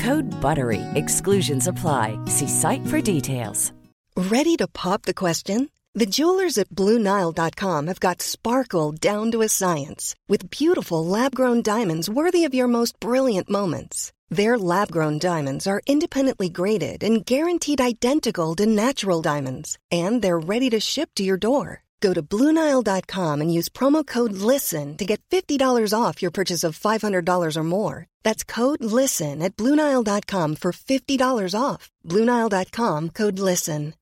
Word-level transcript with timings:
Code 0.00 0.30
BUTTERY. 0.40 0.80
Exclusions 0.94 1.66
apply. 1.66 2.18
See 2.26 2.48
site 2.48 2.86
for 2.86 3.00
details. 3.02 3.72
Ready 4.16 4.56
to 4.56 4.66
pop 4.66 5.02
the 5.02 5.14
question? 5.14 5.68
The 5.94 6.06
jewelers 6.06 6.56
at 6.56 6.70
BlueNile.com 6.70 7.86
have 7.88 8.00
got 8.00 8.22
sparkle 8.22 8.92
down 8.92 9.30
to 9.32 9.42
a 9.42 9.48
science 9.48 10.14
with 10.28 10.50
beautiful 10.50 11.04
lab-grown 11.04 11.62
diamonds 11.62 12.08
worthy 12.08 12.44
of 12.46 12.54
your 12.54 12.68
most 12.68 12.98
brilliant 13.00 13.50
moments. 13.50 14.12
Their 14.30 14.56
lab-grown 14.56 15.18
diamonds 15.18 15.66
are 15.66 15.82
independently 15.86 16.48
graded 16.48 17.02
and 17.02 17.26
guaranteed 17.26 17.80
identical 17.80 18.54
to 18.56 18.66
natural 18.66 19.20
diamonds, 19.20 19.76
and 19.90 20.22
they're 20.22 20.38
ready 20.38 20.70
to 20.70 20.80
ship 20.80 21.10
to 21.16 21.24
your 21.24 21.36
door. 21.36 21.82
Go 22.00 22.14
to 22.14 22.22
BlueNile.com 22.22 23.40
and 23.40 23.52
use 23.58 23.68
promo 23.72 24.04
code 24.06 24.32
LISTEN 24.32 24.96
to 24.96 25.04
get 25.04 25.20
$50 25.30 25.94
off 25.94 26.22
your 26.22 26.30
purchase 26.32 26.64
of 26.68 26.78
$500 26.78 27.56
or 27.56 27.62
more. 27.62 28.06
That's 28.24 28.42
code 28.44 28.84
LISTEN 28.84 29.42
at 29.42 29.56
BlueNile.com 29.56 30.56
for 30.56 30.72
$50 30.72 31.54
off. 31.54 31.90
BlueNile.com 32.08 33.08
code 33.10 33.38
LISTEN. 33.38 33.92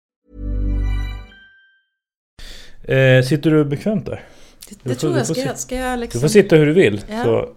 Eh, 2.85 3.23
sitter 3.25 3.51
du 3.51 3.65
bekvämt 3.65 4.07
där? 4.07 4.25
Det, 4.69 4.77
det 4.89 4.95
tror 4.95 5.11
du 5.13 5.17
jag. 5.19 5.27
Ska, 5.27 5.35
sit- 5.35 5.47
jag- 5.47 5.59
ska 5.59 5.77
jag 5.77 5.99
liksom... 5.99 6.19
Du 6.19 6.23
får 6.23 6.29
sitta 6.29 6.57
hur 6.57 6.67
du 6.67 6.73
vill. 6.73 7.05
Ja. 7.11 7.25
Så, 7.25 7.49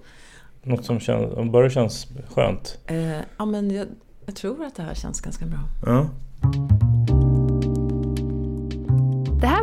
något 0.64 0.86
som 0.86 1.00
känns, 1.00 1.34
om 1.34 1.52
bara 1.52 1.70
känns 1.70 2.08
skönt. 2.30 2.78
Eh, 2.88 3.20
ja, 3.38 3.46
men 3.46 3.72
jag, 3.72 3.88
jag 4.26 4.36
tror 4.36 4.66
att 4.66 4.76
det 4.76 4.84
här 4.84 4.94
känns 4.96 5.22
ganska 5.22 5.46
bra. 5.46 5.60
Ja. 5.86 6.10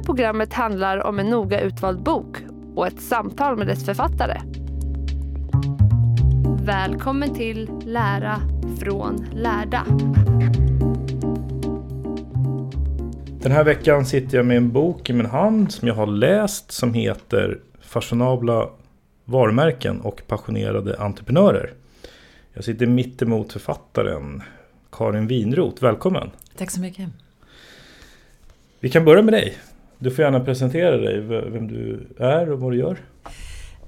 Programmet 0.08 0.52
handlar 0.52 1.06
om 1.06 1.18
en 1.18 1.26
noga 1.26 1.60
utvald 1.60 2.02
bok 2.02 2.36
och 2.74 2.86
ett 2.86 3.00
samtal 3.00 3.56
med 3.56 3.66
dess 3.66 3.84
författare. 3.84 4.40
Välkommen 6.64 7.34
till 7.34 7.70
Lära 7.84 8.40
från 8.80 9.26
lärda. 9.32 9.86
Den 13.40 13.52
här 13.52 13.64
veckan 13.64 14.06
sitter 14.06 14.36
jag 14.36 14.46
med 14.46 14.56
en 14.56 14.72
bok 14.72 15.10
i 15.10 15.12
min 15.12 15.26
hand 15.26 15.72
som 15.72 15.88
jag 15.88 15.94
har 15.94 16.06
läst 16.06 16.72
som 16.72 16.94
heter 16.94 17.58
Fashionabla 17.80 18.68
varumärken 19.24 20.00
och 20.00 20.22
passionerade 20.26 20.98
entreprenörer. 20.98 21.72
Jag 22.52 22.64
sitter 22.64 22.86
mitt 22.86 23.22
emot 23.22 23.52
författaren 23.52 24.42
Karin 24.92 25.26
Winroth. 25.26 25.82
Välkommen! 25.82 26.30
Tack 26.56 26.70
så 26.70 26.80
mycket. 26.80 27.08
Vi 28.80 28.90
kan 28.90 29.04
börja 29.04 29.22
med 29.22 29.34
dig. 29.34 29.58
Du 29.98 30.10
får 30.10 30.24
gärna 30.24 30.40
presentera 30.40 30.96
dig, 30.96 31.20
vem 31.20 31.68
du 31.68 32.06
är 32.18 32.50
och 32.50 32.60
vad 32.60 32.72
du 32.72 32.78
gör. 32.78 32.98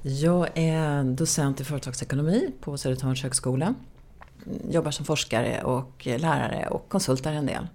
Jag 0.02 0.48
är 0.54 1.04
docent 1.04 1.60
i 1.60 1.64
företagsekonomi 1.64 2.50
på 2.60 2.76
Södertörns 2.76 3.22
högskola. 3.22 3.74
Jobbar 4.70 4.90
som 4.90 5.04
forskare 5.04 5.62
och 5.62 6.06
lärare 6.06 6.68
och 6.70 6.88
konsultar 6.88 7.32
en 7.32 7.46
del. 7.46 7.66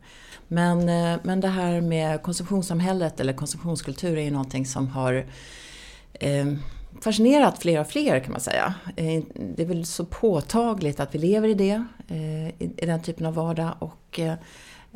Men, 0.48 0.90
eh, 0.90 1.20
men 1.24 1.40
det 1.40 1.48
här 1.48 1.82
med 1.82 2.22
konsumtionssamhället 2.22 3.20
eller 3.20 3.34
konsumtionskultur 3.34 4.18
är 4.18 4.22
ju 4.22 4.32
någonting 4.32 4.66
som 4.66 4.88
har 4.88 5.26
eh, 6.14 6.46
fascinerat 7.02 7.60
fler 7.60 7.80
och 7.80 7.88
fler 7.88 8.20
kan 8.20 8.32
man 8.32 8.42
säga. 8.42 8.74
Eh, 8.96 9.24
det 9.56 9.64
är 9.64 9.68
väl 9.68 9.86
så 9.86 10.06
påtagligt 10.06 11.00
att 11.00 11.16
vi 11.16 11.20
lever 11.20 11.48
i 11.48 11.54
det, 11.54 11.86
eh, 12.08 12.48
i, 12.48 12.74
i 12.78 12.86
den 12.86 13.02
typen 13.02 13.26
av 13.26 13.34
vardag. 13.34 13.72
Och 13.80 14.20
eh, 14.20 14.34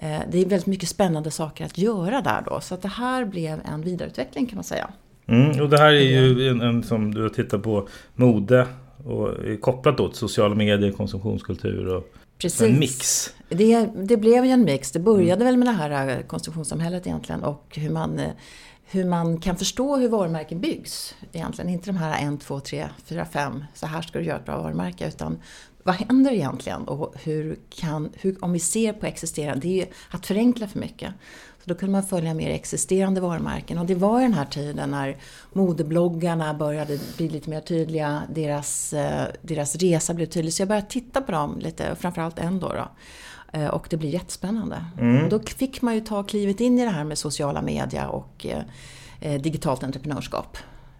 det 0.01 0.37
är 0.37 0.45
väldigt 0.45 0.65
mycket 0.65 0.89
spännande 0.89 1.31
saker 1.31 1.65
att 1.65 1.77
göra 1.77 2.21
där 2.21 2.43
då. 2.45 2.59
Så 2.61 2.73
att 2.73 2.81
det 2.81 2.87
här 2.87 3.25
blev 3.25 3.61
en 3.65 3.81
vidareutveckling 3.81 4.45
kan 4.45 4.55
man 4.55 4.63
säga. 4.63 4.89
Mm, 5.27 5.61
och 5.61 5.69
det 5.69 5.77
här 5.77 5.93
är 5.93 6.01
ju 6.01 6.49
en, 6.49 6.61
en 6.61 6.83
som 6.83 7.13
du 7.13 7.21
har 7.21 7.29
tittat 7.29 7.63
på 7.63 7.87
mode 8.15 8.67
och 9.05 9.61
kopplat 9.61 9.97
då 9.97 10.07
till 10.07 10.17
sociala 10.17 10.55
medier, 10.55 10.91
konsumtionskultur 10.91 11.87
och 11.87 12.13
Precis. 12.37 12.61
en 12.61 12.79
mix. 12.79 13.29
Det, 13.49 13.89
det 13.95 14.17
blev 14.17 14.45
ju 14.45 14.51
en 14.51 14.63
mix. 14.63 14.91
Det 14.91 14.99
började 14.99 15.45
väl 15.45 15.57
med 15.57 15.67
det 15.67 15.71
här 15.71 16.17
eh, 16.17 16.23
konsumtionssamhället 16.23 17.07
egentligen 17.07 17.43
och 17.43 17.77
hur 17.77 17.89
man, 17.89 18.19
eh, 18.19 18.31
hur 18.85 19.05
man 19.05 19.39
kan 19.39 19.55
förstå 19.55 19.97
hur 19.97 20.09
varumärken 20.09 20.61
byggs. 20.61 21.15
Egentligen 21.31 21.69
inte 21.69 21.89
de 21.89 21.97
här 21.97 22.33
1, 22.33 22.41
2, 22.41 22.59
3, 22.59 22.85
4, 23.05 23.25
5, 23.25 23.63
så 23.73 23.87
här 23.87 24.01
ska 24.01 24.19
du 24.19 24.25
göra 24.25 24.37
ett 24.37 24.45
bra 24.45 24.61
varumärke. 24.61 25.07
Utan 25.07 25.37
vad 25.89 26.07
händer 26.07 26.31
egentligen? 26.31 26.87
Och 26.87 27.15
hur 27.23 27.59
kan, 27.69 28.09
hur, 28.13 28.43
om 28.43 28.51
vi 28.51 28.59
ser 28.59 28.93
på 28.93 29.05
existerande, 29.05 29.61
det 29.61 29.67
är 29.67 29.85
ju 29.85 29.91
att 30.09 30.25
förenkla 30.25 30.67
för 30.67 30.79
mycket. 30.79 31.13
Så 31.63 31.69
då 31.69 31.75
kunde 31.75 31.91
man 31.91 32.03
följa 32.03 32.33
mer 32.33 32.49
existerande 32.49 33.21
varumärken. 33.21 33.77
Och 33.77 33.85
det 33.85 33.95
var 33.95 34.21
den 34.21 34.33
här 34.33 34.45
tiden 34.45 34.89
när 34.91 35.17
modebloggarna 35.53 36.53
började 36.53 36.99
bli 37.17 37.29
lite 37.29 37.49
mer 37.49 37.61
tydliga. 37.61 38.21
Deras, 38.35 38.93
eh, 38.93 39.27
deras 39.41 39.75
resa 39.75 40.13
blev 40.13 40.25
tydlig. 40.25 40.53
Så 40.53 40.61
jag 40.61 40.67
började 40.67 40.87
titta 40.87 41.21
på 41.21 41.31
dem 41.31 41.59
lite, 41.59 41.95
framförallt 41.95 42.39
en 42.39 42.59
då. 42.59 42.67
då. 42.73 42.87
Eh, 43.59 43.67
Och 43.67 43.87
det 43.89 43.97
blir 43.97 44.09
jättespännande. 44.09 44.85
Och 45.23 45.29
då 45.29 45.39
fick 45.39 45.81
man 45.81 45.95
ju 45.95 46.01
ta 46.01 46.23
klivet 46.23 46.59
in 46.59 46.79
i 46.79 46.85
det 46.85 46.91
här 46.91 47.03
med 47.03 47.17
sociala 47.17 47.61
media 47.61 48.07
och 48.09 48.45
eh, 49.19 49.41
digitalt 49.41 49.83
entreprenörskap. 49.83 50.57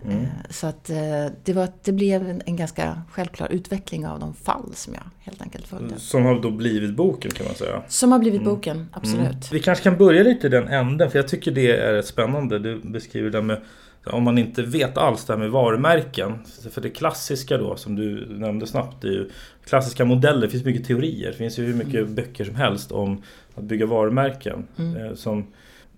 Eh, 0.07 0.23
Så 0.49 0.67
att 0.67 0.89
eh, 0.89 0.97
det, 1.43 1.53
var, 1.53 1.67
det 1.83 1.91
blev 1.91 2.29
en, 2.29 2.41
en 2.45 2.55
ganska 2.55 3.01
självklar 3.11 3.47
utveckling 3.51 4.07
av 4.07 4.19
de 4.19 4.33
fall 4.33 4.71
som 4.73 4.93
jag 4.93 5.03
helt 5.19 5.41
enkelt 5.41 5.67
följde. 5.67 5.99
Som 5.99 6.25
har 6.25 6.39
då 6.41 6.51
blivit 6.51 6.93
boken 6.95 7.31
kan 7.31 7.45
man 7.45 7.55
säga. 7.55 7.81
Som 7.87 8.11
har 8.11 8.19
blivit 8.19 8.43
boken, 8.43 8.87
absolut. 8.93 9.51
Vi 9.51 9.59
kanske 9.59 9.83
kan 9.83 9.97
börja 9.97 10.23
lite 10.23 10.47
i 10.47 10.49
den 10.49 10.67
änden 10.67 11.11
för 11.11 11.19
jag 11.19 11.27
tycker 11.27 11.51
det 11.51 11.71
är 11.77 12.01
spännande. 12.01 12.59
Du 12.59 12.79
beskriver 12.83 13.29
det 13.29 13.41
med 13.41 13.61
om 14.05 14.23
man 14.23 14.37
inte 14.37 14.61
vet 14.61 14.97
alls 14.97 15.25
det 15.25 15.33
här 15.33 15.39
med 15.39 15.49
varumärken. 15.51 16.33
För 16.71 16.81
det 16.81 16.89
klassiska 16.89 17.57
då 17.57 17.75
som 17.75 17.95
du 17.95 18.25
nämnde 18.29 18.67
snabbt 18.67 19.03
är 19.03 19.07
ju 19.07 19.29
klassiska 19.65 20.05
modeller. 20.05 20.41
Det 20.41 20.49
finns 20.49 20.65
mycket 20.65 20.87
teorier. 20.87 21.31
Det 21.31 21.37
finns 21.37 21.59
ju 21.59 21.65
hur 21.65 21.73
mycket 21.73 22.07
böcker 22.07 22.45
som 22.45 22.55
helst 22.55 22.91
om 22.91 23.21
att 23.55 23.63
bygga 23.63 23.85
varumärken. 23.85 24.67
Eh, 24.77 25.15
Som, 25.15 25.47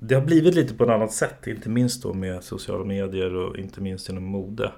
det 0.03 0.15
har 0.15 0.21
blivit 0.21 0.55
lite 0.55 0.73
på 0.73 0.83
ett 0.83 0.89
annat 0.89 1.13
sätt. 1.13 1.47
Inte 1.47 1.69
minst 1.69 2.03
då 2.03 2.13
med 2.13 2.43
sociala 2.43 2.85
medier 2.85 3.35
och 3.35 3.57
inte 3.57 3.81
minst 3.81 4.09
inom 4.09 4.23
mode. 4.23 4.71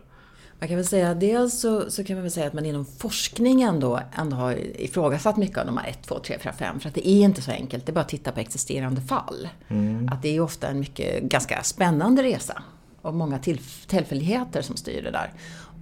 Man 0.60 0.68
kan 0.68 0.78
väl 0.78 0.86
säga, 0.86 1.14
dels 1.14 1.60
så, 1.60 1.92
så 1.92 2.04
kan 2.04 2.16
man 2.16 2.24
väl 2.24 2.32
säga 2.32 2.48
att 2.48 2.54
man 2.54 2.66
inom 2.66 2.86
forskningen 2.86 3.80
då 3.80 4.00
ändå 4.18 4.36
har 4.36 4.82
ifrågasatt 4.82 5.38
mycket 5.38 5.58
av 5.58 5.66
de 5.66 5.78
här 5.78 5.90
1, 5.90 6.04
2, 6.08 6.20
3, 6.20 6.40
4, 6.40 6.54
5. 6.54 6.80
För 6.80 6.90
att 6.90 6.96
det 6.96 7.08
är 7.10 7.22
inte 7.24 7.42
så 7.42 7.52
enkelt, 7.52 7.86
det 7.86 7.92
är 7.92 7.94
bara 7.94 8.02
att 8.02 8.10
titta 8.10 8.32
på 8.32 8.40
existerande 8.40 9.02
fall. 9.02 9.50
Att 10.12 10.22
det 10.22 10.36
är 10.36 10.40
ofta 10.40 10.68
en 10.68 10.80
mycket, 10.80 11.24
ganska 11.24 11.64
spännande 11.64 12.24
resa. 12.24 12.64
Och 13.02 13.14
många 13.14 13.38
tillf- 13.38 13.88
tillfälligheter 13.88 14.62
som 14.62 14.76
styr 14.76 15.02
det 15.02 15.12
där. 15.12 15.34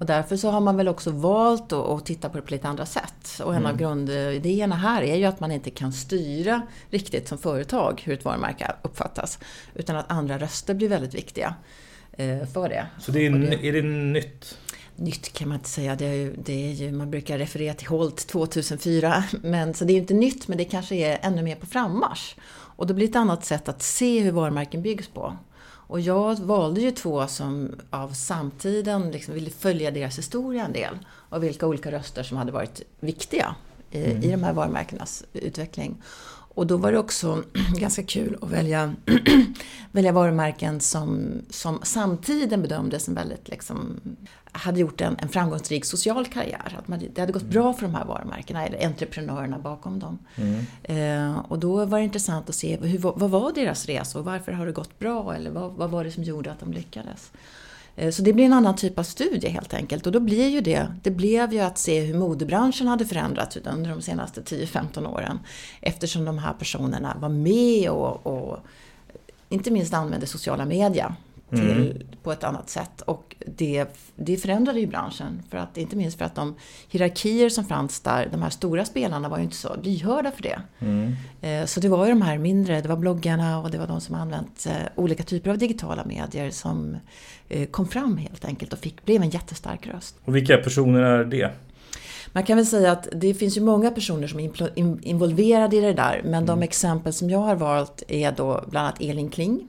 Och 0.02 0.08
därför 0.08 0.38
så 0.38 0.50
har 0.50 0.62
man 0.62 0.78
väl 0.78 0.88
också 0.88 1.12
valt 1.12 1.74
att, 1.74 2.06
titta 2.06 2.30
på 2.30 2.38
det 2.38 2.42
på 2.42 2.52
lite 2.52 2.68
andra 2.68 2.86
sätt. 2.86 3.42
Och 3.44 3.56
en 3.56 3.66
av 3.66 3.78
grundidéerna 3.78 4.76
här 4.76 5.02
är 5.02 5.16
ju 5.16 5.26
att 5.26 5.40
man 5.40 5.52
inte 5.52 5.70
kan 5.70 5.94
styra 5.94 6.62
riktigt 6.90 7.28
som 7.28 7.38
företag 7.38 8.02
hur 8.06 8.14
ett 8.14 8.26
varumärke 8.26 8.72
uppfattas. 8.82 9.40
Utan 9.76 9.96
att 9.96 10.12
andra 10.12 10.38
röster 10.38 10.74
blir 10.74 10.90
väldigt 10.90 11.14
viktiga 11.14 11.56
eh, 12.14 12.48
för 12.54 12.70
det. 12.70 12.86
Så 13.00 13.12
det 13.12 13.26
är, 13.26 13.30
ny- 13.30 13.68
är 13.68 13.74
det 13.74 13.82
nytt? 13.82 14.58
Nytt 14.96 15.34
kan 15.34 15.50
man 15.50 15.58
inte 15.58 15.70
säga. 15.70 15.96
Det 15.96 16.06
är 16.06 16.14
ju, 16.14 16.36
det 16.46 16.70
är 16.70 16.72
ju, 16.72 16.92
man 16.92 17.12
brukar 17.12 17.38
referera 17.38 17.74
till 17.74 17.88
Holt 17.88 18.28
2004. 18.28 19.24
Men, 19.42 19.74
så 19.74 19.86
det 19.86 19.92
är 19.92 19.96
ju 19.96 20.02
inte 20.02 20.14
nytt, 20.14 20.48
men 20.48 20.58
det 20.58 20.66
kanske 20.66 20.96
är 20.96 21.20
ännu 21.22 21.42
mer 21.42 21.56
på 21.56 21.66
frammarsch. 21.66 22.36
Och 22.52 22.88
då 22.88 22.94
blir 22.94 23.08
det 23.08 23.12
ett 23.12 23.16
annat 23.16 23.46
sätt 23.46 23.70
att 23.70 23.82
se 23.82 24.20
hur 24.20 24.32
varumärken 24.32 24.82
byggs 24.82 25.08
på. 25.08 25.38
Och 25.92 26.00
jag 26.00 26.40
valde 26.40 26.82
ju 26.82 26.92
två 26.92 27.28
som 27.28 27.76
av 27.90 28.10
samtiden 28.10 29.12
liksom 29.12 29.34
ville 29.34 29.50
följa 29.50 29.92
deras 29.92 30.18
historia 30.18 30.66
en 30.66 30.74
del. 30.74 31.00
Och 31.08 31.44
vilka 31.44 31.68
olika 31.68 31.92
röster 31.92 32.24
som 32.24 32.38
hade 32.38 32.52
varit 32.52 32.82
viktiga 33.00 33.56
i, 33.90 34.06
mm. 34.06 34.24
i 34.24 34.32
de 34.32 34.44
här 34.44 34.54
varumärkenas 34.54 35.24
utveckling. 35.34 36.02
Och 36.30 36.68
då 36.68 36.78
var 36.78 36.92
det 36.92 37.00
också 37.00 37.44
ganska 37.80 38.04
kul 38.04 38.38
att 38.42 38.50
välja, 38.50 38.94
välja 39.92 40.12
varumärken 40.12 40.80
som, 40.80 41.32
som 41.50 41.80
samtiden 41.84 42.62
bedömdes 42.62 43.04
som 43.04 43.14
väldigt 43.14 43.50
liksom, 43.50 44.02
hade 44.52 44.80
gjort 44.80 45.02
en, 45.02 45.18
en 45.20 45.30
framgångsrik 45.30 45.86
social 45.86 46.26
karriär. 46.26 46.76
Att 46.80 46.88
man, 46.88 47.04
det 47.14 47.22
hade 47.22 47.34
gått 47.34 47.44
bra 47.44 47.74
för 47.74 47.82
de 47.82 47.96
här 47.96 48.06
varumärkena, 48.06 48.66
eller 48.66 48.86
entreprenörerna 48.86 49.60
bakom 49.60 50.00
dem. 50.00 50.20
Mm. 50.36 50.66
Eh, 50.84 51.40
och 51.40 51.60
då 51.60 51.86
var 51.86 51.98
det 51.98 52.04
intressant 52.04 52.50
att 52.50 52.56
se 52.56 52.78
hur, 52.78 53.00
vad 53.00 53.30
var 53.30 53.54
deras 53.54 53.86
resa 53.86 54.20
och 54.20 54.26
varför 54.26 54.52
har 54.52 54.66
det 54.66 54.72
gått 54.72 55.00
bra? 55.00 55.36
Eller 55.36 55.52
vad, 55.52 55.72
vad 55.72 55.90
var 55.90 56.04
det 56.04 56.12
som 56.12 56.24
gjorde 56.24 56.52
att 56.52 56.60
de 56.60 56.74
lyckades? 56.74 57.32
Eh, 57.96 58.12
så 58.12 58.22
det 58.22 58.34
blir 58.34 58.46
en 58.46 58.54
annan 58.54 58.76
typ 58.76 59.00
av 59.00 59.04
studie 59.04 59.48
helt 59.48 59.74
enkelt. 59.74 60.06
Och 60.06 60.12
då 60.12 60.20
blir 60.20 60.48
ju 60.48 60.62
det, 60.62 60.88
det 61.04 61.12
blev 61.12 61.54
ju 61.54 61.60
att 61.60 61.78
se 61.78 62.02
hur 62.02 62.18
modebranschen 62.18 62.88
hade 62.88 63.06
förändrats 63.06 63.58
under 63.58 63.90
de 63.90 64.02
senaste 64.02 64.42
10-15 64.42 65.08
åren. 65.08 65.40
Eftersom 65.82 66.26
de 66.26 66.38
här 66.38 66.54
personerna 66.54 67.18
var 67.20 67.30
med 67.30 67.90
och, 67.90 68.28
och 68.28 68.60
inte 69.50 69.72
minst 69.72 69.94
använde 69.94 70.28
sociala 70.28 70.66
medier 70.66 71.16
till, 71.52 71.72
mm. 71.72 71.98
på 72.24 72.32
ett 72.32 72.44
annat 72.44 72.70
sätt. 72.70 73.02
Och 73.02 73.36
det, 73.46 73.86
det 74.16 74.38
förändrade 74.38 74.80
ju 74.80 74.88
branschen. 74.88 75.44
För 75.50 75.58
att, 75.58 75.78
inte 75.78 75.96
minst 75.96 76.18
för 76.18 76.26
att 76.26 76.36
de 76.36 76.56
hierarkier 76.90 77.50
som 77.50 77.66
fanns 77.66 78.00
där, 78.00 78.28
de 78.32 78.42
här 78.42 78.50
stora 78.50 78.86
spelarna 78.86 79.30
var 79.30 79.38
ju 79.38 79.44
inte 79.44 79.56
så 79.56 79.76
lyhörda 79.84 80.32
för 80.32 80.44
det. 80.44 80.62
Mm. 80.80 81.16
Eh, 81.42 81.66
så 81.66 81.80
det 81.80 81.90
var 81.90 82.06
ju 82.06 82.12
de 82.12 82.22
här 82.22 82.38
mindre, 82.38 82.82
det 82.82 82.90
var 82.90 82.98
bloggarna 82.98 83.60
och 83.62 83.72
det 83.72 83.78
var 83.78 83.88
de 83.88 84.02
som 84.02 84.16
använt 84.16 84.66
eh, 84.66 84.74
olika 84.96 85.24
typer 85.24 85.50
av 85.50 85.58
digitala 85.58 86.06
medier 86.06 86.50
som 86.50 86.98
eh, 87.50 87.68
kom 87.68 87.88
fram 87.88 88.18
helt 88.18 88.46
enkelt 88.46 88.74
och 88.74 88.80
fick, 88.80 89.06
blev 89.06 89.22
en 89.22 89.30
jättestark 89.30 89.88
röst. 89.88 90.16
Och 90.26 90.36
vilka 90.36 90.58
personer 90.58 91.02
är 91.02 91.26
det? 91.26 91.52
Man 92.34 92.44
kan 92.44 92.58
väl 92.58 92.66
säga 92.66 92.92
att 92.92 93.08
det 93.12 93.34
finns 93.34 93.58
ju 93.58 93.62
många 93.62 93.92
personer 93.92 94.28
som 94.28 94.40
är 94.40 94.52
involverade 95.08 95.76
i 95.76 95.82
det 95.82 95.94
där. 95.94 96.22
Men 96.24 96.46
de 96.46 96.52
mm. 96.52 96.64
exempel 96.64 97.14
som 97.14 97.30
jag 97.30 97.40
har 97.40 97.56
valt 97.56 98.04
är 98.08 98.32
då 98.32 98.66
bland 98.70 98.88
annat 98.88 99.02
Elin 99.02 99.30
Kling 99.30 99.68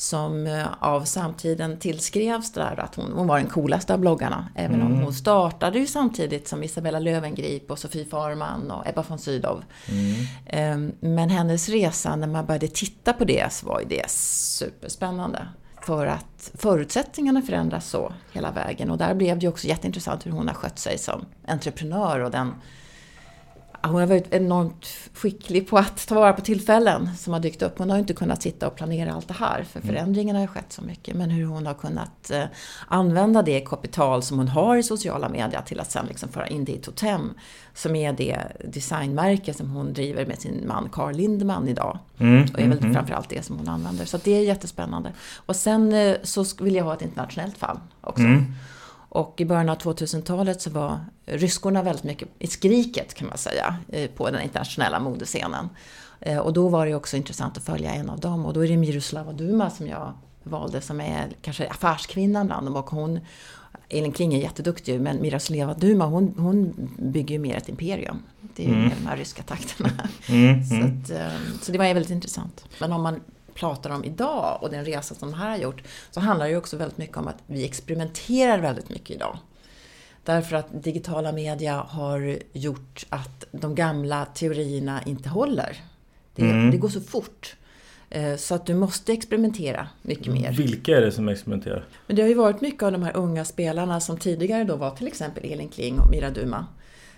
som 0.00 0.46
eh, 0.46 0.66
av 0.78 1.04
samtiden 1.04 1.78
tillskrevs 1.78 2.52
där 2.52 2.80
att 2.80 2.94
hon, 2.94 3.12
hon 3.12 3.26
var 3.26 3.38
den 3.38 3.48
coolaste 3.48 3.94
av 3.94 4.00
bloggarna. 4.00 4.48
Även 4.54 4.80
mm. 4.80 4.86
om 4.86 5.02
hon 5.02 5.14
startade 5.14 5.78
ju 5.78 5.86
samtidigt 5.86 6.48
som 6.48 6.62
Isabella 6.62 6.98
Lövengrip 6.98 7.70
och 7.70 7.78
Sofie 7.78 8.04
Farman 8.04 8.70
och 8.70 8.86
Ebba 8.88 9.04
von 9.08 9.18
Sydow. 9.18 9.62
Mm. 9.88 10.26
Ehm, 10.46 10.92
men 11.00 11.30
hennes 11.30 11.68
resa, 11.68 12.16
när 12.16 12.26
man 12.26 12.46
började 12.46 12.68
titta 12.68 13.12
på 13.12 13.24
det, 13.24 13.52
så 13.52 13.66
var 13.66 13.80
ju 13.80 13.86
det 13.86 14.10
superspännande. 14.10 15.46
För 15.82 16.06
att 16.06 16.50
förutsättningarna 16.54 17.42
förändras 17.42 17.90
så 17.90 18.12
hela 18.32 18.50
vägen. 18.50 18.90
Och 18.90 18.98
där 18.98 19.14
blev 19.14 19.38
det 19.38 19.48
också 19.48 19.66
jätteintressant 19.66 20.26
hur 20.26 20.30
hon 20.30 20.48
har 20.48 20.54
skött 20.54 20.78
sig 20.78 20.98
som 20.98 21.24
entreprenör 21.46 22.20
och 22.20 22.30
den 22.30 22.54
hon 23.82 24.00
har 24.00 24.06
varit 24.06 24.34
enormt 24.34 24.86
skicklig 25.14 25.68
på 25.68 25.78
att 25.78 26.06
ta 26.06 26.14
vara 26.14 26.32
på 26.32 26.40
tillfällen 26.40 27.16
som 27.16 27.32
har 27.32 27.40
dykt 27.40 27.62
upp. 27.62 27.78
Hon 27.78 27.90
har 27.90 27.98
inte 27.98 28.14
kunnat 28.14 28.42
sitta 28.42 28.66
och 28.66 28.76
planera 28.76 29.12
allt 29.12 29.28
det 29.28 29.34
här 29.34 29.64
för 29.64 29.80
mm. 29.80 29.94
förändringen 29.94 30.36
har 30.36 30.46
skett 30.46 30.72
så 30.72 30.82
mycket. 30.82 31.16
Men 31.16 31.30
hur 31.30 31.46
hon 31.46 31.66
har 31.66 31.74
kunnat 31.74 32.30
eh, 32.30 32.44
använda 32.88 33.42
det 33.42 33.60
kapital 33.60 34.22
som 34.22 34.38
hon 34.38 34.48
har 34.48 34.76
i 34.76 34.82
sociala 34.82 35.28
medier 35.28 35.62
till 35.62 35.80
att 35.80 35.90
sen 35.90 36.06
liksom 36.06 36.28
föra 36.28 36.46
in 36.46 36.64
det 36.64 36.72
i 36.72 36.78
Totem. 36.78 37.34
Som 37.74 37.96
är 37.96 38.12
det 38.12 38.38
designmärke 38.64 39.54
som 39.54 39.70
hon 39.70 39.92
driver 39.92 40.26
med 40.26 40.40
sin 40.40 40.64
man 40.68 40.88
Carl 40.92 41.14
Lindeman 41.14 41.68
idag. 41.68 41.98
Mm. 42.18 42.42
Och 42.42 42.60
är 42.60 42.68
väl 42.68 42.78
mm. 42.78 42.94
framförallt 42.94 43.28
det 43.28 43.44
som 43.44 43.58
hon 43.58 43.68
använder. 43.68 44.04
Så 44.04 44.18
det 44.24 44.32
är 44.32 44.40
jättespännande. 44.40 45.12
Och 45.46 45.56
sen 45.56 45.92
eh, 45.92 46.16
så 46.22 46.44
vill 46.60 46.74
jag 46.74 46.84
ha 46.84 46.94
ett 46.94 47.02
internationellt 47.02 47.58
fall 47.58 47.80
också. 48.00 48.22
Mm. 48.22 48.54
Och 49.10 49.40
i 49.40 49.44
början 49.44 49.68
av 49.68 49.78
2000-talet 49.78 50.62
så 50.62 50.70
var 50.70 51.00
ryskorna 51.26 51.82
väldigt 51.82 52.04
mycket 52.04 52.28
i 52.38 52.46
skriket 52.46 53.14
kan 53.14 53.28
man 53.28 53.38
säga 53.38 53.76
eh, 53.88 54.10
på 54.10 54.30
den 54.30 54.42
internationella 54.42 55.00
modescenen. 55.00 55.68
Eh, 56.20 56.38
och 56.38 56.52
då 56.52 56.68
var 56.68 56.86
det 56.86 56.94
också 56.94 57.16
intressant 57.16 57.56
att 57.56 57.64
följa 57.64 57.90
en 57.90 58.10
av 58.10 58.20
dem 58.20 58.46
och 58.46 58.52
då 58.52 58.64
är 58.64 58.68
det 58.68 58.76
Miroslava 58.76 59.32
Duma 59.32 59.70
som 59.70 59.86
jag 59.86 60.12
valde 60.42 60.80
som 60.80 61.00
är 61.00 61.28
kanske 61.42 61.68
affärskvinnan 61.68 62.46
bland 62.46 62.66
dem 62.66 62.76
och 62.76 62.90
hon 62.90 63.20
Elin 63.88 64.12
Kling 64.12 64.34
är 64.34 64.38
jätteduktig 64.38 65.00
men 65.00 65.22
Miroslava 65.22 65.74
Duma 65.74 66.06
hon, 66.06 66.34
hon 66.38 66.74
bygger 66.98 67.34
ju 67.34 67.38
mer 67.38 67.56
ett 67.56 67.68
imperium. 67.68 68.22
Det 68.56 68.64
är 68.64 68.68
ju 68.68 68.74
mm. 68.74 68.90
de 69.00 69.06
här 69.06 69.16
ryska 69.16 69.42
takterna. 69.42 69.90
Mm, 70.28 70.64
så, 70.68 70.74
mm. 70.74 70.86
att, 71.02 71.10
eh, 71.10 71.58
så 71.62 71.72
det 71.72 71.78
var 71.78 71.94
väldigt 71.94 72.10
intressant. 72.10 72.64
Men 72.78 72.92
om 72.92 73.02
man 73.02 73.20
pratar 73.60 73.90
om 73.90 74.04
idag 74.04 74.58
och 74.62 74.70
den 74.70 74.84
resa 74.84 75.14
som 75.14 75.30
de 75.30 75.36
här 75.36 75.50
har 75.50 75.56
gjort, 75.56 75.82
så 76.10 76.20
handlar 76.20 76.46
det 76.46 76.52
ju 76.52 76.56
också 76.56 76.76
väldigt 76.76 76.98
mycket 76.98 77.16
om 77.16 77.28
att 77.28 77.38
vi 77.46 77.64
experimenterar 77.64 78.58
väldigt 78.58 78.88
mycket 78.88 79.10
idag. 79.10 79.38
Därför 80.24 80.56
att 80.56 80.82
digitala 80.84 81.32
media 81.32 81.86
har 81.88 82.38
gjort 82.52 83.06
att 83.08 83.44
de 83.52 83.74
gamla 83.74 84.24
teorierna 84.24 85.02
inte 85.06 85.28
håller. 85.28 85.76
Det, 86.34 86.42
mm. 86.42 86.70
det 86.70 86.76
går 86.76 86.88
så 86.88 87.00
fort. 87.00 87.56
Eh, 88.10 88.36
så 88.36 88.54
att 88.54 88.66
du 88.66 88.74
måste 88.74 89.12
experimentera 89.12 89.88
mycket 90.02 90.32
mer. 90.32 90.52
Vilka 90.52 90.96
är 90.96 91.00
det 91.00 91.12
som 91.12 91.28
experimenterar? 91.28 91.84
Men 92.06 92.16
det 92.16 92.22
har 92.22 92.28
ju 92.28 92.34
varit 92.34 92.60
mycket 92.60 92.82
av 92.82 92.92
de 92.92 93.02
här 93.02 93.16
unga 93.16 93.44
spelarna 93.44 94.00
som 94.00 94.18
tidigare 94.18 94.64
då 94.64 94.76
var 94.76 94.90
till 94.90 95.06
exempel 95.06 95.52
Elin 95.52 95.68
Kling 95.68 95.98
och 95.98 96.10
Mira 96.10 96.30
Duma 96.30 96.66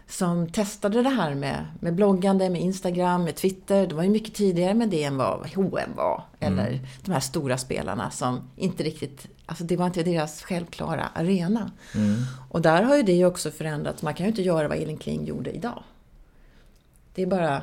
som 0.08 0.48
testade 0.48 1.02
det 1.02 1.08
här 1.08 1.34
med, 1.34 1.66
med 1.80 1.94
bloggande, 1.94 2.50
med 2.50 2.60
Instagram, 2.60 3.24
med 3.24 3.36
Twitter. 3.36 3.86
Det 3.86 3.94
var 3.94 4.02
ju 4.02 4.10
mycket 4.10 4.34
tidigare 4.34 4.74
med 4.74 4.88
det 4.88 5.04
än 5.04 5.16
vad 5.16 5.46
H&M 5.54 5.90
var. 5.96 6.24
Mm. 6.40 6.58
Eller 6.58 6.80
de 7.04 7.12
här 7.12 7.20
stora 7.20 7.58
spelarna 7.58 8.10
som 8.10 8.50
inte 8.56 8.82
riktigt, 8.82 9.26
alltså 9.46 9.64
det 9.64 9.76
var 9.76 9.86
inte 9.86 10.02
deras 10.02 10.42
självklara 10.42 11.08
arena. 11.14 11.70
Mm. 11.94 12.14
Och 12.50 12.62
där 12.62 12.82
har 12.82 12.96
ju 12.96 13.02
det 13.02 13.24
också 13.24 13.50
förändrats. 13.50 14.02
Man 14.02 14.14
kan 14.14 14.26
ju 14.26 14.30
inte 14.30 14.42
göra 14.42 14.68
vad 14.68 14.78
Elin 14.78 14.98
Kling 14.98 15.24
gjorde 15.24 15.50
idag. 15.50 15.82
Det 17.14 17.22
är 17.22 17.26
bara, 17.26 17.62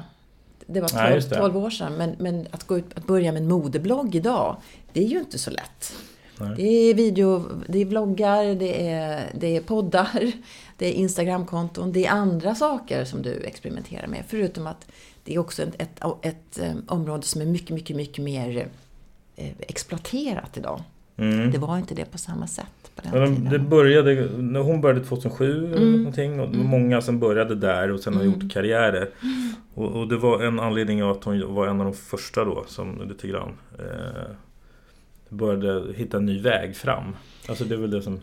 det 0.65 0.81
var 0.81 0.87
12, 0.87 1.01
Nej, 1.03 1.21
det. 1.29 1.35
12 1.35 1.57
år 1.57 1.69
sedan. 1.69 1.93
Men, 1.93 2.15
men 2.19 2.47
att, 2.51 2.63
gå 2.67 2.77
ut, 2.77 2.97
att 2.97 3.07
börja 3.07 3.31
med 3.31 3.41
en 3.41 3.47
modeblogg 3.47 4.15
idag, 4.15 4.55
det 4.93 5.03
är 5.03 5.07
ju 5.07 5.19
inte 5.19 5.39
så 5.39 5.51
lätt. 5.51 5.93
Nej. 6.39 6.53
Det 6.55 6.63
är 6.63 6.93
video, 6.93 7.43
det 7.67 7.81
är 7.81 7.85
vloggar, 7.85 8.55
det 8.55 8.89
är, 8.89 9.31
det 9.33 9.57
är 9.57 9.61
poddar, 9.61 10.31
det 10.77 10.85
är 10.87 10.91
Instagramkonton, 10.91 11.91
det 11.91 12.05
är 12.05 12.11
andra 12.11 12.55
saker 12.55 13.05
som 13.05 13.21
du 13.21 13.43
experimenterar 13.43 14.07
med. 14.07 14.23
Förutom 14.27 14.67
att 14.67 14.87
det 15.23 15.35
är 15.35 15.39
också 15.39 15.63
ett, 15.63 15.81
ett, 15.81 16.03
ett, 16.21 16.59
eh, 16.59 16.71
område 16.87 17.23
som 17.23 17.41
är 17.41 17.45
mycket, 17.45 17.69
mycket, 17.69 17.95
mycket 17.95 18.23
mer 18.23 18.67
eh, 19.35 19.51
exploaterat 19.59 20.57
idag. 20.57 20.83
Mm. 21.17 21.51
Det 21.51 21.57
var 21.57 21.77
inte 21.77 21.95
det 21.95 22.05
på 22.05 22.17
samma 22.17 22.47
sätt 22.47 22.91
på 22.95 23.01
den 23.01 23.11
Men 23.21 23.35
tiden. 23.35 23.51
Det 23.51 23.59
började, 23.59 24.29
när 24.37 24.59
hon 24.59 24.81
började 24.81 25.05
2007 25.05 25.65
mm. 25.65 25.73
eller 25.73 25.97
någonting, 25.97 26.39
och 26.39 26.47
mm. 26.47 26.67
många 26.67 27.01
som 27.01 27.19
började 27.19 27.55
där 27.55 27.91
och 27.91 27.99
sen 27.99 28.13
har 28.13 28.21
mm. 28.21 28.33
gjort 28.33 28.51
karriärer. 28.51 29.09
Och, 29.73 29.91
och, 29.91 30.07
det 30.07 30.17
var 30.17 30.43
en 30.43 30.59
anledning 30.59 31.03
av 31.03 31.11
att 31.11 31.23
hon 31.23 31.55
var 31.55 31.67
en 31.67 31.79
av 31.79 31.85
de 31.85 31.93
första 31.93 32.45
då 32.45 32.63
som 32.67 33.07
lite 33.09 33.27
grann 33.27 33.51
eh, 33.79 34.31
började 35.29 35.93
hitta 35.93 36.17
en 36.17 36.25
ny 36.25 36.41
väg 36.41 36.75
fram. 36.75 37.15
Alltså 37.47 37.63
det 37.63 37.75
är 37.75 37.79
väl 37.79 37.91
det 37.91 38.01
som... 38.01 38.19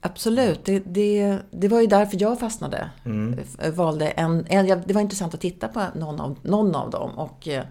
Absolut, 0.00 0.64
det, 0.64 0.82
det, 0.86 1.38
det 1.50 1.68
var 1.68 1.80
ju 1.80 1.86
därför 1.86 2.16
jag 2.20 2.40
fastnade. 2.40 2.90
Mm. 3.04 3.38
Valde 3.74 4.08
en, 4.08 4.46
en, 4.48 4.82
det 4.86 4.94
var 4.94 5.00
intressant 5.00 5.34
att 5.34 5.40
titta 5.40 5.68
på 5.68 5.86
någon 5.94 6.20
av, 6.20 6.38
någon 6.42 6.74
av 6.74 6.90
dem 6.90 7.10
och 7.18 7.48
eh, 7.48 7.64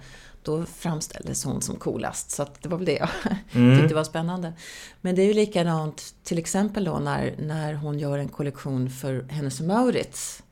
då 0.43 0.65
framställdes 0.65 1.43
hon 1.43 1.61
som 1.61 1.75
coolast. 1.75 2.31
Så 2.31 2.45
det 2.61 2.69
var 2.69 2.77
väl 2.77 2.85
det 2.85 2.97
jag 2.97 3.09
mm. 3.51 3.79
tyckte 3.79 3.95
var 3.95 4.03
spännande. 4.03 4.53
Men 5.01 5.15
det 5.15 5.21
är 5.21 5.25
ju 5.25 5.33
likadant 5.33 6.15
till 6.23 6.37
exempel 6.37 6.83
då 6.83 6.99
när, 6.99 7.35
när 7.39 7.73
hon 7.73 7.99
gör 7.99 8.17
en 8.17 8.29
kollektion 8.29 8.89
för 8.89 9.25
Hennes 9.29 9.61
Maurits 9.61 10.42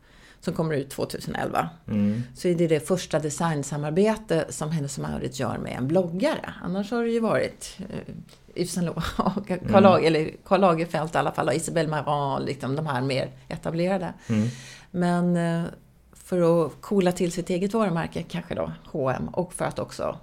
som 0.42 0.54
kommer 0.54 0.76
ut 0.76 0.90
2011. 0.90 1.70
Mm. 1.88 2.24
Så 2.36 2.48
är 2.48 2.56
det 2.56 2.68
det 2.68 2.88
första 2.88 3.20
designsamarbete 3.20 4.46
som 4.50 4.72
Hennes 4.72 4.98
Mauritz 4.98 5.40
gör 5.40 5.58
med 5.58 5.78
en 5.78 5.88
bloggare. 5.88 6.54
Annars 6.64 6.92
har 6.92 7.04
det 7.04 7.12
ju 7.12 7.20
varit 7.20 7.78
eh, 7.80 8.16
Yves 8.56 8.74
Saint 8.74 8.90
och 8.90 9.04
Karl, 9.48 9.86
mm. 9.86 10.06
Eller 10.06 10.32
Karl 10.46 10.62
Lagerfeld 10.62 11.16
i 11.16 11.18
alla 11.18 11.32
fall 11.32 11.48
och 11.48 11.54
Isabelle 11.54 11.90
Marant, 11.90 12.46
liksom 12.46 12.76
de 12.76 12.88
här 12.88 13.02
mer 13.02 13.30
etablerade. 13.48 14.14
Mm. 14.28 14.48
Men 14.92 15.38
eh, 15.38 15.70
för 16.14 16.66
att 16.66 16.72
coola 16.82 17.12
till 17.12 17.32
sitt 17.32 17.50
eget 17.50 17.74
varumärke, 17.74 18.24
kanske 18.24 18.56
då 18.56 18.72
H&M 18.86 19.28
och 19.28 19.54
för 19.54 19.66
att 19.66 19.80
också 19.80 20.18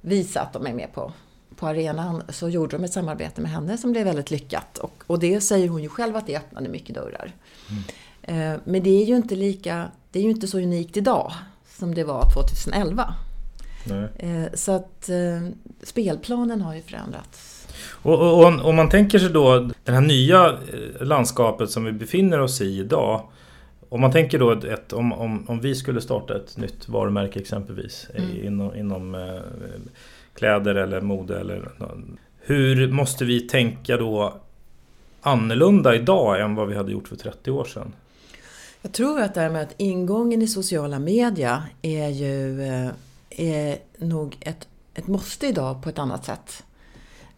visa 0.00 0.40
att 0.40 0.52
de 0.52 0.66
är 0.66 0.74
med 0.74 0.92
på, 0.94 1.12
på 1.56 1.66
arenan 1.66 2.22
så 2.28 2.48
gjorde 2.48 2.76
de 2.76 2.84
ett 2.84 2.92
samarbete 2.92 3.40
med 3.40 3.50
henne 3.50 3.78
som 3.78 3.92
blev 3.92 4.04
väldigt 4.04 4.30
lyckat. 4.30 4.78
Och, 4.78 5.04
och 5.06 5.18
det 5.18 5.40
säger 5.40 5.68
hon 5.68 5.82
ju 5.82 5.88
själv 5.88 6.16
att 6.16 6.26
det 6.26 6.36
öppnade 6.36 6.68
mycket 6.68 6.94
dörrar. 6.94 7.32
Mm. 7.70 7.82
Eh, 8.28 8.60
men 8.64 8.82
det 8.82 9.02
är 9.02 9.04
ju 9.04 9.16
inte 9.16 9.36
lika, 9.36 9.90
det 10.12 10.18
är 10.18 10.22
ju 10.22 10.30
inte 10.30 10.48
så 10.48 10.58
unikt 10.58 10.96
idag 10.96 11.32
som 11.78 11.94
det 11.94 12.04
var 12.04 12.30
2011. 12.34 13.14
Nej. 13.84 14.08
Eh, 14.18 14.52
så 14.54 14.72
att 14.72 15.08
eh, 15.08 15.48
spelplanen 15.82 16.60
har 16.60 16.74
ju 16.74 16.82
förändrats. 16.82 17.68
Och, 17.82 18.14
och, 18.14 18.40
och 18.40 18.68
om 18.68 18.76
man 18.76 18.88
tänker 18.88 19.18
sig 19.18 19.30
då 19.30 19.70
det 19.84 19.92
här 19.92 20.00
nya 20.00 20.58
landskapet 21.00 21.70
som 21.70 21.84
vi 21.84 21.92
befinner 21.92 22.40
oss 22.40 22.60
i 22.60 22.78
idag. 22.78 23.22
Om 23.88 24.00
man 24.00 24.12
tänker 24.12 24.38
då 24.38 24.52
ett, 24.52 24.92
om, 24.92 25.12
om, 25.12 25.44
om 25.48 25.60
vi 25.60 25.74
skulle 25.74 26.00
starta 26.00 26.36
ett 26.36 26.56
nytt 26.56 26.88
varumärke 26.88 27.40
exempelvis 27.40 28.06
mm. 28.14 28.46
inom, 28.46 28.76
inom 28.76 29.16
kläder 30.34 30.74
eller 30.74 31.00
mode 31.00 31.40
eller 31.40 31.68
hur 32.40 32.92
måste 32.92 33.24
vi 33.24 33.40
tänka 33.40 33.96
då 33.96 34.34
annorlunda 35.20 35.94
idag 35.94 36.40
än 36.40 36.54
vad 36.54 36.68
vi 36.68 36.74
hade 36.74 36.92
gjort 36.92 37.08
för 37.08 37.16
30 37.16 37.50
år 37.50 37.64
sedan? 37.64 37.92
Jag 38.88 38.92
tror 38.94 39.20
att 39.20 39.34
det 39.34 39.40
här 39.40 39.50
med 39.50 39.62
att 39.62 39.74
ingången 39.76 40.42
i 40.42 40.46
sociala 40.46 40.98
media 40.98 41.62
är 41.82 42.08
ju 42.08 42.62
eh, 42.62 42.90
är 43.30 43.78
nog 43.98 44.36
ett, 44.40 44.68
ett 44.94 45.06
måste 45.06 45.46
idag 45.46 45.82
på 45.82 45.88
ett 45.88 45.98
annat 45.98 46.24
sätt. 46.24 46.62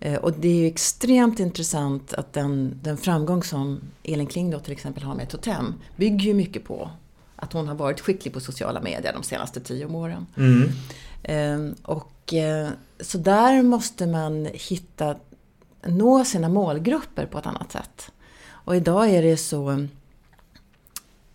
Eh, 0.00 0.14
och 0.14 0.32
det 0.32 0.48
är 0.48 0.54
ju 0.54 0.66
extremt 0.66 1.40
intressant 1.40 2.14
att 2.14 2.32
den, 2.32 2.78
den 2.82 2.96
framgång 2.96 3.42
som 3.42 3.80
Elin 4.02 4.26
Kling 4.26 4.50
då 4.50 4.58
till 4.58 4.72
exempel 4.72 5.02
har 5.02 5.14
med 5.14 5.28
Totem 5.28 5.74
bygger 5.96 6.24
ju 6.24 6.34
mycket 6.34 6.64
på 6.64 6.90
att 7.36 7.52
hon 7.52 7.68
har 7.68 7.74
varit 7.74 8.00
skicklig 8.00 8.34
på 8.34 8.40
sociala 8.40 8.80
medier 8.80 9.12
de 9.12 9.22
senaste 9.22 9.60
tio 9.60 9.86
åren. 9.86 10.26
Mm. 10.36 10.68
Ehm, 11.22 11.74
Och, 11.82 12.34
eh, 12.34 12.68
så 13.00 13.18
där 13.18 13.62
måste 13.62 14.06
man 14.06 14.48
hitta, 14.52 15.16
nå 15.86 16.24
sina 16.24 16.48
målgrupper 16.48 17.26
på 17.26 17.38
ett 17.38 17.46
annat 17.46 17.72
sätt. 17.72 18.10
Och 18.48 18.76
idag 18.76 19.10
är 19.10 19.22
det 19.22 19.36
så 19.36 19.86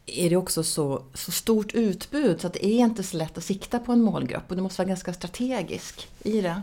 är 0.05 0.29
det 0.29 0.35
också 0.37 0.63
så, 0.63 1.01
så 1.13 1.31
stort 1.31 1.73
utbud 1.73 2.41
så 2.41 2.47
att 2.47 2.53
det 2.53 2.65
är 2.65 2.79
inte 2.79 3.03
så 3.03 3.17
lätt 3.17 3.37
att 3.37 3.43
sikta 3.43 3.79
på 3.79 3.91
en 3.91 4.01
målgrupp 4.01 4.43
och 4.49 4.55
du 4.55 4.61
måste 4.61 4.81
vara 4.81 4.87
ganska 4.87 5.13
strategisk 5.13 6.07
i 6.23 6.41
det. 6.41 6.61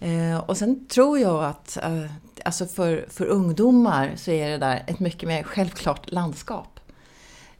Eh, 0.00 0.38
och 0.38 0.56
sen 0.56 0.86
tror 0.86 1.18
jag 1.18 1.44
att 1.44 1.76
eh, 1.82 2.04
alltså 2.44 2.66
för, 2.66 3.06
för 3.10 3.26
ungdomar 3.26 4.12
så 4.16 4.30
är 4.30 4.50
det 4.50 4.58
där 4.58 4.84
ett 4.86 5.00
mycket 5.00 5.28
mer 5.28 5.42
självklart 5.42 6.10
landskap. 6.12 6.80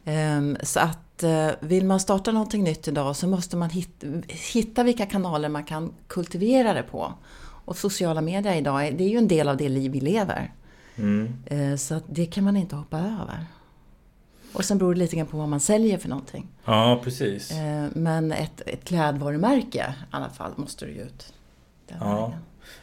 Ehm, 0.05 0.57
Så 0.63 0.81
att 0.81 1.23
eh, 1.23 1.49
vill 1.61 1.85
man 1.87 2.01
starta 2.01 2.33
någonting 2.33 2.65
nytt 2.65 2.89
idag 2.89 3.17
så 3.17 3.27
måste 3.27 3.57
man 3.57 3.71
hitta, 3.71 4.07
hitta 4.29 4.83
vilka 4.83 5.07
kanaler 5.07 5.49
man 5.49 5.65
kan 5.65 5.93
kultivera 6.07 6.73
det 6.73 6.83
på. 6.83 7.13
Och 7.65 7.77
sociala 7.77 8.21
medier 8.21 8.55
idag, 8.55 8.97
det 8.99 9.05
är 9.05 9.09
ju 9.09 9.19
en 9.19 9.29
del 9.29 9.49
av 9.49 9.57
det 9.57 9.69
liv 9.69 9.93
vi 9.93 10.01
lever. 10.01 10.53
Eh, 11.47 11.77
Så 11.77 11.95
att 11.95 12.05
det 12.09 12.27
kan 12.27 12.45
man 12.45 12.57
inte 12.57 12.77
hoppa 12.77 12.99
över. 12.99 13.47
Och 14.53 14.65
sen 14.65 14.79
beror 14.79 14.95
det 14.95 15.01
lite 15.01 15.17
grann 15.17 15.27
på 15.27 15.37
vad 15.37 15.49
man 15.49 15.61
säljer 15.61 15.99
för 15.99 16.09
någonting. 16.09 16.49
Ja, 16.65 17.01
precis. 17.05 17.51
Eh, 17.53 17.87
Men 17.93 18.33
ett, 18.33 18.63
ett 18.67 18.85
klädvarumärke 18.85 19.95
i 20.01 20.05
alla 20.11 20.31
fall 20.31 20.53
måste 20.57 20.87
du 20.87 20.93
ju 20.93 21.01
ut. 21.03 21.33
Ja. 22.01 22.33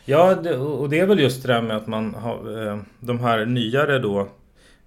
Ja, 0.06 0.36
och 0.58 0.90
det 0.90 1.00
är 1.00 1.06
väl 1.06 1.20
just 1.20 1.44
det 1.44 1.54
där 1.54 1.62
med 1.62 1.78
att 1.78 1.88
man 1.88 2.14
har 2.16 2.68
eh, 2.68 2.80
de 3.00 3.20
här 3.20 3.46
nyare 3.46 4.00
då 4.00 4.28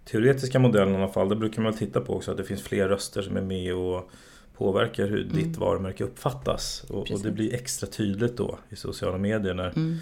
teoretiska 0.04 0.58
modellerna 0.58 0.98
i 0.98 1.02
alla 1.02 1.12
fall. 1.12 1.28
Det 1.28 1.36
brukar 1.36 1.62
man 1.62 1.72
väl 1.72 1.78
titta 1.78 2.00
på 2.00 2.16
också 2.16 2.30
att 2.30 2.36
det 2.36 2.44
finns 2.44 2.62
fler 2.62 2.88
röster 2.88 3.22
som 3.22 3.36
är 3.36 3.40
med 3.40 3.74
och 3.74 4.10
påverkar 4.56 5.06
hur 5.06 5.24
ditt 5.24 5.56
varumärke 5.56 6.04
uppfattas. 6.04 6.84
Och, 6.88 7.10
och 7.10 7.20
det 7.22 7.30
blir 7.30 7.54
extra 7.54 7.86
tydligt 7.88 8.36
då 8.36 8.58
i 8.68 8.76
sociala 8.76 9.18
medier 9.18 9.54
när 9.54 9.68
Mm. 9.68 9.98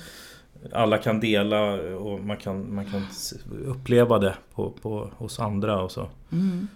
Alla 0.72 0.98
kan 0.98 1.20
dela 1.20 1.72
och 1.96 2.20
man 2.20 2.36
kan, 2.36 2.74
man 2.74 2.84
kan 2.84 3.06
uppleva 3.64 4.18
det 4.18 4.34
på, 4.54 4.70
på, 4.70 5.10
hos 5.16 5.40
andra 5.40 5.82
och 5.82 5.92
så. 5.92 6.08
Mm. 6.32 6.68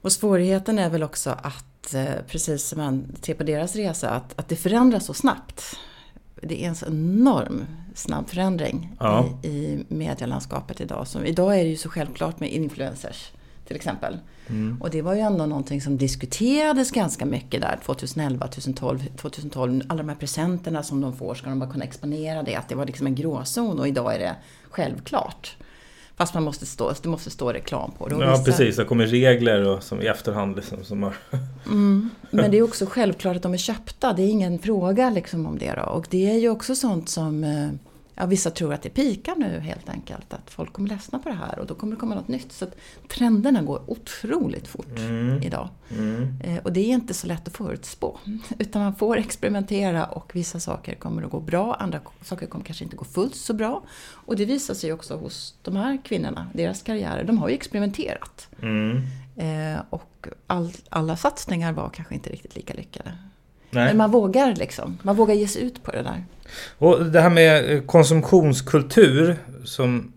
Och 0.00 0.12
svårigheten 0.12 0.78
är 0.78 0.90
väl 0.90 1.02
också 1.02 1.30
att, 1.30 1.94
eh, 1.94 2.14
precis 2.28 2.64
som 2.64 2.78
man 2.78 3.16
ser 3.22 3.34
på 3.34 3.42
deras 3.44 3.76
resa, 3.76 4.10
att, 4.10 4.38
att 4.38 4.48
det 4.48 4.56
förändras 4.56 5.06
så 5.06 5.14
snabbt. 5.14 5.78
Det 6.42 6.64
är 6.64 6.68
en 6.68 6.74
så 6.74 6.86
enorm 6.86 7.64
snabb 7.94 8.28
förändring 8.28 8.96
Ja. 9.00 9.28
i, 9.42 9.48
i 9.48 9.84
medielandskapet 9.88 10.80
idag. 10.80 11.06
Så 11.08 11.24
idag 11.24 11.60
är 11.60 11.64
det 11.64 11.70
ju 11.70 11.76
så 11.76 11.88
självklart 11.88 12.40
med 12.40 12.52
influencers 12.52 13.30
till 13.66 13.76
exempel. 13.76 14.18
Mm. 14.46 14.82
Och 14.82 14.90
det 14.90 15.02
var 15.02 15.14
ju 15.14 15.20
ändå 15.20 15.46
någonting 15.46 15.80
som 15.80 15.96
diskuterades 15.96 16.90
ganska 16.90 17.26
mycket 17.26 17.60
där 17.60 17.78
2011, 17.84 18.46
2012, 18.46 18.98
2012. 19.16 19.82
Alla 19.88 20.02
de 20.02 20.08
här 20.08 20.16
presenterna 20.16 20.82
som 20.82 21.00
de 21.00 21.16
får, 21.16 21.34
ska 21.34 21.50
de 21.50 21.58
bara 21.58 21.70
kunna 21.70 21.84
exponera 21.84 22.42
det? 22.42 22.56
Att 22.56 22.68
det 22.68 22.74
var 22.74 22.86
liksom 22.86 23.06
en 23.06 23.14
gråzon 23.14 23.78
och 23.80 23.88
idag 23.88 24.14
är 24.14 24.18
det 24.18 24.36
självklart. 24.70 25.56
Fast 26.16 26.34
man 26.34 26.42
måste 26.42 26.66
stå, 26.66 26.92
det 27.02 27.08
måste 27.08 27.30
stå 27.30 27.52
reklam 27.52 27.90
på 27.98 28.08
det. 28.08 28.14
Ja 28.20 28.30
vissa- 28.30 28.44
precis, 28.44 28.76
det 28.76 28.84
kommer 28.84 29.06
regler 29.06 29.68
och, 29.68 29.82
som 29.82 30.02
i 30.02 30.06
efterhand 30.06 30.56
liksom, 30.56 30.84
som 30.84 31.02
har... 31.02 31.14
Mm. 31.66 32.10
Men 32.30 32.50
det 32.50 32.58
är 32.58 32.62
också 32.62 32.86
självklart 32.86 33.36
att 33.36 33.42
de 33.42 33.52
är 33.54 33.58
köpta. 33.58 34.12
Det 34.12 34.22
är 34.22 34.28
ingen 34.28 34.58
fråga 34.58 35.10
liksom 35.10 35.46
om 35.46 35.58
det. 35.58 35.72
Då. 35.72 35.82
Och 35.82 36.06
det 36.10 36.30
är 36.30 36.38
ju 36.38 36.48
också 36.48 36.74
sånt 36.74 37.08
som 37.08 37.44
eh, 37.44 37.68
ja, 38.14 38.26
vissa 38.26 38.50
tror 38.50 38.74
att 38.74 38.82
det 38.82 38.90
pikar 38.90 39.34
nu 39.36 39.58
helt 39.60 39.88
enkelt. 39.88 40.34
Att 40.34 40.50
folk 40.50 40.72
kommer 40.72 40.88
ledsna 40.88 41.18
på 41.18 41.28
det 41.28 41.34
här 41.34 41.58
och 41.58 41.66
då 41.66 41.74
kommer 41.74 41.94
det 41.94 42.00
komma 42.00 42.14
något 42.14 42.28
nytt. 42.28 42.52
Så 42.52 42.64
att 42.64 42.76
trenderna 43.08 43.62
går 43.62 43.90
otroligt 43.90 44.68
fort 44.68 44.98
idag. 45.42 45.68
Mm. 45.90 46.40
Eh, 46.44 46.62
Och 46.62 46.72
det 46.72 46.80
är 46.80 46.88
inte 46.94 47.14
så 47.14 47.26
lätt 47.26 47.48
att 47.48 47.56
förutspå. 47.56 48.18
Utan 48.58 48.82
man 48.82 48.94
får 48.94 49.16
experimentera 49.16 50.04
och 50.06 50.30
vissa 50.34 50.60
saker 50.60 50.94
kommer 50.94 51.22
att 51.22 51.30
gå 51.30 51.40
bra, 51.40 51.74
andra 51.74 52.00
saker 52.22 52.46
kommer 52.46 52.64
kanske 52.64 52.84
inte 52.84 52.96
gå 52.96 53.04
fullt 53.04 53.34
så 53.34 53.54
bra. 53.54 53.82
Och 54.10 54.36
det 54.36 54.44
visar 54.44 54.74
sig 54.74 54.92
också 54.92 55.16
hos 55.16 55.54
de 55.62 55.76
här 55.76 55.98
kvinnorna, 56.04 56.46
deras 56.54 56.82
karriärer. 56.82 57.24
De 57.24 57.38
har 57.38 57.48
ju 57.48 57.54
experimenterat. 57.54 58.48
Mm. 58.62 59.02
Eh, 59.36 59.80
och 59.90 60.26
all, 60.46 60.72
alla 60.88 61.16
satsningar 61.16 61.72
var 61.72 61.88
kanske 61.90 62.14
inte 62.14 62.30
riktigt 62.30 62.56
lika 62.56 62.74
lyckade. 62.74 63.12
Nej. 63.74 63.86
Men 63.86 63.96
man 63.96 64.10
vågar 64.10 64.54
liksom, 64.54 64.98
man 65.02 65.16
vågar 65.16 65.34
ge 65.34 65.48
sig 65.48 65.62
ut 65.62 65.82
på 65.82 65.90
det 65.90 66.02
där. 66.02 66.24
Och 66.78 67.04
det 67.04 67.20
här 67.20 67.30
med 67.30 67.72
eh, 67.72 67.82
konsumtionskultur 67.82 69.36
som 69.64 70.12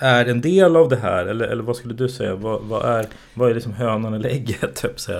är 0.00 0.24
en 0.26 0.40
del 0.40 0.76
av 0.76 0.88
det 0.88 0.96
här, 0.96 1.26
eller, 1.26 1.46
eller 1.46 1.62
vad 1.62 1.76
skulle 1.76 1.94
du 1.94 2.08
säga? 2.08 2.34
Vad, 2.34 2.62
vad 2.62 2.84
är, 2.84 3.06
vad 3.34 3.50
är 3.50 3.54
liksom 3.54 3.72
hönan 3.72 4.14
eller 4.14 4.28
ägget? 4.28 4.74
Typ, 4.74 5.00
säga? 5.00 5.18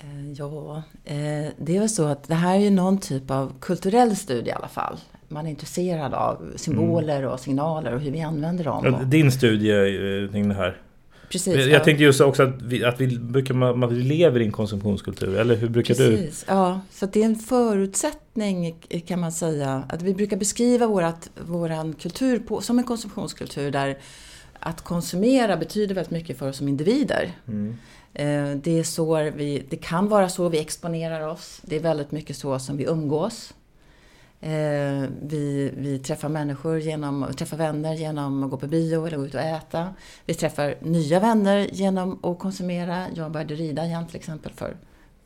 Eh, 0.00 0.32
ja, 0.36 0.82
eh, 1.04 1.52
det 1.58 1.76
är 1.76 1.80
väl 1.80 1.88
så 1.88 2.04
att 2.04 2.28
det 2.28 2.34
här 2.34 2.56
är 2.56 2.60
ju 2.60 2.70
någon 2.70 2.98
typ 2.98 3.30
av 3.30 3.52
kulturell 3.60 4.16
studie 4.16 4.48
i 4.48 4.52
alla 4.52 4.68
fall. 4.68 4.96
Man 5.28 5.46
är 5.46 5.50
intresserad 5.50 6.14
av 6.14 6.52
symboler 6.56 7.24
och 7.24 7.40
signaler 7.40 7.94
och 7.94 8.00
hur 8.00 8.10
vi 8.10 8.20
använder 8.20 8.64
dem. 8.64 8.84
Ja, 8.84 9.04
Din 9.04 9.32
studie 9.32 10.28
kring 10.32 10.48
det 10.48 10.54
här. 10.54 10.76
Precis, 11.32 11.56
Jag 11.56 11.68
ja. 11.68 11.84
tänkte 11.84 12.04
just 12.04 12.20
också 12.20 12.42
att 12.42 12.62
vi, 12.62 12.84
att 12.84 13.00
vi, 13.00 13.18
brukar, 13.18 13.54
man, 13.54 13.98
lever 13.98 14.40
i 14.40 14.44
en 14.44 14.52
konsumtionskultur, 14.52 15.36
eller 15.36 15.56
hur 15.56 15.68
brukar 15.68 15.94
du? 15.94 16.16
Precis, 16.16 16.44
ja. 16.48 16.80
Så 16.90 17.06
det 17.06 17.20
är 17.20 17.24
en 17.24 17.36
förutsättning 17.36 18.76
kan 19.06 19.20
man 19.20 19.32
säga. 19.32 19.84
Att 19.88 20.02
vi 20.02 20.14
brukar 20.14 20.36
beskriva 20.36 20.86
vårat, 20.86 21.30
våran 21.46 21.92
kultur 21.92 22.38
på, 22.38 22.60
som 22.60 22.78
en 22.78 22.84
konsumtionskultur 22.84 23.70
där 23.70 23.98
att 24.60 24.84
konsumera 24.84 25.56
betyder 25.56 25.94
väldigt 25.94 26.10
mycket 26.10 26.38
för 26.38 26.48
oss 26.48 26.56
som 26.56 26.68
individer. 26.68 27.30
Mm. 27.48 27.76
Eh, 28.14 28.56
Det, 28.62 28.78
är 28.78 28.82
så 28.82 29.30
vi, 29.36 29.66
det 29.70 29.76
kan 29.76 30.08
vara 30.08 30.28
så 30.28 30.48
vi 30.48 30.58
exponerar 30.58 31.28
oss. 31.28 31.60
Det 31.62 31.76
är 31.76 31.80
väldigt 31.80 32.12
mycket 32.12 32.36
så 32.36 32.58
som 32.58 32.76
vi 32.76 32.84
umgås. 32.84 33.54
Eh, 34.42 35.08
Vi, 35.22 35.72
vi 35.76 35.98
träffar 35.98 36.28
människor 36.28 36.78
genom, 36.78 37.26
träffar 37.36 37.56
vänner 37.56 37.94
genom 37.94 38.42
att 38.42 38.50
gå 38.50 38.56
på 38.56 38.66
bio 38.66 39.06
eller 39.06 39.16
gå 39.16 39.26
ut 39.26 39.34
och 39.34 39.40
äta. 39.40 39.94
Vi 40.26 40.34
träffar 40.34 40.74
nya 40.80 41.20
vänner 41.20 41.68
genom 41.72 42.24
att 42.24 42.38
konsumera. 42.38 43.06
Jag 43.14 43.32
började 43.32 43.54
rida 43.54 43.84
igen 43.84 44.06
till 44.06 44.16
exempel 44.16 44.52
för 44.52 44.76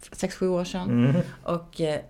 6-7 0.00 0.46
år 0.46 0.64
sedan. 0.64 0.90
Mm. 0.90 1.16
Och 1.42 1.80
eh, 1.80 2.00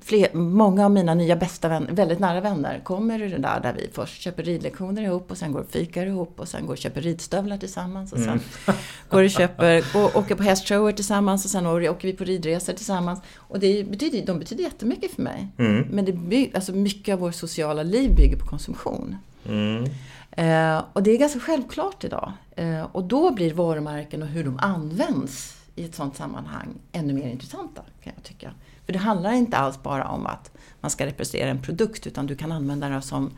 fler, 0.00 0.34
många 0.34 0.84
av 0.84 0.90
mina 0.90 1.14
nya 1.14 1.36
bästa 1.36 1.68
vänner, 1.68 1.92
väldigt 1.92 2.18
nära 2.18 2.40
vänner, 2.40 2.80
kommer 2.84 3.22
ur 3.22 3.30
det 3.30 3.38
där 3.38 3.60
där 3.60 3.72
vi 3.72 3.90
först 3.92 4.22
köper 4.22 4.42
ridlektioner 4.42 5.02
ihop 5.02 5.30
och 5.30 5.38
sen 5.38 5.52
går 5.52 5.60
och 5.60 5.70
fikar 5.70 6.06
ihop 6.06 6.40
och 6.40 6.48
sen 6.48 6.66
går 6.66 6.72
och 6.72 6.78
köper 6.78 7.00
ridstövlar 7.00 7.56
tillsammans 7.56 8.12
och 8.12 8.18
sen 8.18 8.40
går 9.08 9.24
och 9.24 9.30
köper, 9.30 9.84
och 9.94 10.16
åker 10.16 10.34
på 10.34 10.42
hästshower 10.42 10.92
tillsammans 10.92 11.44
och 11.44 11.50
sen 11.50 11.66
åker 11.66 12.08
vi 12.08 12.12
på 12.12 12.24
ridresor 12.24 12.72
tillsammans. 12.72 13.20
Och 13.36 13.60
det 13.60 13.84
betyder, 13.84 14.26
de 14.26 14.38
betyder 14.38 14.64
jättemycket 14.64 15.10
för 15.14 15.22
mig. 15.22 15.48
Mm. 15.58 15.86
Men 15.90 16.04
det 16.04 16.12
by, 16.12 16.50
alltså 16.54 16.72
mycket 16.72 17.12
av 17.12 17.18
vårt 17.18 17.34
sociala 17.34 17.82
liv 17.82 18.16
bygger 18.16 18.36
på 18.36 18.46
konsumtion. 18.46 19.16
Mm. 19.48 19.84
Eh, 20.30 20.82
och 20.92 21.02
det 21.02 21.10
är 21.10 21.18
ganska 21.18 21.40
självklart 21.40 22.04
idag. 22.04 22.32
Eh, 22.56 22.82
och 22.82 23.04
då 23.04 23.30
blir 23.30 23.54
varumärken 23.54 24.22
och 24.22 24.28
hur 24.28 24.44
de 24.44 24.58
används 24.58 25.59
i 25.80 25.84
ett 25.84 25.94
sådant 25.94 26.16
sammanhang 26.16 26.68
ännu 26.92 27.12
mer 27.12 27.28
intressanta 27.28 27.82
kan 28.02 28.12
jag 28.16 28.24
tycka. 28.24 28.52
För 28.86 28.92
det 28.92 28.98
handlar 28.98 29.32
inte 29.32 29.56
alls 29.56 29.82
bara 29.82 30.08
om 30.08 30.26
att 30.26 30.50
man 30.80 30.90
ska 30.90 31.06
representera 31.06 31.50
en 31.50 31.62
produkt 31.62 32.06
utan 32.06 32.26
du 32.26 32.36
kan 32.36 32.52
använda 32.52 32.88
det 32.88 33.02
som, 33.02 33.30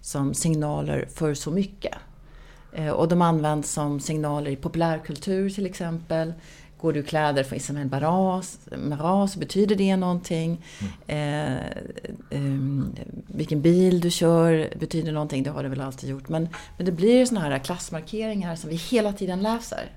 som 0.00 0.34
signaler 0.34 1.08
för 1.14 1.34
så 1.34 1.50
mycket. 1.50 1.94
Eh, 2.72 2.90
och 2.90 3.08
de 3.08 3.22
används 3.22 3.72
som 3.72 4.00
signaler 4.00 4.50
i 4.50 4.56
populärkultur 4.56 5.50
till 5.50 5.66
exempel. 5.66 6.32
Går 6.80 6.92
du 6.92 7.00
i 7.00 7.02
kläder 7.02 7.44
från 7.44 7.56
Isabel 7.56 7.88
Marant 8.76 9.30
så 9.30 9.38
betyder 9.38 9.76
det 9.76 9.96
någonting. 9.96 10.64
Eh, 11.06 11.56
ehm, 12.30 12.94
vilken 13.26 13.62
bil 13.62 14.00
du 14.00 14.10
kör 14.10 14.74
betyder 14.80 15.12
någonting, 15.12 15.42
det 15.42 15.50
har 15.50 15.62
det 15.62 15.68
väl 15.68 15.80
alltid 15.80 16.10
gjort. 16.10 16.28
Men, 16.28 16.48
men 16.76 16.86
det 16.86 16.92
blir 16.92 17.26
såna 17.26 17.40
här 17.40 17.58
klassmarkeringar 17.58 18.56
som 18.56 18.70
vi 18.70 18.76
hela 18.76 19.12
tiden 19.12 19.42
läser. 19.42 19.90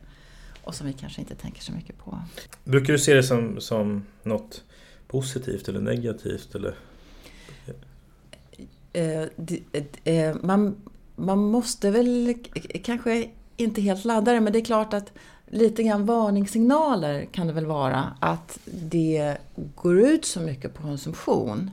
Och 0.72 0.76
som 0.76 0.88
vi 0.88 0.94
kanske 0.94 1.22
inte 1.22 1.36
tänker 1.36 1.62
så 1.62 1.72
mycket 1.72 1.98
på. 1.98 2.20
Brukar 2.64 2.94
du 2.94 3.00
se 3.00 3.14
det 3.14 3.24
som, 3.24 3.62
som 3.62 4.04
något 4.24 4.64
positivt 5.08 5.68
eller 5.70 5.80
negativt? 5.82 6.56
Eller? 6.56 6.76
Eh, 8.94 9.24
det- 9.36 9.62
eh, 10.04 10.36
man, 10.42 10.76
man 11.16 11.40
måste 11.40 11.92
väl 11.92 12.34
kanske 12.84 13.30
inte 13.58 13.82
helt 13.82 14.06
ladda 14.06 14.34
det, 14.34 14.42
men 14.42 14.54
det 14.54 14.60
är 14.60 14.66
klart 14.66 14.94
att 14.94 15.12
lite 15.48 15.84
grann 15.84 16.06
varningssignaler 16.06 17.26
kan 17.32 17.48
det 17.48 17.54
väl 17.54 17.66
vara 17.66 18.14
att 18.20 18.60
det 18.66 19.38
går 19.76 20.00
ut 20.00 20.26
så 20.26 20.40
mycket 20.40 20.74
på 20.74 20.82
konsumtion 20.82 21.72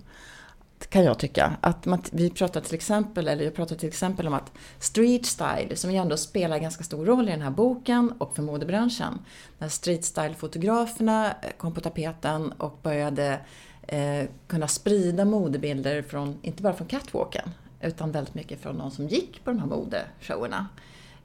kan 0.87 1.04
jag 1.04 1.18
tycka. 1.18 1.56
Att 1.61 1.87
man, 1.87 2.02
vi 2.12 2.30
pratar 2.30 2.61
till 2.61 2.75
exempel, 2.75 3.28
eller 3.28 3.44
jag 3.44 3.54
pratar 3.54 3.76
till 3.76 3.88
exempel 3.88 4.26
om 4.26 4.35
att 4.35 4.52
street 4.78 5.26
style, 5.26 5.76
som 5.76 5.90
ju 5.90 5.97
ändå 5.97 6.16
spelar 6.16 6.58
ganska 6.58 6.85
stor 6.85 7.06
roll 7.06 7.28
i 7.28 7.32
den 7.32 7.42
här 7.42 7.50
boken 7.50 8.12
och 8.18 8.35
för 8.35 8.42
modebranschen. 8.42 9.18
När 9.58 9.68
street 9.68 10.04
style-fotograferna 10.04 11.26
eh, 11.26 11.50
kom 11.56 11.75
på 11.75 11.80
tapeten 11.80 12.52
och 12.52 12.78
började 12.82 13.40
eh, 13.82 14.25
kunna 14.47 14.68
sprida 14.68 15.25
modebilder 15.25 16.02
från, 16.02 16.38
inte 16.42 16.62
bara 16.62 16.75
från 16.75 16.88
catwalken, 16.88 17.50
utan 17.80 18.12
väldigt 18.12 18.35
mycket 18.35 18.61
från 18.61 18.78
de 18.78 18.90
som 18.90 19.08
gick 19.08 19.44
på 19.44 19.50
de 19.50 19.58
här 19.58 19.66
modeshowerna. 19.66 20.66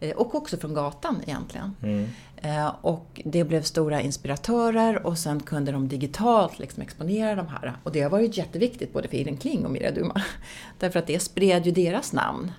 Eh, 0.04 0.12
och 0.16 0.36
också 0.36 0.58
från 0.58 0.74
gatan 0.74 1.22
egentligen. 1.26 1.76
Mm. 1.84 2.08
Eh, 2.36 2.76
och 2.82 3.22
det 3.26 3.44
blev 3.44 3.62
stora 3.62 4.02
inspiratörer 4.02 5.06
och 5.06 5.18
sen 5.18 5.40
kunde 5.40 5.72
de 5.72 5.88
digitalt 5.88 6.60
liksom 6.60 6.84
exponera 6.84 7.36
de 7.36 7.48
här. 7.48 7.78
Och 7.84 7.92
det 7.92 8.02
har 8.02 8.10
varit 8.10 8.38
jätteviktigt 8.38 8.94
både 8.94 9.08
för 9.08 9.18
Irene 9.18 9.38
Kling 9.38 9.66
och 9.66 9.72
Mirja 9.72 9.92
Duma. 9.92 10.22
Därför 10.80 11.00
att 11.00 11.08
det 11.08 11.20
spred 11.20 11.66
ju 11.66 11.72
deras 11.72 12.14
namn. 12.14 12.52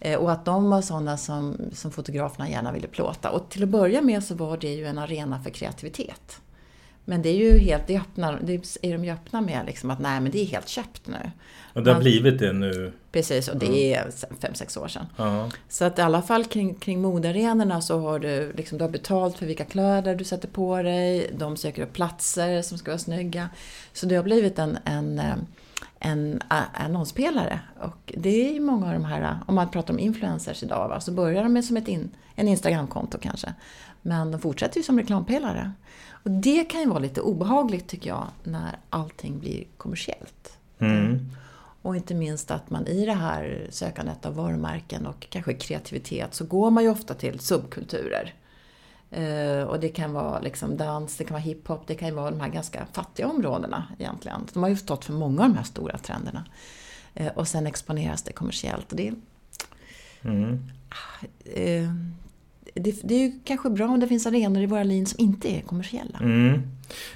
Eh, 0.00 0.18
och 0.18 0.32
att 0.32 0.44
de 0.44 0.70
var 0.70 0.82
sådana 0.82 1.16
som, 1.16 1.56
som 1.72 1.90
fotograferna 1.90 2.50
gärna 2.50 2.72
ville 2.72 2.88
plåta. 2.88 3.30
Och 3.30 3.48
till 3.48 3.62
att 3.62 3.68
börja 3.68 4.02
med 4.02 4.24
så 4.24 4.34
var 4.34 4.56
det 4.56 4.74
ju 4.74 4.86
en 4.86 4.98
arena 4.98 5.42
för 5.42 5.50
kreativitet. 5.50 6.40
Men 7.04 7.22
det 7.22 7.28
är 7.28 7.36
ju 7.36 7.58
helt, 7.58 7.86
det, 7.86 7.96
öppnar, 7.96 8.38
det 8.42 8.78
är 8.82 8.92
de 8.92 9.04
ju 9.04 9.10
öppna 9.10 9.40
med 9.40 9.66
liksom 9.66 9.90
att 9.90 9.98
nej 9.98 10.20
men 10.20 10.32
det 10.32 10.38
är 10.38 10.46
helt 10.46 10.68
köpt 10.68 11.06
nu. 11.06 11.30
Och 11.72 11.82
det 11.82 11.90
har 11.90 11.94
Man, 11.94 12.02
blivit 12.02 12.38
det 12.38 12.52
nu? 12.52 12.92
Precis, 13.12 13.48
och 13.48 13.56
det 13.56 13.94
är 13.94 14.10
fem 14.40 14.54
sex 14.54 14.76
år 14.76 14.88
sedan. 14.88 15.06
Uh-huh. 15.16 15.52
Så 15.68 15.84
att 15.84 15.98
i 15.98 16.02
alla 16.02 16.22
fall 16.22 16.44
kring, 16.44 16.74
kring 16.74 17.00
modearenorna 17.00 17.80
så 17.80 18.00
har 18.00 18.18
du, 18.18 18.52
liksom, 18.52 18.78
du 18.78 18.84
har 18.84 18.90
betalt 18.90 19.38
för 19.38 19.46
vilka 19.46 19.64
kläder 19.64 20.14
du 20.14 20.24
sätter 20.24 20.48
på 20.48 20.82
dig. 20.82 21.30
De 21.38 21.56
söker 21.56 21.82
upp 21.82 21.92
platser 21.92 22.62
som 22.62 22.78
ska 22.78 22.90
vara 22.90 22.98
snygga. 22.98 23.48
Så 23.92 24.06
det 24.06 24.16
har 24.16 24.22
blivit 24.22 24.58
en, 24.58 24.78
en, 24.84 25.18
eh, 25.18 25.34
en 25.98 26.40
annonspelare. 26.72 27.60
Och 27.80 28.12
det 28.16 28.48
är 28.48 28.52
ju 28.52 28.60
många 28.60 28.86
av 28.86 28.92
de 28.92 29.04
här, 29.04 29.38
om 29.46 29.54
man 29.54 29.70
pratar 29.70 29.94
om 29.94 29.98
influencers 29.98 30.62
idag, 30.62 30.88
va, 30.88 31.00
så 31.00 31.12
börjar 31.12 31.42
de 31.42 31.52
med 31.52 31.64
som 31.64 31.76
ett 31.76 31.88
in, 31.88 32.10
en 32.34 32.48
Instagramkonto 32.48 33.18
kanske. 33.18 33.54
Men 34.02 34.30
de 34.30 34.40
fortsätter 34.40 34.76
ju 34.76 34.82
som 34.82 34.98
reklampelare. 34.98 35.72
Och 36.22 36.30
det 36.30 36.64
kan 36.64 36.80
ju 36.80 36.86
vara 36.86 36.98
lite 36.98 37.20
obehagligt 37.20 37.88
tycker 37.88 38.08
jag, 38.08 38.26
när 38.42 38.78
allting 38.90 39.38
blir 39.38 39.64
kommersiellt. 39.76 40.58
Mm. 40.78 41.30
Och 41.82 41.96
inte 41.96 42.14
minst 42.14 42.50
att 42.50 42.70
man 42.70 42.86
i 42.86 43.06
det 43.06 43.14
här 43.14 43.66
sökandet 43.70 44.26
av 44.26 44.34
varumärken 44.34 45.06
och 45.06 45.26
kanske 45.30 45.54
kreativitet 45.54 46.34
så 46.34 46.44
går 46.44 46.70
man 46.70 46.82
ju 46.82 46.90
ofta 46.90 47.14
till 47.14 47.40
subkulturer. 47.40 48.34
Uh, 49.18 49.62
och 49.62 49.80
det 49.80 49.88
kan 49.88 50.12
vara 50.12 50.40
liksom 50.40 50.76
dans, 50.76 51.16
det 51.16 51.24
kan 51.24 51.34
vara 51.34 51.42
hiphop, 51.42 51.86
det 51.86 51.94
kan 51.94 52.08
ju 52.08 52.14
vara 52.14 52.30
de 52.30 52.40
här 52.40 52.48
ganska 52.48 52.86
fattiga 52.92 53.28
områdena 53.28 53.84
egentligen. 53.98 54.46
De 54.52 54.62
har 54.62 54.70
ju 54.70 54.76
stått 54.76 55.04
för 55.04 55.12
många 55.12 55.42
av 55.42 55.48
de 55.48 55.56
här 55.56 55.64
stora 55.64 55.98
trenderna. 55.98 56.44
Uh, 57.20 57.28
och 57.28 57.48
sen 57.48 57.66
exponeras 57.66 58.22
det 58.22 58.32
kommersiellt. 58.32 58.90
Och 58.90 58.96
det, 58.96 59.12
mm. 60.22 60.70
uh, 61.56 61.90
det, 62.74 63.00
det, 63.02 63.14
är 63.14 63.18
ju 63.18 63.32
kanske 63.44 63.70
bra 63.70 63.86
om 63.88 64.00
det 64.00 64.08
finns 64.08 64.26
arenor 64.26 64.62
i 64.62 64.66
våra 64.66 64.82
liv 64.82 65.04
som 65.04 65.20
inte 65.20 65.48
är 65.48 65.60
kommersiella. 65.60 66.18
Mm. 66.18 66.62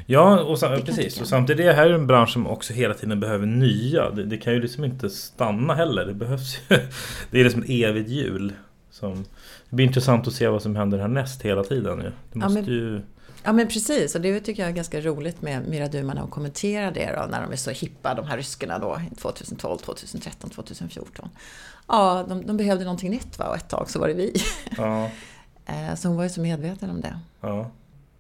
Ja, 0.07 0.41
och 0.41 0.59
sam- 0.59 0.83
precis. 0.83 1.21
Och 1.21 1.27
samtidigt 1.27 1.65
är 1.65 1.67
det 1.67 1.73
här 1.73 1.91
en 1.91 2.07
bransch 2.07 2.33
som 2.33 2.47
också 2.47 2.73
hela 2.73 2.95
tiden 2.95 3.21
behöver 3.21 3.47
nya. 3.47 4.11
Det, 4.11 4.25
det, 4.25 4.37
kan 4.37 4.53
ju 4.53 4.61
liksom 4.61 4.85
inte 4.85 5.11
stanna 5.11 5.75
heller. 5.75 6.07
Det 6.07 6.15
behövs 6.15 6.59
ju. 6.69 6.77
Det 7.31 7.41
är 7.41 7.45
liksom 7.45 7.63
ett 7.63 7.71
evigt 7.71 8.09
hjul. 8.09 8.53
Som, 8.91 9.25
det 9.71 9.77
blir 9.77 9.87
intressant 9.87 10.27
att 10.27 10.35
se 10.35 10.49
vad 10.49 10.63
som 10.63 10.77
händer 10.77 10.99
härnäst 10.99 11.43
hela 11.43 11.65
tiden. 11.65 11.99
Det 12.33 12.39
måste 12.39 12.59
ja, 12.59 12.65
men, 12.65 12.65
ju... 12.65 13.03
ja 13.45 13.53
men 13.53 13.69
precis, 13.69 14.15
och 14.15 14.21
det 14.21 14.41
tycker 14.41 14.63
jag 14.63 14.71
är 14.71 14.75
ganska 14.75 15.01
roligt 15.01 15.43
med 15.43 15.69
Mira 15.69 16.23
att 16.23 16.31
kommentera 16.31 16.91
det 16.91 17.13
då, 17.17 17.27
när 17.31 17.43
de 17.43 17.53
är 17.53 17.57
så 17.57 17.71
hippa, 17.71 18.15
de 18.15 18.27
här 18.27 18.37
ryskorna 18.37 18.79
då, 18.79 19.01
2012, 19.19 19.79
2013, 19.79 20.51
2014. 20.51 21.29
Ja, 21.89 22.25
de, 22.29 22.47
de 22.47 22.57
behövde 22.57 22.85
någonting 22.85 23.11
nytt 23.11 23.39
va, 23.39 23.49
och 23.49 23.57
ett 23.57 23.69
tag 23.69 23.91
så 23.91 23.99
var 23.99 24.09
det 24.09 24.15
vi. 24.15 24.35
Ja. 24.77 25.11
Eh, 25.67 25.95
så 25.95 26.09
hon 26.09 26.17
var 26.17 26.25
ju 26.25 26.31
så 26.31 26.41
medveten 26.41 26.91
om 26.91 27.01
det. 27.01 27.19
Ja. 27.41 27.71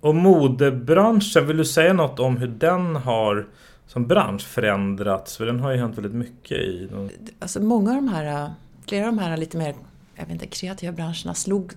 Och 0.00 0.14
modebranschen, 0.14 1.46
vill 1.46 1.56
du 1.56 1.64
säga 1.64 1.92
något 1.92 2.20
om 2.20 2.36
hur 2.36 2.48
den 2.48 2.96
har 2.96 3.46
som 3.86 4.06
bransch 4.06 4.42
förändrats? 4.46 5.36
För 5.36 5.46
den 5.46 5.60
har 5.60 5.72
ju 5.72 5.78
hänt 5.78 5.98
väldigt 5.98 6.14
mycket 6.14 6.58
i... 6.58 6.90
Alltså 7.38 7.60
många 7.60 7.90
av 7.90 7.96
de 7.96 8.08
här, 8.08 8.52
flera 8.86 9.08
av 9.08 9.14
de 9.14 9.18
här 9.18 9.36
lite 9.36 9.56
mer 9.56 9.74
jag 10.16 10.24
vet 10.24 10.32
inte, 10.32 10.46
kreativa 10.46 10.92
branscherna 10.92 11.34
slog, 11.34 11.72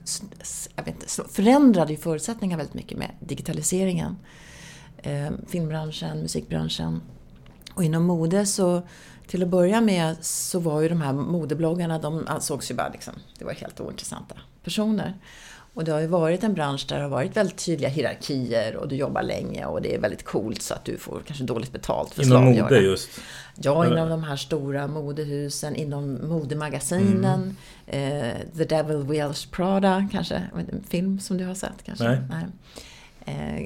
jag 0.75 0.83
vet 0.83 0.93
inte, 0.93 1.07
förändrade 1.33 1.91
ju 1.91 1.97
förutsättningarna 1.97 2.57
väldigt 2.57 2.75
mycket 2.75 2.97
med 2.97 3.11
digitaliseringen. 3.19 4.17
Eh, 4.97 5.29
filmbranschen, 5.47 6.21
musikbranschen. 6.21 7.01
Och 7.73 7.83
inom 7.83 8.03
mode 8.03 8.45
så 8.45 8.81
till 9.27 9.43
att 9.43 9.49
börja 9.49 9.81
med 9.81 10.17
så 10.21 10.59
var 10.59 10.81
ju 10.81 10.89
de 10.89 11.01
här 11.01 11.13
modebloggarna, 11.13 11.99
de 11.99 12.27
sågs 12.39 12.71
ju 12.71 12.75
bara 12.75 12.89
liksom, 12.89 13.13
det 13.39 13.45
var 13.45 13.53
helt 13.53 13.79
ointressanta 13.79 14.35
personer. 14.63 15.13
Och 15.77 15.83
det 15.83 15.91
har 15.91 15.99
ju 15.99 16.07
varit 16.07 16.43
en 16.43 16.53
bransch 16.53 16.85
där 16.89 16.95
det 16.95 17.01
har 17.01 17.09
varit 17.09 17.37
väldigt 17.37 17.65
tydliga 17.65 17.89
hierarkier 17.89 18.75
och 18.75 18.87
du 18.87 18.95
jobbar 18.95 19.23
länge 19.23 19.65
och 19.65 19.81
det 19.81 19.95
är 19.95 19.99
väldigt 19.99 20.23
coolt 20.23 20.61
så 20.61 20.73
att 20.73 20.85
du 20.85 20.97
får 20.97 21.21
kanske 21.25 21.43
dåligt 21.43 21.71
betalt 21.71 22.13
för 22.13 22.23
Inom 22.23 22.45
mode 22.45 22.79
just? 22.79 23.09
Ja, 23.55 23.85
inom 23.85 24.09
de 24.09 24.23
här 24.23 24.35
stora 24.35 24.87
modehusen, 24.87 25.75
inom 25.75 26.27
modemagasinen. 26.27 27.55
Mm. 27.87 28.27
Eh, 28.27 28.35
The 28.57 28.63
Devil 28.63 29.03
Wears 29.03 29.45
Prada 29.45 30.07
kanske, 30.11 30.35
en 30.55 30.83
film 30.89 31.19
som 31.19 31.37
du 31.37 31.45
har 31.45 31.55
sett 31.55 31.83
kanske? 31.85 32.03
Nej. 32.05 32.19
Nej. 32.29 32.45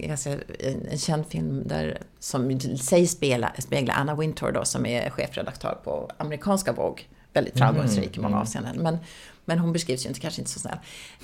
Eh, 0.04 0.32
en, 0.60 0.88
en 0.92 0.98
känd 0.98 1.26
film 1.28 1.64
där, 1.66 1.98
som 2.20 2.60
sägs 2.60 3.12
spela, 3.12 3.52
spegla 3.60 3.94
Anna 3.94 4.16
Wintour 4.16 4.52
då, 4.52 4.66
som 4.66 4.86
är 4.86 5.10
chefredaktör 5.10 5.78
på 5.84 6.12
amerikanska 6.18 6.74
Vogue. 6.74 7.04
Väldigt 7.34 7.58
framgångsrik 7.58 8.18
mm. 8.18 8.20
i 8.20 8.20
många 8.20 8.36
mm. 8.36 8.42
avseenden. 8.42 8.76
Men 8.84 8.98
men 9.46 9.60
hon 9.60 9.74
beskrivs 9.74 10.06
ju 10.06 10.10
inte, 10.10 10.20
kanske 10.20 10.42
inte 10.42 10.52
så 10.52 10.60
snäll. 10.60 10.78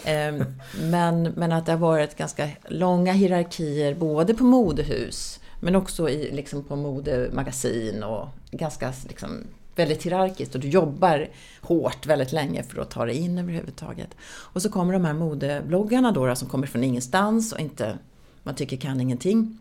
Ehm, 0.06 0.44
men, 0.82 1.24
men 1.24 1.52
att 1.52 1.66
det 1.66 1.72
har 1.72 1.80
varit 1.80 2.16
ganska 2.16 2.50
långa 2.70 3.14
hierarkier 3.14 3.96
både 3.96 4.34
på 4.34 4.44
modehus 4.44 5.40
men 5.60 5.76
också 5.76 6.10
i, 6.10 6.32
liksom 6.32 6.64
på 6.64 6.76
modemagasin 6.76 8.04
och 8.04 8.28
ganska 8.52 8.94
liksom, 9.08 9.44
väldigt 9.76 10.04
hierarkiskt 10.04 10.56
och 10.56 10.62
du 10.62 10.70
jobbar 10.70 11.30
hårt 11.62 12.06
väldigt 12.06 12.32
länge 12.32 12.64
för 12.64 12.82
att 12.82 12.90
ta 12.90 13.06
dig 13.06 13.16
in 13.16 13.38
överhuvudtaget. 13.38 14.10
Och 14.22 14.62
så 14.62 14.70
kommer 14.70 14.94
de 14.94 15.06
här 15.06 15.14
modebloggarna 15.14 16.12
då, 16.12 16.26
då 16.26 16.36
som 16.36 16.50
kommer 16.50 16.68
från 16.68 16.84
ingenstans 16.84 17.54
och 17.54 17.60
inte, 17.60 17.98
man 18.44 18.56
tycker 18.56 18.78
kan 18.78 19.02
ingenting. 19.02 19.58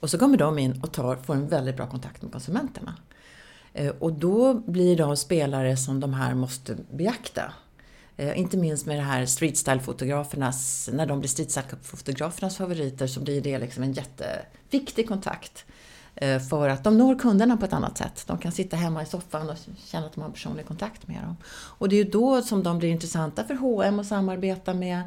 Och 0.00 0.10
så 0.10 0.18
kommer 0.18 0.36
de 0.36 0.58
in 0.58 0.80
och 0.82 0.92
tar, 0.92 1.16
får 1.16 1.34
en 1.34 1.48
väldigt 1.48 1.76
bra 1.76 1.86
kontakt 1.86 2.22
med 2.22 2.32
konsumenterna. 2.32 2.94
Eh, 3.74 3.92
och 3.98 4.12
då 4.12 4.54
blir 4.54 4.96
de 4.96 5.16
spelare 5.16 5.76
som 5.76 6.00
de 6.00 6.14
här 6.14 6.34
måste 6.34 6.76
beakta. 6.90 7.52
Eh, 8.16 8.38
inte 8.38 8.56
minst 8.56 8.86
med 8.86 8.98
det 8.98 9.02
här 9.02 9.26
streetstyle-fotografernas, 9.26 10.90
när 10.92 11.06
de 11.06 11.20
blir 11.20 11.28
streetstyle-fotografernas 11.28 12.56
favoriter 12.56 13.06
så 13.06 13.20
blir 13.20 13.40
det 13.40 13.58
liksom 13.58 13.82
en 13.82 13.92
jätteviktig 13.92 15.08
kontakt. 15.08 15.64
Eh, 16.14 16.38
för 16.38 16.68
att 16.68 16.84
de 16.84 16.98
når 16.98 17.18
kunderna 17.18 17.56
på 17.56 17.64
ett 17.64 17.72
annat 17.72 17.98
sätt. 17.98 18.24
De 18.26 18.38
kan 18.38 18.52
sitta 18.52 18.76
hemma 18.76 19.02
i 19.02 19.06
soffan 19.06 19.50
och 19.50 19.56
känna 19.86 20.06
att 20.06 20.14
de 20.14 20.20
har 20.20 20.30
personlig 20.30 20.66
kontakt 20.66 21.08
med 21.08 21.22
dem. 21.22 21.36
Och 21.52 21.88
det 21.88 21.96
är 21.96 22.04
ju 22.04 22.10
då 22.10 22.42
som 22.42 22.62
de 22.62 22.78
blir 22.78 22.88
intressanta 22.88 23.44
för 23.44 23.54
H&M 23.54 24.00
att 24.00 24.06
samarbeta 24.06 24.74
med. 24.74 25.02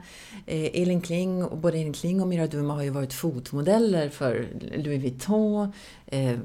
Eh, 0.46 0.82
Elin 0.82 1.02
Kling, 1.02 1.44
och 1.44 1.58
både 1.58 1.78
Elin 1.78 1.94
Kling 1.94 2.22
och 2.22 2.28
Mira 2.28 2.48
Duma 2.48 2.74
har 2.74 2.84
ju 2.84 2.89
varit 2.89 3.13
fotmodeller 3.13 4.10
för 4.10 4.48
Louis 4.78 5.02
Vuitton, 5.02 5.74
eh, 6.06 6.38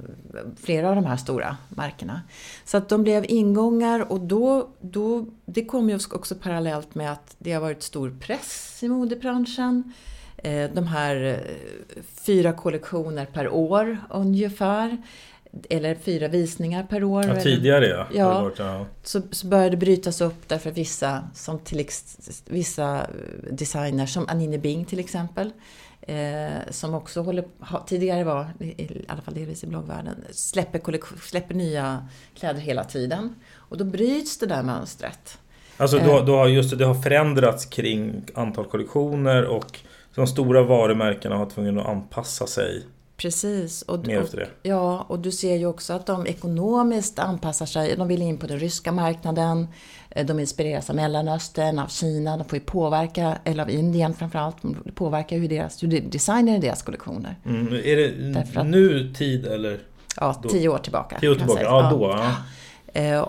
flera 0.56 0.88
av 0.88 0.94
de 0.94 1.04
här 1.04 1.16
stora 1.16 1.56
märkena. 1.68 2.22
Så 2.64 2.76
att 2.76 2.88
de 2.88 3.02
blev 3.02 3.24
ingångar 3.28 4.12
och 4.12 4.20
då, 4.20 4.68
då 4.80 5.26
det 5.46 5.64
kom 5.64 5.90
ju 5.90 5.98
också 6.12 6.34
parallellt 6.34 6.94
med 6.94 7.12
att 7.12 7.36
det 7.38 7.52
har 7.52 7.60
varit 7.60 7.82
stor 7.82 8.16
press 8.20 8.78
i 8.82 8.88
modebranschen. 8.88 9.92
Eh, 10.42 10.70
de 10.74 10.86
här 10.86 11.24
eh, 11.24 12.02
fyra 12.14 12.52
kollektioner 12.52 13.26
per 13.26 13.48
år 13.48 13.98
ungefär. 14.10 14.96
Eller 15.70 15.94
fyra 15.94 16.28
visningar 16.28 16.82
per 16.82 17.04
år. 17.04 17.24
Ja, 17.26 17.40
tidigare 17.40 17.86
ja. 17.86 18.06
ja, 18.14 18.42
varit, 18.42 18.58
ja. 18.58 18.86
Så, 19.02 19.22
så 19.30 19.46
började 19.46 19.70
det 19.70 19.76
brytas 19.76 20.20
upp 20.20 20.48
därför 20.48 20.70
att 20.70 20.76
vissa, 20.76 21.28
som 21.34 21.58
till, 21.58 21.86
vissa 22.44 23.06
designers, 23.50 24.12
som 24.12 24.28
Anine 24.28 24.58
Bing 24.58 24.84
till 24.84 24.98
exempel, 24.98 25.52
eh, 26.00 26.48
som 26.70 26.94
också 26.94 27.22
håller, 27.22 27.44
tidigare 27.86 28.24
var, 28.24 28.46
i 28.60 29.04
alla 29.08 29.22
fall 29.22 29.34
delvis 29.34 29.64
i 29.64 29.66
bloggvärlden, 29.66 30.24
släpper, 30.30 31.00
släpper 31.20 31.54
nya 31.54 32.08
kläder 32.34 32.60
hela 32.60 32.84
tiden. 32.84 33.34
Och 33.54 33.78
då 33.78 33.84
bryts 33.84 34.38
det 34.38 34.46
där 34.46 34.62
mönstret. 34.62 35.38
Alltså 35.76 35.98
då, 35.98 36.20
då 36.20 36.48
just 36.48 36.70
det, 36.70 36.76
det 36.76 36.84
har 36.84 36.94
förändrats 36.94 37.66
kring 37.66 38.22
antal 38.34 38.64
kollektioner 38.64 39.44
och 39.44 39.80
de 40.18 40.26
stora 40.26 40.62
varumärkena 40.62 41.36
har 41.36 41.46
tvungna 41.46 41.80
att 41.80 41.88
anpassa 41.88 42.46
sig 42.46 42.82
Precis. 43.16 43.82
Och, 43.82 44.06
mer 44.06 44.20
efter 44.20 44.36
det. 44.36 44.48
Ja, 44.62 45.06
och 45.08 45.18
du 45.18 45.32
ser 45.32 45.56
ju 45.56 45.66
också 45.66 45.92
att 45.92 46.06
de 46.06 46.26
ekonomiskt 46.26 47.18
anpassar 47.18 47.66
sig. 47.66 47.96
De 47.96 48.08
vill 48.08 48.22
in 48.22 48.38
på 48.38 48.46
den 48.46 48.58
ryska 48.58 48.92
marknaden. 48.92 49.68
Eh, 50.10 50.26
de 50.26 50.40
inspireras 50.40 50.90
av 50.90 50.96
Mellanöstern, 50.96 51.78
av 51.78 51.86
Kina. 51.86 52.36
De 52.36 52.44
får 52.44 52.58
ju 52.58 52.64
påverka, 52.64 53.38
eller 53.44 53.62
av 53.62 53.70
Indien 53.70 54.14
framförallt. 54.14 54.56
De 54.62 54.92
påverkar 54.94 55.38
hur 55.38 55.48
deras 55.48 55.82
hur 55.82 56.00
designer 56.00 56.58
deras 56.58 56.82
kollektioner. 56.82 57.36
Mm. 57.46 57.74
Är 57.74 57.96
det 57.96 58.60
att, 58.60 58.66
nu 58.66 59.14
tid 59.14 59.46
eller? 59.46 59.78
ja, 60.16 60.42
tio 60.50 60.68
år 60.68 60.78
tillbaka. 60.78 61.18
Tio 61.20 61.30
år 61.30 61.34
tillbaka, 61.34 61.62
ja 61.62 61.90
då. 61.90 62.18
Ja. 62.94 63.00
Eh, 63.00 63.28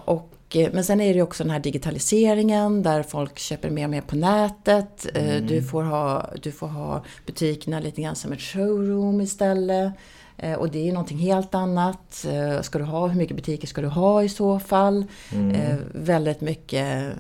och, 0.50 0.56
eh, 0.56 0.70
men 0.74 0.84
sen 0.84 1.02
är 1.02 1.08
det 1.08 1.14
ju 1.16 1.22
också 1.22 1.44
den 1.44 1.52
här 1.52 1.60
digitaliseringen 1.60 2.84
där 2.84 3.04
folk 3.04 3.40
köper 3.40 3.70
mer 3.70 3.84
och 3.84 3.90
mer 3.90 4.02
på 4.02 4.16
nätet. 4.16 5.08
Eh, 5.16 5.30
Mm. 5.30 5.48
Du, 5.48 5.64
får 5.64 5.84
ha, 5.84 6.30
du 6.42 6.52
får 6.52 6.68
ha 6.68 7.04
butikerna 7.26 7.80
lite 7.80 8.02
grann 8.02 8.16
som 8.16 8.32
ett 8.32 8.42
showroom 8.42 9.22
istället. 9.22 9.94
Eh, 10.42 10.54
Och 10.54 10.70
det 10.70 10.80
är 10.80 10.84
ju 10.84 10.92
någonting 10.92 11.18
helt 11.18 11.56
annat. 11.56 12.26
Eh, 12.30 12.62
Ska 12.62 12.80
du 12.80 12.86
ha, 12.86 13.08
hur 13.08 13.18
mycket 13.18 13.36
butiker 13.36 13.68
ska 13.68 13.82
du 13.82 13.88
ha 13.88 14.24
i 14.24 14.30
så 14.30 14.60
fall? 14.60 15.06
Mm. 15.34 15.56
Eh, 15.56 15.78
väldigt 15.94 16.42
mycket. 16.42 17.14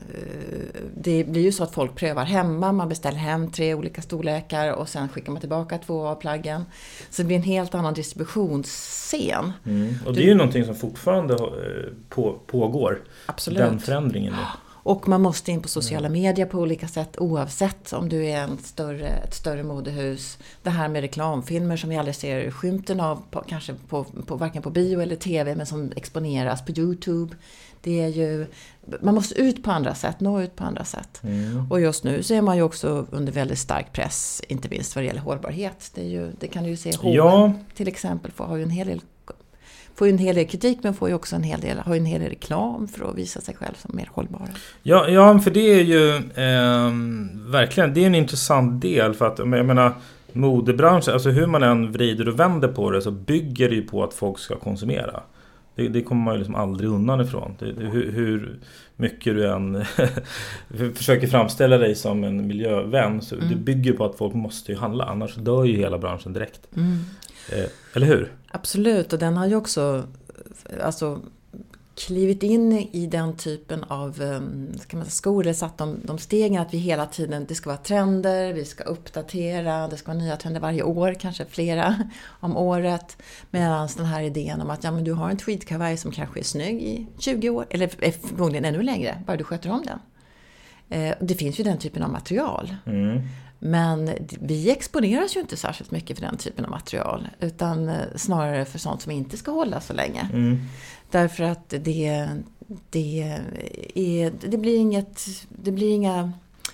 Det 0.97 1.23
blir 1.23 1.41
ju 1.41 1.51
så 1.51 1.63
att 1.63 1.71
folk 1.73 1.95
prövar 1.95 2.25
hemma. 2.25 2.71
Man 2.71 2.89
beställer 2.89 3.17
hem 3.17 3.51
tre 3.51 3.73
olika 3.73 4.01
storlekar 4.01 4.71
och 4.73 4.89
sen 4.89 5.09
skickar 5.09 5.31
man 5.31 5.39
tillbaka 5.39 5.77
två 5.77 6.07
av 6.07 6.15
plaggen. 6.15 6.65
Så 7.09 7.21
det 7.21 7.25
blir 7.25 7.37
en 7.37 7.43
helt 7.43 7.75
annan 7.75 7.93
distributionsscen. 7.93 9.51
Mm. 9.65 9.93
Och 10.05 10.13
det 10.13 10.21
är 10.23 10.25
ju 10.27 10.35
någonting 10.35 10.65
som 10.65 10.75
fortfarande 10.75 11.37
på, 12.09 12.39
pågår. 12.47 13.01
Absolut. 13.25 13.59
Den 13.59 13.79
förändringen. 13.79 14.33
Då. 14.33 14.68
Och 14.89 15.07
man 15.07 15.21
måste 15.21 15.51
in 15.51 15.61
på 15.61 15.67
sociala 15.67 16.09
medier 16.09 16.45
på 16.45 16.57
olika 16.57 16.87
sätt 16.87 17.17
oavsett 17.17 17.93
om 17.93 18.09
du 18.09 18.25
är 18.25 18.37
en 18.37 18.57
större, 18.57 19.07
ett 19.07 19.33
större 19.33 19.63
modehus. 19.63 20.37
Det 20.63 20.69
här 20.69 20.87
med 20.87 21.01
reklamfilmer 21.01 21.77
som 21.77 21.89
vi 21.89 21.97
aldrig 21.97 22.15
ser 22.15 22.51
skymten 22.51 22.99
av, 22.99 23.23
på, 23.31 23.43
kanske 23.47 23.73
på, 23.89 24.03
på, 24.03 24.35
varken 24.35 24.61
på 24.61 24.69
bio 24.69 25.01
eller 25.01 25.15
TV, 25.15 25.55
men 25.55 25.65
som 25.65 25.91
exponeras 25.95 26.65
på 26.65 26.71
Youtube. 26.71 27.35
Det 27.81 28.01
är 28.01 28.07
ju, 28.07 28.47
man 29.01 29.15
måste 29.15 29.41
ut 29.41 29.63
på 29.63 29.71
andra 29.71 29.95
sätt, 29.95 30.19
nå 30.19 30.41
ut 30.41 30.55
på 30.55 30.63
andra 30.63 30.85
sätt. 30.85 31.23
Mm. 31.23 31.71
Och 31.71 31.81
just 31.81 32.03
nu 32.03 32.23
så 32.23 32.33
är 32.33 32.41
man 32.41 32.57
ju 32.57 32.63
också 32.63 33.07
under 33.11 33.33
väldigt 33.33 33.59
stark 33.59 33.93
press, 33.93 34.41
inte 34.47 34.69
minst 34.69 34.95
vad 34.95 35.03
det 35.03 35.07
gäller 35.07 35.21
hållbarhet. 35.21 35.91
Det, 35.93 36.03
ju, 36.03 36.31
det 36.39 36.47
kan 36.47 36.63
du 36.63 36.69
ju 36.69 36.77
se, 36.77 36.91
H&M 37.01 37.13
Ja. 37.15 37.53
till 37.75 37.87
exempel 37.87 38.31
får, 38.31 38.45
har 38.45 38.55
ju 38.55 38.63
en 38.63 38.69
hel 38.69 38.87
del 38.87 39.01
Får 39.99 40.07
ju 40.07 40.13
en 40.13 40.17
hel 40.19 40.35
del 40.35 40.47
kritik 40.47 40.79
men 40.81 40.93
får 40.93 41.09
ju 41.09 41.15
också 41.15 41.35
en 41.35 41.43
hel 41.43 41.59
del, 41.59 41.77
har 41.77 41.93
ju 41.93 41.99
en 41.99 42.05
hel 42.05 42.21
del 42.21 42.29
reklam 42.29 42.87
för 42.87 43.09
att 43.09 43.15
visa 43.15 43.41
sig 43.41 43.55
själv 43.55 43.73
som 43.77 43.95
mer 43.95 44.09
hållbara. 44.11 44.47
Ja, 44.83 45.07
ja, 45.07 45.39
för 45.39 45.51
det 45.51 45.59
är 45.59 45.83
ju 45.83 46.21
ehm, 46.35 47.51
verkligen 47.51 47.93
det 47.93 48.01
är 48.03 48.05
en 48.07 48.15
intressant 48.15 48.81
del. 48.81 49.13
För 49.13 49.27
att 49.27 49.39
jag 49.39 49.47
menar 49.47 49.93
modebranschen, 50.33 51.13
alltså 51.13 51.29
hur 51.29 51.47
man 51.47 51.63
än 51.63 51.91
vrider 51.91 52.27
och 52.27 52.39
vänder 52.39 52.67
på 52.67 52.91
det 52.91 53.01
så 53.01 53.11
bygger 53.11 53.69
det 53.69 53.75
ju 53.75 53.81
på 53.81 54.03
att 54.03 54.13
folk 54.13 54.39
ska 54.39 54.55
konsumera. 54.55 55.21
Det, 55.75 55.87
det 55.87 56.01
kommer 56.01 56.23
man 56.23 56.33
ju 56.33 56.37
liksom 56.37 56.55
aldrig 56.55 56.89
undan 56.89 57.21
ifrån. 57.21 57.55
Det, 57.59 57.71
det, 57.71 57.85
hur, 57.85 58.11
hur 58.11 58.59
mycket 58.95 59.35
du 59.35 59.47
än 59.47 59.85
försöker 60.95 61.27
framställa 61.27 61.77
dig 61.77 61.95
som 61.95 62.23
en 62.23 62.47
miljövän 62.47 63.21
så 63.21 63.35
det 63.35 63.55
bygger 63.55 63.93
på 63.93 64.05
att 64.05 64.17
folk 64.17 64.33
måste 64.33 64.71
ju 64.71 64.77
handla. 64.77 65.05
Annars 65.05 65.35
dör 65.35 65.63
ju 65.63 65.77
hela 65.77 65.97
branschen 65.97 66.33
direkt. 66.33 66.67
Eh, 67.51 67.65
eller 67.93 68.07
hur? 68.07 68.29
Absolut, 68.51 69.13
och 69.13 69.19
den 69.19 69.37
har 69.37 69.47
ju 69.47 69.55
också 69.55 70.07
eh, 70.69 70.85
alltså, 70.85 71.21
klivit 71.95 72.43
in 72.43 72.71
i 72.91 73.07
den 73.07 73.35
typen 73.37 73.83
av 73.83 74.21
eh, 74.21 74.41
ska 74.79 74.97
man 74.97 75.05
säga, 75.05 75.11
skor, 75.11 75.43
eller 75.43 75.53
satt 75.53 75.77
de, 75.77 75.99
de 76.03 76.17
stegen 76.17 76.61
att 76.61 76.73
vi 76.73 76.77
hela 76.77 77.05
tiden, 77.05 77.45
det 77.47 77.55
ska 77.55 77.69
vara 77.69 77.77
trender, 77.77 78.53
vi 78.53 78.65
ska 78.65 78.83
uppdatera, 78.83 79.87
det 79.87 79.97
ska 79.97 80.11
vara 80.11 80.23
nya 80.23 80.37
trender 80.37 80.61
varje 80.61 80.83
år, 80.83 81.13
kanske 81.13 81.45
flera 81.45 81.95
om 82.39 82.57
året. 82.57 83.17
Medan 83.51 83.89
den 83.97 84.05
här 84.05 84.21
idén 84.21 84.61
om 84.61 84.69
att 84.69 84.83
ja, 84.83 84.91
men 84.91 85.03
du 85.03 85.13
har 85.13 85.29
en 85.29 85.37
tweedkavaj 85.37 85.97
som 85.97 86.11
kanske 86.11 86.39
är 86.39 86.43
snygg 86.43 86.81
i 86.81 87.07
20 87.19 87.49
år, 87.49 87.65
eller 87.69 88.03
är 88.03 88.11
förmodligen 88.11 88.65
ännu 88.65 88.83
längre, 88.83 89.23
bara 89.27 89.37
du 89.37 89.43
sköter 89.43 89.71
om 89.71 89.83
den. 89.85 89.99
Eh, 90.89 91.15
det 91.21 91.35
finns 91.35 91.59
ju 91.59 91.63
den 91.63 91.77
typen 91.77 92.03
av 92.03 92.09
material. 92.09 92.75
Mm. 92.85 93.21
Men 93.59 94.11
vi 94.39 94.71
exponeras 94.71 95.35
ju 95.35 95.39
inte 95.39 95.57
särskilt 95.57 95.91
mycket 95.91 96.19
för 96.19 96.25
den 96.25 96.37
typen 96.37 96.65
av 96.65 96.71
material. 96.71 97.27
Utan 97.39 97.89
eh, 97.89 97.95
snarare 98.15 98.65
för 98.65 98.79
sånt 98.79 99.01
som 99.01 99.11
inte 99.11 99.37
ska 99.37 99.51
hålla 99.51 99.81
så 99.81 99.93
länge. 99.93 100.29
Mm. 100.33 100.59
Därför 101.11 101.43
att 101.43 101.69
det, 101.69 102.27
det, 102.89 103.21
är, 103.95 104.31
det 104.49 104.57
blir, 104.57 104.77
inget, 104.77 105.27
det 105.49 105.71
blir 105.71 105.89
inga, 105.89 106.31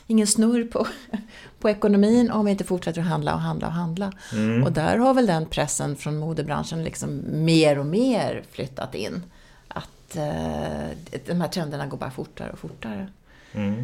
ingen 0.07 0.27
snurr 0.27 0.63
på, 0.63 0.87
på 1.59 1.69
ekonomin 1.69 2.31
om 2.31 2.45
vi 2.45 2.51
inte 2.51 2.63
fortsätter 2.63 3.01
att 3.01 3.07
handla 3.07 3.33
och 3.33 3.41
handla 3.41 3.67
och 3.67 3.73
handla. 3.73 4.11
Mm. 4.33 4.63
Och 4.63 4.71
där 4.71 4.97
har 4.97 5.13
väl 5.13 5.25
den 5.25 5.45
pressen 5.45 5.95
från 5.95 6.17
modebranschen 6.17 6.83
liksom 6.83 7.21
mer 7.27 7.79
och 7.79 7.85
mer 7.85 8.43
flyttat 8.51 8.95
in. 8.95 9.23
Att 9.67 10.15
eh, 10.15 11.19
de 11.25 11.41
här 11.41 11.47
trenderna 11.47 11.87
går 11.87 11.97
bara 11.97 12.11
fortare 12.11 12.51
och 12.51 12.59
fortare. 12.59 13.07
Mm. 13.53 13.83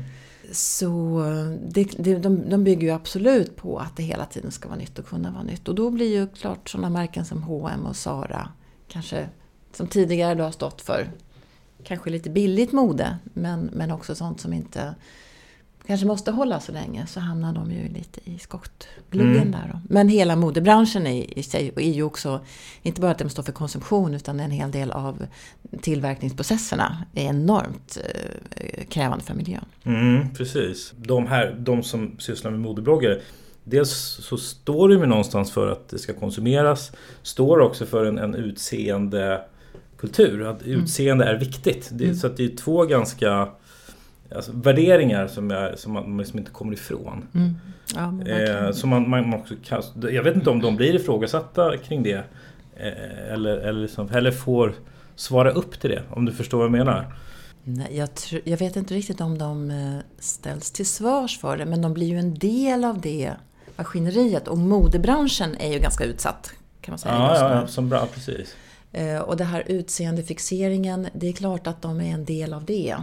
Så 0.52 1.24
det, 1.62 1.84
det, 1.84 2.16
de, 2.16 2.50
de 2.50 2.64
bygger 2.64 2.88
ju 2.88 2.94
absolut 2.94 3.56
på 3.56 3.80
att 3.80 3.98
det 3.98 4.04
hela 4.04 4.26
tiden 4.26 4.52
ska 4.52 4.70
vara 4.70 4.80
nytt 4.80 5.00
och 5.00 5.06
kunna 5.06 5.32
vara 5.32 5.44
nytt. 5.44 5.68
Och 5.68 5.76
då 5.76 5.90
blir 5.90 6.18
ju 6.20 6.28
klart 6.28 6.70
sådana 6.70 6.90
märken 6.90 7.26
som 7.26 7.44
H&M 7.44 7.86
och 7.86 7.96
Zara 7.96 8.50
kanske 8.88 9.30
som 9.74 9.88
tidigare 9.88 10.36
då 10.36 10.44
har 10.44 10.52
stått 10.52 10.82
för 10.82 11.12
kanske 11.84 12.10
lite 12.10 12.30
billigt 12.30 12.72
mode 12.72 13.18
men, 13.24 13.70
men 13.74 13.92
också 13.92 14.16
sånt 14.16 14.42
som 14.42 14.54
inte 14.54 14.96
kanske 15.92 16.08
måste 16.08 16.32
hålla 16.32 16.60
så 16.60 16.72
länge 16.72 17.08
så 17.08 17.20
hamnar 17.20 17.54
de 17.54 17.72
ju 17.72 17.88
lite 17.88 18.20
i 18.24 18.40
skottgluggen 18.40 19.36
Mm. 19.36 19.52
där 19.52 19.70
då. 19.74 19.80
Men 19.90 20.10
hela 20.10 20.36
modebranschen 20.36 21.08
i, 21.08 21.34
i 21.36 21.44
sig 21.44 21.72
är 21.76 21.82
ju 21.92 22.04
också 22.04 22.40
inte 22.82 23.02
bara 23.02 23.12
att 23.12 23.18
de 23.18 23.30
står 23.30 23.44
för 23.44 23.52
konsumtion 23.52 24.14
utan 24.14 24.40
en 24.40 24.52
hel 24.52 24.72
del 24.72 24.92
av 24.92 25.26
tillverkningsprocesserna 25.82 27.06
är 27.16 27.24
enormt 27.26 27.98
eh, 28.56 28.84
krävande 28.90 29.24
för 29.24 29.34
miljön. 29.34 29.66
Mm, 29.84 30.34
precis. 30.34 30.94
De 30.98 31.28
här, 31.28 31.56
de 31.60 31.84
som 31.84 32.16
sysslar 32.20 32.52
med 32.52 32.60
modebloggare. 32.60 33.20
Dels 33.64 33.92
så 34.22 34.38
står 34.38 34.90
de 34.90 35.00
ju 35.00 35.06
någonstans 35.06 35.52
för 35.52 35.72
att 35.72 35.90
det 35.90 36.00
ska 36.00 36.14
konsumeras. 36.14 36.92
Står 37.22 37.60
också 37.60 37.86
för 37.86 38.06
en, 38.06 38.18
en 38.18 38.36
utseende 38.36 39.42
kultur. 39.98 40.44
Att 40.48 40.64
utseende 40.64 41.26
är 41.26 41.36
viktigt. 41.40 41.90
Det, 41.92 42.16
Så 42.16 42.28
att 42.28 42.38
det 42.38 42.46
är 42.46 42.56
två 42.56 42.86
ganska 42.86 43.50
alltså, 44.36 44.52
värderingar 44.56 45.28
som, 45.28 45.52
är, 45.52 45.76
som 45.76 45.94
man 45.94 46.18
liksom 46.18 46.40
inte 46.40 46.52
kommer 46.52 46.74
ifrån. 46.74 47.28
Mm. 47.36 47.56
Ja, 47.96 48.10
verkligen. 48.18 48.66
Eh, 48.66 48.72
så 48.72 48.88
man, 48.88 49.10
man 49.10 49.34
också 49.34 49.54
kan, 49.64 49.84
jag 50.12 50.24
vet 50.24 50.36
inte 50.36 50.50
om 50.50 50.62
de 50.62 50.76
blir 50.76 50.96
ifrågasatta 50.96 51.78
kring 51.78 52.04
det. 52.04 52.24
Eh, 52.78 53.34
eller, 53.34 53.58
eller, 53.58 53.82
liksom, 53.82 54.10
eller 54.10 54.32
får 54.32 54.74
svara 55.16 55.52
upp 55.52 55.80
till 55.80 55.90
det. 55.90 56.02
Om 56.10 56.26
du 56.26 56.32
förstår 56.32 56.58
vad 56.58 56.66
jag 56.66 56.72
menar. 56.72 57.14
Nej, 57.64 57.98
jag, 57.98 58.10
tr- 58.10 58.42
jag 58.44 58.58
vet 58.58 58.76
inte 58.76 58.94
riktigt 58.94 59.22
om 59.22 59.38
de 59.38 59.72
eh, 59.72 59.98
ställs 60.20 60.72
till 60.72 60.86
svars 60.86 61.40
för 61.40 61.58
det, 61.58 61.66
men 61.66 61.82
de 61.82 61.94
blir 61.94 62.08
ju 62.08 62.20
en 62.20 62.34
del 62.34 62.86
av 62.86 63.02
det 63.02 63.32
maskineriet. 63.78 64.48
Och 64.48 64.58
modebranschen 64.58 65.56
är 65.60 65.74
ju 65.74 65.80
ganska 65.80 66.04
utsatt, 66.04 66.52
kan 66.82 66.92
man 66.92 67.00
säga. 67.00 67.14
Ja, 67.16 67.30
just 67.30 67.42
ja, 67.42 67.50
nu. 67.50 67.56
ja, 67.56 67.68
som 67.68 67.90
bra, 67.90 68.08
precis. 68.14 68.56
Eh, 68.92 69.20
Och 69.20 69.38
det 69.38 69.44
här 69.44 69.64
utseendefixeringen, 69.68 71.08
det 71.14 71.28
är 71.28 71.34
klart 71.34 71.68
att 71.68 71.82
de 71.82 72.02
är 72.02 72.14
en 72.14 72.26
del 72.26 72.54
av 72.54 72.66
det. 72.66 72.96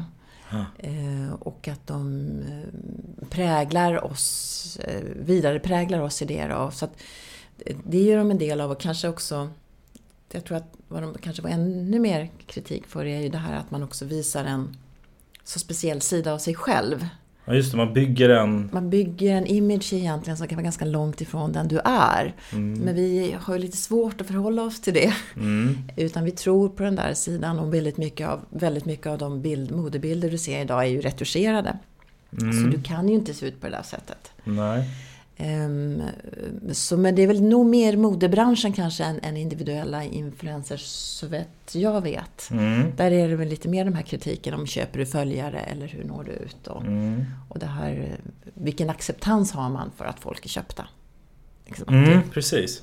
Eh, 0.78 1.32
och 1.40 1.68
att 1.68 1.86
de 1.86 2.22
eh, 2.42 3.28
präglar 3.28 4.04
oss, 4.04 4.78
eh, 4.84 5.02
vidare 5.16 5.60
präglar 5.60 6.00
oss 6.00 6.22
i 6.22 6.24
det. 6.24 6.46
Då. 6.46 6.70
Så 6.70 6.84
att 6.84 7.02
det 7.84 8.02
gör 8.02 8.18
de 8.18 8.30
en 8.30 8.38
del 8.38 8.60
av 8.60 8.70
och 8.70 8.80
kanske 8.80 9.08
också 9.08 9.50
jag 10.32 10.44
tror 10.44 10.56
att 10.56 10.76
vad 10.88 11.02
de 11.02 11.14
kanske 11.14 11.42
var 11.42 11.50
ännu 11.50 11.98
mer 11.98 12.30
kritik 12.46 12.86
för 12.86 13.04
är 13.04 13.20
ju 13.20 13.28
det 13.28 13.38
här 13.38 13.56
att 13.56 13.70
man 13.70 13.82
också 13.82 14.04
visar 14.04 14.44
en 14.44 14.76
så 15.44 15.58
speciell 15.58 16.00
sida 16.00 16.32
av 16.32 16.38
sig 16.38 16.54
själv. 16.54 17.08
Ja, 17.48 17.54
just 17.54 17.70
det, 17.70 17.76
man 17.76 17.92
bygger 17.92 18.28
en... 18.28 18.68
Man 18.72 18.90
bygger 18.90 19.34
en 19.36 19.46
image 19.46 19.92
egentligen 19.92 20.36
som 20.36 20.48
kan 20.48 20.56
vara 20.56 20.62
ganska 20.62 20.84
långt 20.84 21.20
ifrån 21.20 21.52
den 21.52 21.68
du 21.68 21.80
är. 21.84 22.34
Men 22.50 22.94
vi 22.94 23.34
har 23.40 23.54
ju 23.54 23.60
lite 23.60 23.76
svårt 23.76 24.20
att 24.20 24.26
förhålla 24.26 24.62
oss 24.62 24.80
till 24.80 24.94
det. 24.94 25.14
Mm. 25.36 25.78
Utan 25.96 26.24
vi 26.24 26.30
tror 26.30 26.68
på 26.68 26.82
den 26.82 26.96
där 26.96 27.14
sidan 27.14 27.58
och 27.58 27.74
väldigt 27.74 27.96
mycket 27.96 28.28
av, 28.28 28.40
väldigt 28.50 28.84
mycket 28.84 29.06
av 29.06 29.18
de 29.18 29.42
bild, 29.42 29.70
modebilder 29.70 30.30
du 30.30 30.38
ser 30.38 30.60
idag 30.60 30.82
är 30.82 30.88
ju 30.88 31.00
retuscherade. 31.00 31.78
Så 32.30 32.68
du 32.70 32.82
kan 32.82 33.08
ju 33.08 33.14
inte 33.14 33.34
se 33.34 33.46
ut 33.46 33.60
på 33.60 33.66
det 33.66 33.76
där 33.76 33.82
sättet. 33.82 34.32
Nej. 34.44 34.84
Ehm, 35.40 36.02
så, 36.72 36.96
men 36.96 37.14
det 37.14 37.22
är 37.22 37.26
väl 37.26 37.42
nog 37.42 37.66
mer 37.66 37.96
modebranschen 37.96 38.72
kanske 38.72 39.04
än, 39.04 39.20
än 39.22 39.36
individuella 39.36 40.04
influencers 40.04 40.80
så 40.84 41.26
vet 41.26 41.48
jag 41.72 42.00
vet. 42.00 42.48
Mm. 42.50 42.96
Där 42.96 43.10
är 43.10 43.28
det 43.28 43.36
väl 43.36 43.48
lite 43.48 43.68
mer 43.68 43.84
de 43.84 43.94
här 43.94 44.02
kritiken 44.02 44.54
om 44.54 44.66
köper 44.66 44.98
du 44.98 45.06
följare 45.06 45.58
eller 45.60 45.88
hur 45.88 46.04
når 46.04 46.24
du 46.24 46.30
ut 46.32 46.66
och, 46.66 46.82
Mm. 46.82 47.24
och 47.48 47.58
det 47.58 47.66
här 47.66 48.16
vilken 48.54 48.90
acceptans 48.90 49.52
har 49.52 49.70
man 49.70 49.90
för 49.96 50.04
att 50.04 50.20
folk 50.20 50.44
är 50.44 50.48
köpta. 50.48 50.86
Liksom, 51.66 51.94
Mm, 51.94 52.20
precis. 52.30 52.82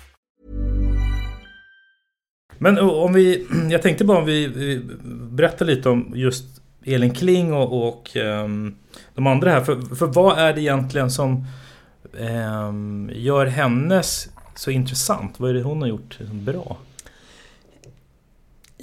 Men 2.63 2.79
om 2.79 3.13
vi, 3.13 3.47
jag 3.69 3.81
tänkte 3.81 4.05
bara 4.05 4.17
om 4.17 4.25
vi, 4.25 4.81
berättar 5.31 5.65
lite 5.65 5.89
om 5.89 6.11
just 6.15 6.45
Elin 6.85 7.13
Kling 7.13 7.53
och, 7.53 7.87
och 7.87 8.15
um, 8.15 8.75
de 9.15 9.27
andra 9.27 9.51
här. 9.51 9.61
För, 9.61 9.95
för 9.95 10.05
vad 10.05 10.39
är 10.39 10.53
det 10.53 10.61
egentligen 10.61 11.11
som 11.11 11.45
um, 12.13 13.11
gör 13.13 13.45
hennes 13.45 14.29
så 14.55 14.71
intressant? 14.71 15.39
Vad 15.39 15.49
är 15.49 15.53
det 15.53 15.61
hon 15.61 15.81
har 15.81 15.87
gjort 15.87 16.19
bra? 16.19 16.77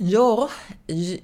Ja, 0.01 0.51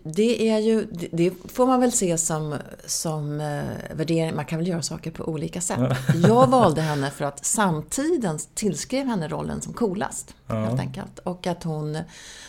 det 0.03 0.49
är 0.51 0.59
ju, 0.59 0.87
det 1.13 1.33
får 1.53 1.67
man 1.67 1.81
väl 1.81 1.93
se 1.93 2.19
som, 2.19 2.59
som 2.87 3.41
eh, 3.41 3.97
värdering. 3.97 4.37
Man 4.37 4.45
kan 4.45 4.59
väl 4.59 4.69
göra 4.69 4.83
saker 4.83 5.11
på 5.11 5.25
olika 5.25 5.61
sätt. 5.61 5.97
Jag 6.29 6.47
valde 6.47 6.81
henne 6.81 7.11
för 7.11 7.25
att 7.25 7.45
samtiden 7.45 8.39
tillskrev 8.55 9.07
henne 9.07 9.29
rollen 9.29 9.63
som 9.63 9.73
coolast. 9.73 10.35
Ja. 10.47 10.55
Helt 10.55 10.81
enkelt. 10.81 11.19
Och 11.19 11.47
att 11.47 11.63
hon, 11.63 11.99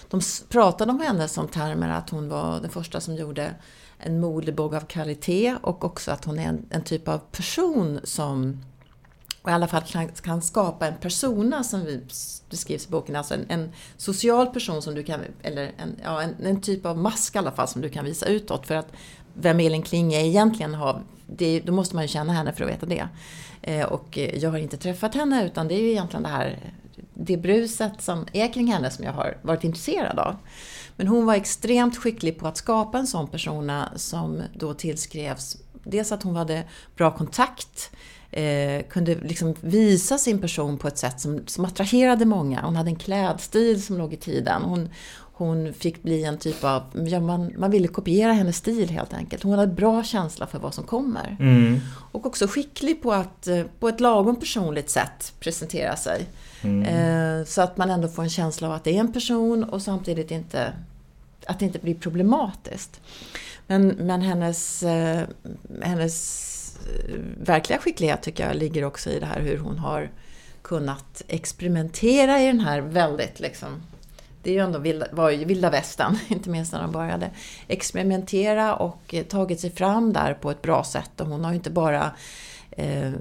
de 0.10 0.22
pratade 0.50 0.92
om 0.92 1.00
henne 1.00 1.28
som 1.28 1.48
termer 1.48 1.90
att 1.90 2.10
hon 2.10 2.30
var 2.30 2.60
den 2.60 2.70
första 2.70 3.02
som 3.02 3.16
gjorde 3.16 3.54
en 4.00 4.20
modebok 4.20 4.74
av 4.74 4.82
kvalitet 4.82 5.56
och 5.62 5.84
också 5.84 6.12
att 6.12 6.26
hon 6.26 6.40
är 6.40 6.48
en, 6.48 6.66
en 6.70 6.84
typ 6.84 7.08
av 7.08 7.18
person 7.18 8.00
som 8.04 8.64
och 9.45 9.51
i 9.51 9.53
alla 9.53 9.67
fall 9.67 9.81
kan, 9.81 10.08
kan 10.08 10.41
skapa 10.41 10.88
en 10.88 10.97
persona 10.97 11.63
som 11.63 11.86
vi 11.86 12.01
beskrivs 12.49 12.86
i 12.86 12.89
boken, 12.89 13.15
alltså 13.15 13.34
en, 13.34 13.45
en, 13.49 13.71
social 13.97 14.47
person 14.47 14.81
som 14.81 14.95
du 14.95 15.03
kan, 15.03 15.19
eller 15.41 15.71
en, 15.77 15.95
ja, 16.03 16.21
en, 16.21 16.36
en, 16.43 16.62
typ 16.62 16.86
av 16.86 16.97
mask 16.97 17.36
i 17.36 17.38
alla 17.38 17.51
fall 17.51 17.67
som 17.67 17.81
du 17.81 17.89
kan 17.89 18.05
visa 18.05 18.25
utåt. 18.25 18.67
För 18.67 18.75
att 18.75 18.88
vem 19.34 19.60
Elin 19.60 19.81
Kling 19.81 20.13
är 20.13 20.25
egentligen, 20.25 20.73
har, 20.73 21.01
det, 21.27 21.60
då 21.60 21.73
måste 21.73 21.95
man 21.95 22.03
ju 22.03 22.08
känna 22.08 22.34
henne 22.34 22.53
för 22.53 22.63
att 22.63 22.69
veta 22.69 22.86
det. 22.86 23.08
Eh, 23.62 23.86
och 23.86 24.17
jag 24.17 24.51
har 24.51 24.58
inte 24.58 24.77
träffat 24.77 25.15
henne 25.15 25.45
utan 25.45 25.67
det 25.67 25.75
är 25.75 25.81
ju 25.81 25.91
egentligen 25.91 26.23
det 26.23 26.29
här, 26.29 26.73
det 27.13 27.38
bruset 27.38 28.01
som 28.01 28.25
är 28.34 28.53
kring 28.53 28.67
henne 28.67 28.91
som 28.91 29.05
jag 29.05 29.13
har 29.13 29.38
varit 29.41 29.63
intresserad 29.63 30.19
av. 30.19 30.36
Men 30.95 31.08
hon 31.08 31.25
var 31.25 31.36
extremt 31.36 31.97
skicklig 31.97 32.39
på 32.39 32.47
att 32.47 32.58
skapa 32.58 32.97
en 32.97 33.08
sån 33.08 33.27
persona 33.27 33.91
som 33.95 34.41
då 34.53 34.73
tillskrevs 34.73 35.58
dels 35.86 36.12
att 36.12 36.23
hon 36.23 36.36
hade 36.36 36.63
bra 36.95 37.12
kontakt 37.17 37.91
eh, 38.32 38.84
kunde 38.90 39.16
liksom 39.16 39.56
visa 39.62 40.18
sin 40.18 40.42
person 40.42 40.78
på 40.78 40.88
ett 40.88 40.98
sätt 40.98 41.20
som, 41.20 41.48
som 41.48 41.66
attraherade 41.66 42.26
många. 42.26 42.62
Hon 42.62 42.76
hade 42.76 42.90
en 42.90 42.96
klädstil 42.96 43.84
som 43.84 43.98
låg 43.98 44.14
i 44.14 44.18
tiden. 44.18 44.62
Hon, 44.62 44.90
hon 45.38 45.74
fick 45.74 46.04
bli 46.04 46.24
en 46.24 46.38
typ 46.38 46.64
av, 46.64 46.84
ja, 47.08 47.20
man, 47.20 47.54
man 47.58 47.72
ville 47.72 47.88
kopiera 47.88 48.34
hennes 48.34 48.58
stil 48.58 48.90
helt 48.90 49.14
enkelt. 49.14 49.44
Hon 49.44 49.60
hade 49.60 49.74
bra 49.74 50.04
känsla 50.04 50.48
för 50.48 50.60
vad 50.60 50.74
som 50.74 50.84
kommer. 50.84 51.38
Mm. 51.40 51.80
Och 52.12 52.26
också 52.26 52.48
skicklig 52.48 53.02
på 53.02 53.14
att 53.14 53.48
eh, 53.48 53.64
på 53.80 53.90
ett 53.90 54.00
lagom 54.00 54.36
personligt 54.36 54.90
sätt 54.90 55.34
presentera 55.40 55.96
sig. 55.96 56.26
Mm. 56.62 56.84
Eh, 56.84 57.46
så 57.46 57.62
att 57.62 57.78
man 57.78 57.90
ändå 57.90 58.08
får 58.08 58.24
en 58.24 58.30
känsla 58.30 58.68
av 58.68 58.74
att 58.74 58.84
det 58.84 58.96
är 58.96 59.00
en 59.00 59.14
person 59.14 59.64
och 59.64 59.82
samtidigt 59.82 60.32
inte 60.32 60.74
att 61.46 61.60
det 61.60 61.66
inte 61.66 61.80
blir 61.80 61.96
problematiskt. 61.96 63.02
Men, 63.68 63.88
men 63.88 64.22
hennes, 64.22 64.84
eh, 64.84 65.22
hennes 65.82 66.55
Eh, 66.86 67.15
verkliga 67.38 67.80
skicklighet 67.80 68.24
tycker 68.24 68.48
jag 68.48 68.56
ligger 68.56 68.84
också 68.84 69.10
i 69.10 69.19
det 69.19 69.26
här 69.26 69.41
hur 69.41 69.58
hon 69.58 69.78
har 69.78 70.12
kunnat 70.62 71.21
experimentera 71.28 72.41
i 72.41 72.45
den 72.45 72.60
här 72.60 72.82
väldigt 72.82 73.39
liksom 73.39 73.82
det 74.45 74.52
är 74.52 74.54
ju 74.54 74.60
ändå 74.60 74.80
vilda, 74.80 75.08
var 75.12 75.30
ju 75.30 75.45
vilda 75.45 75.69
västern, 75.69 76.17
inte 76.28 76.50
minst 76.50 76.74
när 76.74 76.82
de 76.82 76.91
började 76.91 77.32
experimentera 77.67 78.76
och 78.76 79.13
eh, 79.13 79.24
tagit 79.24 79.60
sig 79.60 79.71
fram 79.71 80.13
där 80.13 80.34
på 80.34 80.52
ett 80.52 80.62
bra 80.62 80.84
sätt. 80.84 81.21
Och 81.21 81.28
hon 81.28 81.43
har 81.43 81.52
ju 81.52 81.56
inte 81.56 81.69
bara 81.69 82.12
eh, 82.71 83.12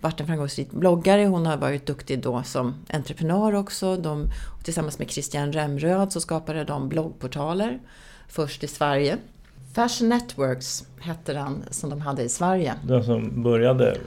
varit 0.00 0.20
en 0.20 0.26
framgångsrik 0.26 0.70
bloggare, 0.70 1.26
hon 1.26 1.46
har 1.46 1.56
varit 1.56 1.86
duktig 1.86 2.22
då 2.22 2.42
som 2.42 2.74
entreprenör 2.90 3.54
också. 3.54 3.96
De, 3.96 4.26
tillsammans 4.64 4.98
med 4.98 5.10
Christian 5.10 5.52
Remröd 5.52 6.12
så 6.12 6.20
skapade 6.20 6.64
de 6.64 6.88
bloggportaler, 6.88 7.80
först 8.28 8.64
i 8.64 8.66
Sverige 8.66 9.18
Fashion 9.72 10.08
Networks 10.08 10.84
hette 11.00 11.32
den 11.32 11.64
som 11.70 11.90
de 11.90 12.00
hade 12.00 12.22
i 12.22 12.28
Sverige. 12.28 12.74
Den 12.82 13.04
som 13.04 13.42
började? 13.42 13.98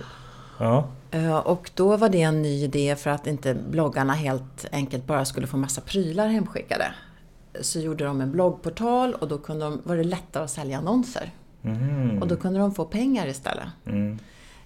Ja. 0.59 0.87
Eh, 1.11 1.37
och 1.37 1.71
då 1.73 1.97
var 1.97 2.09
det 2.09 2.21
en 2.21 2.41
ny 2.41 2.63
idé 2.63 2.95
för 2.95 3.09
att 3.09 3.27
inte 3.27 3.53
bloggarna 3.53 4.13
helt 4.13 4.65
enkelt 4.71 5.07
bara 5.07 5.25
skulle 5.25 5.47
få 5.47 5.57
massa 5.57 5.81
prylar 5.81 6.27
hemskickade. 6.27 6.85
Så 7.61 7.79
gjorde 7.79 8.03
de 8.03 8.21
en 8.21 8.31
bloggportal 8.31 9.13
och 9.13 9.27
då 9.27 9.37
kunde 9.37 9.65
de, 9.65 9.81
var 9.83 9.97
det 9.97 10.03
lättare 10.03 10.43
att 10.43 10.51
sälja 10.51 10.77
annonser. 10.77 11.31
Mm. 11.63 12.21
Och 12.21 12.27
då 12.27 12.35
kunde 12.35 12.59
de 12.59 12.73
få 12.73 12.85
pengar 12.85 13.27
istället. 13.27 13.67
Mm. 13.85 14.19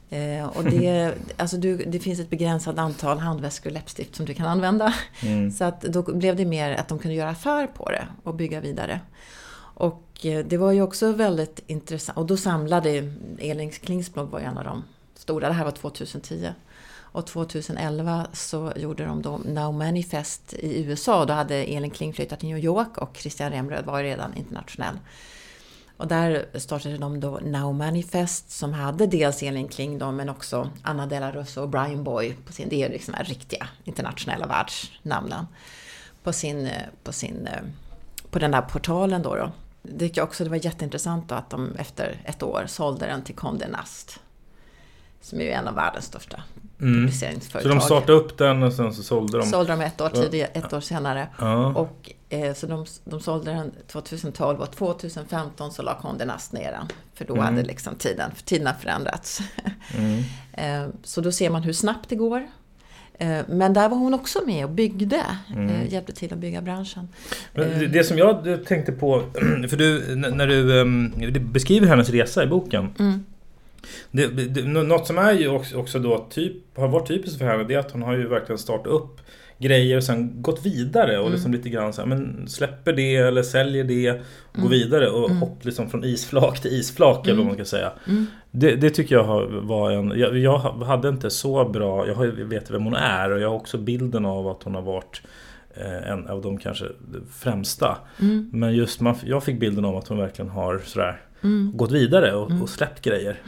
Eh, 0.09 0.47
och 0.47 0.63
det, 0.63 1.13
alltså 1.37 1.57
du, 1.57 1.77
det 1.77 1.99
finns 1.99 2.19
ett 2.19 2.29
begränsat 2.29 2.77
antal 2.77 3.19
handväskor 3.19 3.69
och 3.69 3.73
läppstift 3.73 4.15
som 4.15 4.25
du 4.25 4.33
kan 4.33 4.45
använda. 4.45 4.93
Mm. 5.21 5.51
Så 5.51 5.63
att 5.63 5.81
då 5.81 6.01
blev 6.01 6.35
det 6.35 6.45
mer 6.45 6.75
att 6.75 6.87
de 6.87 6.99
kunde 6.99 7.15
göra 7.15 7.29
affär 7.29 7.67
på 7.67 7.89
det 7.89 8.07
och 8.23 8.35
bygga 8.35 8.59
vidare. 8.59 8.99
Och 9.79 10.25
eh, 10.25 10.45
det 10.45 10.57
var 10.57 10.71
ju 10.71 10.81
också 10.81 11.11
väldigt 11.11 11.59
intressant. 11.67 12.17
Och 12.17 12.25
då 12.25 12.37
samlade 12.37 13.11
Elin 13.39 13.71
Klingsblom 13.71 14.29
var 14.29 14.39
en 14.39 14.57
av 14.57 14.63
de 14.63 14.83
stora. 15.15 15.47
Det 15.47 15.53
här 15.53 15.65
var 15.65 15.71
2010. 15.71 16.53
Och 16.95 17.27
2011 17.27 18.27
så 18.33 18.73
gjorde 18.75 19.05
de 19.05 19.21
då 19.21 19.37
Now 19.37 19.73
Manifest 19.73 20.53
i 20.53 20.83
USA. 20.83 21.25
Då 21.25 21.33
hade 21.33 21.55
Elin 21.55 21.91
Kling 21.91 22.13
flyttat 22.13 22.39
till 22.39 22.49
New 22.49 22.57
York 22.57 22.97
och 22.97 23.17
Christian 23.17 23.51
Remröd 23.51 23.85
var 23.85 23.99
ju 23.99 24.05
redan 24.05 24.33
internationell. 24.33 24.99
Och 25.97 26.07
där 26.07 26.45
startade 26.53 26.97
de 26.97 27.19
då 27.19 27.39
Now 27.43 27.75
Manifest 27.75 28.51
som 28.51 28.73
hade 28.73 29.07
dels 29.07 29.43
Elin 29.43 29.67
Kling 29.67 29.99
då, 29.99 30.11
men 30.11 30.29
också 30.29 30.69
Anna 30.81 31.05
Della 31.05 31.31
Russo 31.31 31.61
och 31.61 31.69
Brian 31.69 32.03
Boy. 32.03 32.35
På 32.45 32.53
sin, 32.53 32.69
det 32.69 32.83
är 32.83 32.89
liksom 32.89 33.15
de 33.17 33.23
riktiga 33.23 33.67
internationella 33.83 34.47
världsnamnen. 34.47 35.45
På, 36.23 36.33
sin, 36.33 36.65
eh, 36.65 36.81
på, 37.03 37.13
sin, 37.13 37.47
eh, 37.47 37.61
på 38.31 38.39
den 38.39 38.51
där 38.51 38.61
portalen 38.61 39.21
då. 39.21 39.35
då 39.35 39.51
det 39.91 39.99
tycker 39.99 40.21
jag 40.21 40.27
också 40.27 40.43
det 40.43 40.49
var 40.49 40.65
jätteintressant 40.65 41.31
att 41.31 41.49
de 41.49 41.75
efter 41.75 42.21
ett 42.25 42.43
år 42.43 42.63
sålde 42.67 43.05
den 43.05 43.21
till 43.21 43.35
Condé 43.35 43.67
Nast. 43.67 44.19
Som 45.21 45.39
är 45.39 45.43
ju 45.43 45.51
en 45.51 45.67
av 45.67 45.75
världens 45.75 46.05
största 46.05 46.43
mm. 46.81 46.93
publiceringsföretag. 46.93 47.71
Så 47.71 47.77
de 47.77 47.81
startade 47.81 48.13
upp 48.13 48.37
den 48.37 48.63
och 48.63 48.73
sen 48.73 48.93
så 48.93 49.03
sålde 49.03 49.37
de? 49.37 49.45
Sålde 49.45 49.71
de 49.71 49.81
ett 49.81 50.01
år, 50.01 50.09
tidigare, 50.09 50.49
ett 50.53 50.73
år 50.73 50.79
senare. 50.79 51.27
Ja. 51.39 51.65
Och, 51.65 52.13
eh, 52.29 52.53
så 52.53 52.67
de, 52.67 52.85
de 53.03 53.19
sålde 53.19 53.51
den 53.51 53.71
2012 53.87 54.59
och 54.59 54.71
2015 54.71 55.71
så 55.71 55.81
la 55.81 56.01
Condé 56.01 56.25
Nast 56.25 56.53
ner 56.53 56.71
den. 56.71 56.87
För 57.13 57.25
då 57.25 57.33
mm. 57.33 57.45
hade 57.45 57.63
liksom 57.63 57.95
tiden, 57.95 58.31
för 58.35 58.43
tiden 58.43 58.73
förändrats. 58.81 59.41
Mm. 59.97 60.23
eh, 60.53 60.93
så 61.03 61.21
då 61.21 61.31
ser 61.31 61.49
man 61.49 61.63
hur 61.63 61.73
snabbt 61.73 62.09
det 62.09 62.15
går. 62.15 62.47
Eh, 63.19 63.39
men 63.47 63.73
där 63.73 63.89
var 63.89 63.97
hon 63.97 64.13
också 64.13 64.39
med 64.45 64.65
och 64.65 64.71
byggde, 64.71 65.21
mm. 65.53 65.69
Eh, 65.69 65.93
hjälpte 65.93 66.13
till 66.13 66.33
att 66.33 66.39
bygga 66.39 66.61
branschen. 66.61 67.07
Men 67.53 67.79
det, 67.79 67.87
det 67.87 68.03
som 68.03 68.17
jag 68.17 68.65
tänkte 68.65 68.91
på, 68.91 69.23
för 69.69 69.77
du, 69.77 70.15
när 70.15 70.47
du, 70.47 70.81
ehm, 70.81 71.13
du 71.17 71.39
beskriver 71.39 71.87
hennes 71.87 72.09
resa 72.09 72.43
i 72.43 72.47
boken. 72.47 72.89
Mm. 72.99 73.25
Det, 74.11 74.27
det, 74.27 74.63
något 74.63 75.07
som 75.07 75.17
är 75.17 75.33
ju 75.33 75.47
också, 75.47 75.77
också 75.77 75.99
då 75.99 76.27
typ, 76.29 76.77
har 76.77 76.87
varit 76.87 77.07
typiskt 77.07 77.37
för 77.37 77.45
henne, 77.45 77.63
det 77.63 77.73
är 77.73 77.79
att 77.79 77.91
hon 77.91 78.01
har 78.01 78.13
ju 78.13 78.27
verkligen 78.27 78.57
startat 78.57 78.87
upp 78.87 79.21
grejer 79.57 79.97
och 79.97 80.03
sen 80.03 80.41
gått 80.41 80.65
vidare 80.65 81.17
och 81.17 81.25
mm. 81.25 81.33
liksom 81.33 81.51
lite 81.51 81.69
grann 81.69 81.93
så 81.93 82.01
här, 82.01 82.07
men 82.07 82.47
släpper 82.47 82.93
det 82.93 83.15
eller 83.15 83.43
säljer 83.43 83.83
det 83.83 84.11
och 84.11 84.57
mm. 84.57 84.63
går 84.63 84.69
vidare 84.69 85.09
och 85.09 85.29
mm. 85.29 85.41
hopp 85.41 85.65
liksom 85.65 85.89
från 85.89 86.03
isflak 86.03 86.61
till 86.61 86.71
isflak 86.71 87.27
eller 87.27 87.35
vad 87.35 87.45
mm. 87.45 87.47
man 87.47 87.55
ska 87.55 87.77
säga. 87.77 87.91
Mm. 88.07 88.25
Det, 88.51 88.75
det, 88.75 88.89
tycker 88.89 89.15
jag 89.15 89.47
var 89.47 89.91
en, 89.91 90.13
jag, 90.15 90.37
jag, 90.37 90.59
hade 90.59 91.09
inte 91.09 91.29
så 91.29 91.69
bra, 91.69 92.07
jag 92.07 92.27
vet 92.27 92.71
vem 92.71 92.83
hon 92.83 92.95
är 92.95 93.31
och 93.31 93.39
jag 93.39 93.49
har 93.49 93.55
också 93.55 93.77
bilden 93.77 94.25
av 94.25 94.47
att 94.47 94.63
hon 94.63 94.75
har 94.75 94.81
varit 94.81 95.21
eh, 95.73 96.11
en 96.11 96.27
av 96.27 96.41
de 96.41 96.57
kanske 96.57 96.85
främsta. 97.31 97.97
Mm. 98.21 98.49
Men 98.53 98.75
just 98.75 99.01
man, 99.01 99.15
jag 99.25 99.43
fick 99.43 99.59
bilden 99.59 99.85
av 99.85 99.95
att 99.95 100.07
hon 100.07 100.17
verkligen 100.17 100.51
har 100.51 100.81
sådär 100.85 101.21
Mm. 101.41 101.71
gått 101.75 101.91
vidare 101.91 102.35
och, 102.35 102.61
och 102.61 102.69
släppt 102.69 103.01
grejer. 103.01 103.41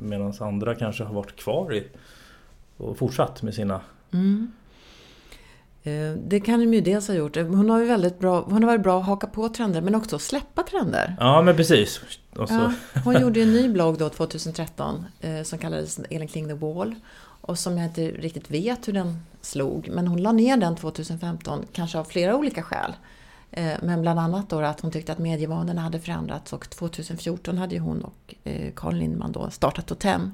Medan 0.00 0.34
andra 0.40 0.74
kanske 0.74 1.04
har 1.04 1.14
varit 1.14 1.36
kvar 1.36 1.74
i 1.74 1.86
och 2.76 2.98
fortsatt 2.98 3.42
med 3.42 3.54
sina 3.54 3.80
Mm. 4.12 4.52
Det 6.16 6.40
kan 6.40 6.60
de 6.60 6.74
ju 6.74 6.80
dels 6.80 7.08
ha 7.08 7.14
gjort. 7.14 7.36
Hon 7.36 7.70
har 7.70 7.80
ju 7.80 7.86
väldigt 7.86 8.18
bra, 8.18 8.40
hon 8.40 8.62
har 8.62 8.66
varit 8.70 8.82
bra 8.82 9.00
att 9.00 9.06
haka 9.06 9.26
på 9.26 9.48
trender 9.48 9.80
men 9.80 9.94
också 9.94 10.18
släppa 10.18 10.62
trender. 10.62 11.16
Ja 11.20 11.42
men 11.42 11.56
precis. 11.56 12.00
Ja, 12.32 12.72
hon 13.04 13.20
gjorde 13.20 13.40
ju 13.40 13.42
en 13.42 13.52
ny 13.52 13.68
blogg 13.68 13.98
då 13.98 14.08
2013 14.08 15.04
eh, 15.20 15.42
som 15.42 15.58
kallades 15.58 15.98
Elin 16.10 16.28
Kling 16.28 16.48
the 16.48 16.54
Wall. 16.54 16.94
Och 17.40 17.58
som 17.58 17.78
jag 17.78 17.86
inte 17.86 18.08
riktigt 18.08 18.50
vet 18.50 18.88
hur 18.88 18.92
den 18.92 19.22
slog. 19.40 19.88
Men 19.92 20.06
hon 20.06 20.22
la 20.22 20.32
ner 20.32 20.56
den 20.56 20.76
2015, 20.76 21.64
kanske 21.72 21.98
av 21.98 22.04
flera 22.04 22.36
olika 22.36 22.62
skäl. 22.62 22.92
Eh, 23.50 23.72
men 23.82 24.02
bland 24.02 24.20
annat 24.20 24.50
då 24.50 24.60
att 24.60 24.80
hon 24.80 24.90
tyckte 24.90 25.12
att 25.12 25.18
medievanorna 25.18 25.80
hade 25.80 26.00
förändrats 26.00 26.52
och 26.52 26.70
2014 26.70 27.58
hade 27.58 27.74
ju 27.74 27.80
hon 27.80 28.04
och 28.04 28.34
eh, 28.44 28.72
Carl 28.74 28.94
Lindman 28.94 29.32
då 29.32 29.50
startat 29.50 29.86
Totem. 29.86 30.32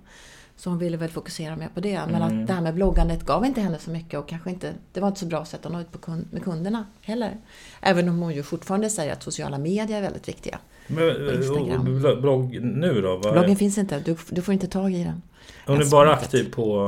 Så 0.56 0.70
hon 0.70 0.78
ville 0.78 0.96
väl 0.96 1.08
fokusera 1.10 1.56
mer 1.56 1.68
på 1.74 1.80
det. 1.80 2.00
Men 2.06 2.22
Mm. 2.22 2.40
att 2.40 2.46
det 2.46 2.52
här 2.52 2.60
med 2.60 2.74
bloggandet 2.74 3.26
gav 3.26 3.44
inte 3.46 3.60
henne 3.60 3.78
så 3.78 3.90
mycket 3.90 4.18
och 4.20 4.28
kanske 4.28 4.50
inte, 4.50 4.72
det 4.92 5.00
var 5.00 5.08
inte 5.08 5.20
så 5.20 5.26
bra 5.26 5.44
sätt 5.44 5.66
att 5.66 5.72
nå 5.72 5.80
ut 5.80 5.92
på 5.92 5.98
kund, 5.98 6.26
med 6.30 6.42
kunderna 6.44 6.86
heller. 7.00 7.36
Även 7.80 8.08
om 8.08 8.18
hon 8.18 8.34
ju 8.34 8.42
fortfarande 8.42 8.90
säger 8.90 9.12
att 9.12 9.22
sociala 9.22 9.58
medier 9.58 9.98
är 9.98 10.02
väldigt 10.02 10.28
viktiga. 10.28 10.58
men, 10.86 11.08
och, 11.28 11.34
Instagram. 11.34 12.04
och 12.04 12.20
blogg 12.22 12.58
nu 12.62 13.00
då? 13.02 13.16
Vad 13.16 13.26
är- 13.26 13.32
Bloggen 13.32 13.56
finns 13.56 13.78
inte, 13.78 14.00
du, 14.00 14.16
du 14.30 14.42
får 14.42 14.54
inte 14.54 14.66
tag 14.66 14.92
i 14.94 15.04
den. 15.04 15.22
Hon 15.66 15.80
är 15.80 15.90
bara 15.90 16.12
aktiv 16.14 16.52
på 16.52 16.86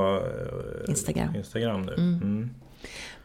eh, 0.84 0.90
Instagram. 0.90 1.36
Instagram 1.36 1.82
nu. 1.82 1.92
Mm. 1.94 2.14
Mm. 2.22 2.50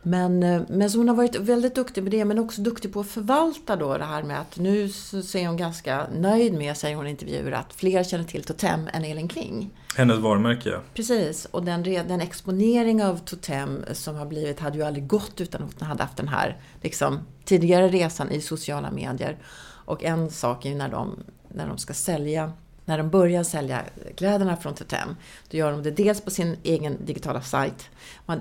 Men, 0.01 0.43
eh, 0.43 0.61
men 0.69 0.89
så 0.89 0.97
hon 0.97 1.09
har 1.09 1.15
varit 1.15 1.35
väldigt 1.35 1.75
duktig 1.75 2.03
på 2.03 2.09
det, 2.09 2.25
men 2.25 2.39
också 2.39 2.61
duktig 2.61 2.93
på 2.93 2.99
att 2.99 3.07
förvalta 3.07 3.75
då 3.75 3.97
det 3.97 4.03
här 4.03 4.23
med 4.23 4.41
att 4.41 4.57
nu 4.57 4.89
så 4.89 5.37
är 5.37 5.47
hon 5.47 5.57
ganska 5.57 6.07
nöjd 6.15 6.53
med, 6.53 6.77
säger 6.77 6.95
hon 6.95 7.07
i 7.07 7.09
intervjuer, 7.09 7.51
att 7.51 7.73
fler 7.73 8.03
känner 8.03 8.23
till 8.23 8.43
Totem 8.43 8.89
än 8.93 9.05
Elin 9.05 9.27
Kling. 9.27 9.69
Hennes 9.95 10.19
varumärke 10.19 10.69
ja. 10.69 10.79
Precis, 10.93 11.45
och 11.45 11.63
den, 11.63 11.83
den 11.83 12.21
exponering 12.21 13.03
av 13.03 13.17
Totem 13.17 13.85
som 13.91 14.15
har 14.15 14.25
blivit 14.25 14.59
hade 14.59 14.77
ju 14.77 14.83
aldrig 14.83 15.07
gått 15.07 15.41
utan 15.41 15.63
att 15.63 15.79
hon 15.79 15.87
hade 15.87 16.03
haft 16.03 16.17
den 16.17 16.27
här 16.27 16.57
liksom, 16.81 17.19
tidigare 17.45 17.87
resan 17.87 18.31
i 18.31 18.41
sociala 18.41 18.91
medier. 18.91 19.37
Och 19.85 20.03
en 20.03 20.31
sak 20.31 20.65
är 20.65 20.69
ju 20.69 20.75
när 20.75 20.89
de, 20.89 21.15
när 21.49 21.67
de 21.67 21.77
ska 21.77 21.93
sälja 21.93 22.53
när 22.89 22.97
de 22.97 23.09
börjar 23.09 23.43
sälja 23.43 23.81
kläderna 24.15 24.57
från 24.57 24.73
Totem, 24.75 25.15
då 25.51 25.57
gör 25.57 25.71
de 25.71 25.83
det 25.83 25.91
dels 25.91 26.21
på 26.21 26.31
sin 26.31 26.55
egen 26.63 26.97
digitala 27.05 27.41
sajt. 27.41 27.89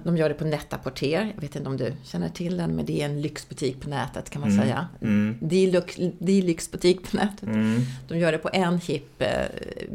De 0.04 0.16
gör 0.16 0.28
det 0.28 0.34
på 0.34 0.44
Net-a-Porter. 0.44 1.32
Jag 1.34 1.40
vet 1.40 1.56
inte 1.56 1.68
om 1.68 1.76
du 1.76 1.92
känner 2.04 2.28
till 2.28 2.56
den, 2.56 2.76
men 2.76 2.86
det 2.86 3.00
är 3.00 3.04
en 3.04 3.20
lyxbutik 3.20 3.80
på 3.80 3.88
nätet 3.90 4.30
kan 4.30 4.40
man 4.40 4.50
Mm. 4.50 4.62
säga. 4.64 4.88
Mm. 5.02 5.38
Dilux, 5.40 5.96
Dilyxbutik 6.18 7.10
på 7.10 7.16
nätet. 7.16 7.42
Mm. 7.42 7.80
De 8.08 8.18
gör 8.18 8.32
det 8.32 8.38
på 8.38 8.50
en 8.52 8.78
hipp 8.78 9.22
eh, 9.22 9.28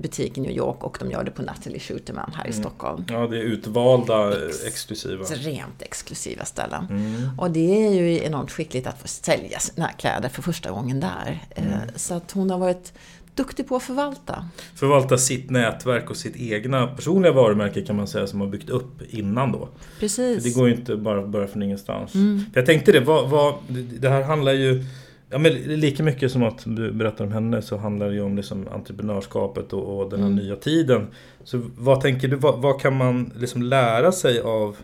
butik 0.01 0.37
i 0.37 0.41
New 0.41 0.51
York 0.51 0.83
och 0.83 0.97
de 0.99 1.11
gör 1.11 1.23
det 1.23 1.31
på 1.31 1.41
Natalie 1.41 1.79
Schuterman 1.79 2.31
här 2.35 2.45
i 2.47 2.49
Mm. 2.51 2.61
Stockholm. 2.63 3.05
Ja, 3.09 3.27
det 3.27 3.37
är 3.37 3.41
utvalda 3.41 4.31
eh, 4.31 4.49
exklusiva. 4.67 5.21
Extremt 5.21 5.81
exklusiva 5.81 6.45
ställen. 6.45 6.87
Mm. 6.89 7.39
Och 7.39 7.51
det 7.51 7.85
är 7.87 7.91
ju 7.93 8.23
enormt 8.23 8.51
skickligt 8.51 8.87
att 8.87 8.99
få 9.01 9.07
sälja 9.07 9.59
sina 9.59 9.87
kläder 9.91 10.29
för 10.29 10.41
första 10.41 10.71
gången 10.71 10.99
där. 10.99 11.47
Eh, 11.49 11.63
Mm. 11.63 11.79
Så 11.95 12.13
att 12.13 12.31
hon 12.31 12.49
har 12.49 12.57
varit 12.57 12.93
duktig 13.35 13.67
på 13.67 13.75
att 13.75 13.83
förvalta. 13.83 14.45
Förvalta 14.75 15.17
sitt 15.17 15.49
nätverk 15.49 16.09
och 16.09 16.17
sitt 16.17 16.35
egna 16.35 16.87
personliga 16.87 17.31
varumärke 17.31 17.81
kan 17.81 17.95
man 17.95 18.07
säga 18.07 18.27
som 18.27 18.41
har 18.41 18.47
byggt 18.47 18.69
upp 18.69 19.01
innan 19.09 19.51
då. 19.51 19.69
För 19.93 19.99
Precis. 19.99 20.43
det 20.43 20.49
går 20.59 20.67
ju 20.69 20.75
inte 20.75 20.95
bara 20.95 21.19
att 21.19 21.29
börja 21.29 21.47
från 21.47 21.63
ingenstans. 21.63 22.15
Mm. 22.15 22.39
För 22.53 22.59
jag 22.59 22.65
tänkte 22.65 22.91
det, 22.91 22.99
vad, 22.99 23.29
vad, 23.29 23.53
det 23.99 24.09
här 24.09 24.23
handlar 24.23 24.51
ju 24.53 24.83
Ja, 25.29 25.39
men 25.39 25.53
lika 25.53 26.03
mycket 26.03 26.31
som 26.31 26.43
att 26.43 26.61
du 26.65 26.91
berättar 26.91 27.25
om 27.25 27.31
henne 27.31 27.61
så 27.61 27.77
handlar 27.77 28.09
det 28.09 28.15
ju 28.15 28.21
om 28.21 28.35
liksom 28.35 28.67
entreprenörskapet 28.71 29.73
och, 29.73 29.99
och 29.99 30.09
den 30.09 30.19
här 30.19 30.27
Mm. 30.27 30.43
nya 30.45 30.55
tiden. 30.55 31.07
Så 31.43 31.61
vad 31.77 32.01
tänker 32.01 32.27
du, 32.27 32.35
vad, 32.35 32.61
vad 32.61 32.81
kan 32.81 32.97
man 32.97 33.31
liksom 33.37 33.61
lära 33.61 34.11
sig 34.11 34.39
av 34.41 34.77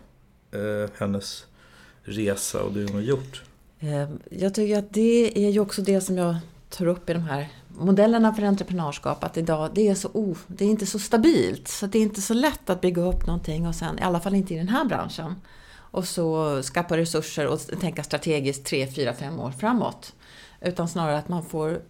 eh, 0.51 0.89
hennes 0.97 1.45
resa 2.03 2.62
och 2.63 2.73
det 2.73 2.83
hon 2.83 2.93
har 2.95 3.01
gjort? 3.01 3.43
Eh, 3.79 4.09
Jag 4.31 4.53
tycker 4.53 4.77
att 4.79 4.93
det 4.93 5.45
är 5.45 5.49
ju 5.49 5.59
också 5.59 5.81
det 5.81 6.01
som 6.01 6.17
jag 6.17 6.35
tar 6.69 6.86
upp 6.86 7.10
i 7.10 7.13
de 7.13 7.23
här 7.23 7.49
modellerna 7.67 8.34
för 8.34 8.43
entreprenörskap. 8.43 9.23
Att 9.23 9.38
idag, 9.38 9.71
det 9.73 9.88
är 9.88 9.95
så 9.95 10.10
oh, 10.13 10.38
det 10.47 10.65
är 10.65 10.69
inte 10.69 10.86
så 10.86 10.99
stabilt. 10.99 11.67
Så 11.67 11.88
det 11.88 11.97
är 11.97 12.01
inte 12.01 12.21
så 12.21 12.34
lätt 12.34 12.69
att 12.69 12.82
bygga 12.82 13.01
upp 13.01 13.27
någonting 13.27 13.67
och 13.67 13.75
sen, 13.75 13.99
i 13.99 14.01
alla 14.01 14.19
fall 14.19 14.36
inte 14.36 14.53
i 14.53 14.58
den 14.58 14.69
här 14.69 14.86
branschen. 14.86 15.36
Och 15.91 16.08
så 16.08 16.62
skaffa 16.62 16.97
resurser 16.97 17.47
och 17.47 17.60
tänka 17.79 18.03
strategiskt 18.03 18.65
3, 18.65 18.88
4, 18.88 19.13
5 19.13 19.39
år 19.39 19.51
framåt. 19.51 20.13
Utan 20.62 20.88
snarare 20.88 21.17
att 21.17 21.29
man 21.29 21.45
får 21.45 21.82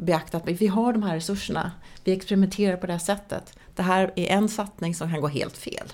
beakta 0.00 0.36
att 0.36 0.48
vi 0.48 0.66
har 0.66 0.92
de 0.92 1.02
här 1.02 1.14
resurserna. 1.14 1.72
Vi 2.04 2.12
experimenterar 2.12 2.76
på 2.76 2.86
det 2.86 2.92
här 2.92 3.00
sättet. 3.00 3.58
Det 3.74 3.82
här 3.82 4.12
är 4.16 4.26
en 4.26 4.48
satsning 4.48 4.94
som 4.94 5.10
kan 5.10 5.20
gå 5.20 5.28
helt 5.28 5.56
fel. 5.56 5.92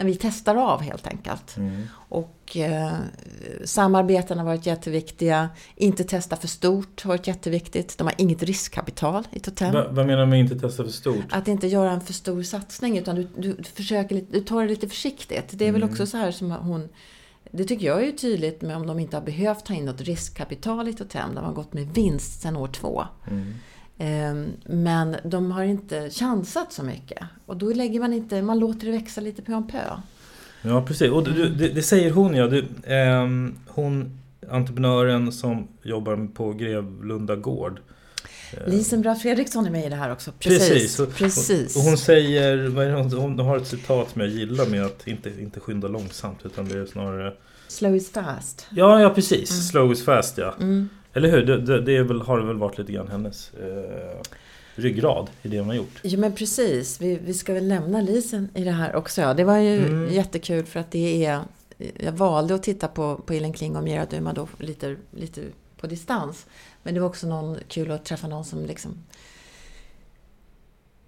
Men 0.00 0.06
vi 0.06 0.16
testar 0.20 0.56
av 0.56 0.80
helt 0.80 1.06
enkelt. 1.06 1.56
Mm. 1.56 1.82
Och 1.92 2.56
eh, 2.56 2.92
samarbeten 3.64 4.38
har 4.38 4.44
varit 4.44 4.66
jätteviktiga. 4.66 5.48
Inte 5.76 6.04
testa 6.04 6.36
för 6.36 6.48
stort 6.48 7.02
har 7.02 7.08
varit 7.08 7.26
jätteviktigt. 7.26 7.98
De 7.98 8.04
har 8.04 8.14
inget 8.18 8.42
riskkapital 8.42 9.26
i 9.30 9.40
Totem. 9.40 9.74
Va, 9.74 9.86
vad 9.90 10.06
menar 10.06 10.20
du 10.20 10.26
med 10.26 10.40
inte 10.40 10.58
testa 10.58 10.84
för 10.84 10.90
stort? 10.90 11.24
Att 11.30 11.48
inte 11.48 11.66
göra 11.66 11.90
en 11.90 12.00
för 12.00 12.12
stor 12.12 12.42
satsning 12.42 12.98
utan 12.98 13.16
du, 13.16 13.28
du, 13.36 13.56
försöker 13.74 14.24
du 14.30 14.40
tar 14.40 14.62
det 14.62 14.68
lite 14.68 14.88
försiktigt. 14.88 15.44
Det 15.50 15.68
är 15.68 15.72
väl 15.72 15.82
Mm. 15.82 15.92
också 15.92 16.06
så 16.06 16.16
här 16.16 16.30
som 16.30 16.50
hon... 16.50 16.88
Det 17.50 17.64
tycker 17.64 17.86
jag 17.86 18.02
är 18.02 18.06
ju 18.06 18.12
tydligt 18.12 18.62
med 18.62 18.76
om 18.76 18.86
de 18.86 18.98
inte 18.98 19.16
har 19.16 19.24
behövt 19.24 19.64
ta 19.64 19.74
in 19.74 19.84
något 19.84 20.00
riskkapital 20.00 20.88
i 20.88 20.92
Totem. 20.92 21.34
De 21.34 21.44
har 21.44 21.52
gått 21.52 21.72
med 21.72 21.86
vinst 21.94 22.42
sedan 22.42 22.56
år 22.56 22.68
två. 22.68 23.04
Mm. 23.30 23.54
Ehm, 24.00 24.52
Men 24.64 25.16
de 25.24 25.50
har 25.50 25.62
inte 25.62 26.10
chansat 26.10 26.72
så 26.72 26.82
mycket. 26.82 27.18
Och 27.46 27.56
då 27.56 27.72
lägger 27.72 28.00
man 28.00 28.12
inte, 28.12 28.42
man 28.42 28.58
låter 28.58 28.86
det 28.86 28.92
växa 28.92 29.20
lite 29.20 29.42
pö 29.42 29.54
om 29.54 29.68
pö. 29.68 29.84
Ja 30.62 30.82
precis, 30.86 31.10
och 31.10 31.24
du, 31.24 31.48
det, 31.48 31.68
det 31.68 31.82
säger 31.82 32.10
hon 32.10 32.34
ja. 32.34 32.46
Du, 32.46 32.64
ehm, 32.86 33.54
hon, 33.66 34.18
entreprenören 34.50 35.32
som 35.32 35.68
jobbar 35.82 36.28
på 36.34 36.52
Grevlunda 36.52 37.36
gård. 37.36 37.80
Eh, 38.52 38.72
Lisen 38.72 39.02
Bratt 39.02 39.22
Fredriksson 39.22 39.66
är 39.66 39.70
med 39.70 39.86
i 39.86 39.88
det 39.88 39.96
här 39.96 40.12
också. 40.12 40.32
Precis. 40.38 40.68
Precis. 40.68 41.00
Och, 41.00 41.14
Precis. 41.14 41.76
och 41.76 41.82
hon 41.82 41.98
säger, 41.98 42.68
hon, 42.94 43.12
hon 43.12 43.38
har 43.38 43.56
ett 43.56 43.66
citat 43.66 44.10
som 44.10 44.20
jag 44.20 44.30
gillar 44.30 44.66
med 44.66 44.84
att 44.86 45.06
inte, 45.08 45.30
inte 45.40 45.60
skynda 45.60 45.88
långsamt 45.88 46.38
utan 46.46 46.68
det 46.68 46.78
är 46.78 46.86
snarare 46.86 47.32
Slow 47.68 47.96
is 47.96 48.10
fast. 48.10 48.66
Ja, 48.70 49.00
ja 49.00 49.10
precis. 49.10 49.50
Mm. 49.50 49.62
Slow 49.62 49.92
is 49.92 50.04
fast 50.04 50.38
ja. 50.38 50.54
Mm. 50.60 50.88
Eller 51.12 51.30
hur? 51.30 51.42
Det, 51.42 51.80
det, 51.80 52.02
väl, 52.02 52.20
har 52.20 52.38
det 52.40 52.46
väl 52.46 52.56
varit 52.56 52.78
lite 52.78 52.92
grann 52.92 53.08
hennes 53.08 53.52
eh, 53.54 54.20
ryggrad 54.74 55.30
i 55.42 55.48
det 55.48 55.58
hon 55.58 55.68
har 55.68 55.74
gjort. 55.74 55.98
Ja 56.02 56.18
men 56.18 56.32
precis, 56.32 57.00
vi, 57.00 57.18
vi 57.24 57.34
ska 57.34 57.54
väl 57.54 57.68
nämna 57.68 58.00
Lisen 58.00 58.48
i 58.54 58.64
det 58.64 58.70
här 58.70 58.96
också. 58.96 59.20
Ja, 59.20 59.34
Det 59.34 59.44
var 59.44 59.56
ju 59.58 59.86
Mm. 59.86 60.12
jättekul 60.14 60.64
för 60.66 60.80
att 60.80 60.90
det 60.90 61.24
är... 61.24 61.40
Jag 61.98 62.12
valde 62.12 62.54
att 62.54 62.62
titta 62.62 62.88
på, 62.88 63.16
på 63.26 63.32
Elin 63.32 63.52
Kling 63.52 63.76
och 63.76 63.82
Mira 63.84 64.04
Duma 64.06 64.32
då 64.32 64.48
lite, 64.58 64.96
lite 65.10 65.40
på 65.80 65.86
distans. 65.86 66.46
Men 66.82 66.94
det 66.94 67.00
var 67.00 67.08
också 67.08 67.26
någon, 67.26 67.56
kul 67.68 67.90
att 67.90 68.04
träffa 68.04 68.28
någon 68.28 68.44
som 68.44 68.64
liksom 68.66 68.94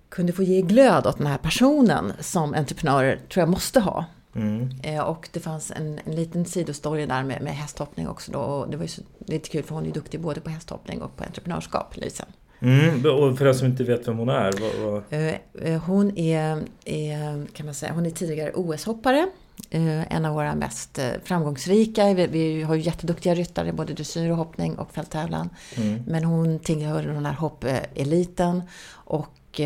kunde 0.09 0.33
få 0.33 0.43
ge 0.43 0.61
glöd 0.63 1.07
åt 1.07 1.19
den 1.19 1.27
här 1.27 1.39
personen 1.39 2.13
som 2.21 2.55
entreprenörer 2.55 3.17
tror 3.17 3.41
jag 3.43 3.49
måste 3.49 3.81
ha. 3.81 4.05
Mm. 4.35 4.71
Eh, 4.83 5.01
Och 5.01 5.29
det 5.33 5.41
fanns 5.41 5.71
en, 5.71 6.01
en 6.05 6.15
liten 6.15 6.45
sidostory 6.45 7.07
där 7.07 7.23
med, 7.23 7.43
med 7.43 7.55
hästhoppning 7.55 8.09
också 8.09 8.33
då. 8.33 8.39
Och 8.39 8.71
det 8.71 8.77
var 8.77 8.85
ju 8.85 8.89
så, 8.89 9.03
lite 9.27 9.49
kul 9.49 9.63
för 9.63 9.75
hon 9.75 9.83
är 9.83 9.87
ju 9.87 9.93
duktig 9.93 10.21
både 10.21 10.41
på 10.41 10.51
hästhoppning 10.51 11.03
och 11.03 11.17
på 11.17 11.25
entreprenörskap, 11.25 11.97
Lisen. 11.97 12.27
Mm. 12.61 13.07
Och 13.07 13.39
för 13.39 13.45
den 13.45 13.55
som 13.55 13.67
inte 13.67 13.85
vet 13.85 14.09
vem 14.09 14.19
hon 14.19 14.29
är. 14.29 14.53
Vad, 14.61 14.93
vad... 14.93 15.03
Eh, 15.11 15.35
eh, 15.63 15.83
Hon 15.83 16.19
är, 16.19 16.63
är, 16.85 17.47
kan 17.53 17.67
man 17.67 17.75
säga, 17.75 17.93
hon 17.93 18.07
är 18.07 18.11
tidigare 18.11 18.53
OS-hoppare. 18.53 19.27
En 19.71 20.25
av 20.25 20.35
våra 20.35 20.55
mest 20.55 20.99
framgångsrika. 21.25 22.15
Vi, 22.15 22.27
vi 22.27 22.63
har 22.63 22.75
ju 22.75 22.81
jätteduktiga 22.81 23.35
ryttare, 23.35 23.73
både 23.73 23.93
dressyr 23.93 24.31
och 24.31 24.37
hoppning 24.37 24.79
och 24.79 24.93
fälttävlan. 24.95 25.51
Mm. 25.77 26.03
Men 26.07 26.25
hon 26.25 26.59
tillhör 26.59 27.03
den 27.03 27.27
här 27.27 27.33
hoppeliten. 27.33 28.63
Och 28.93 29.61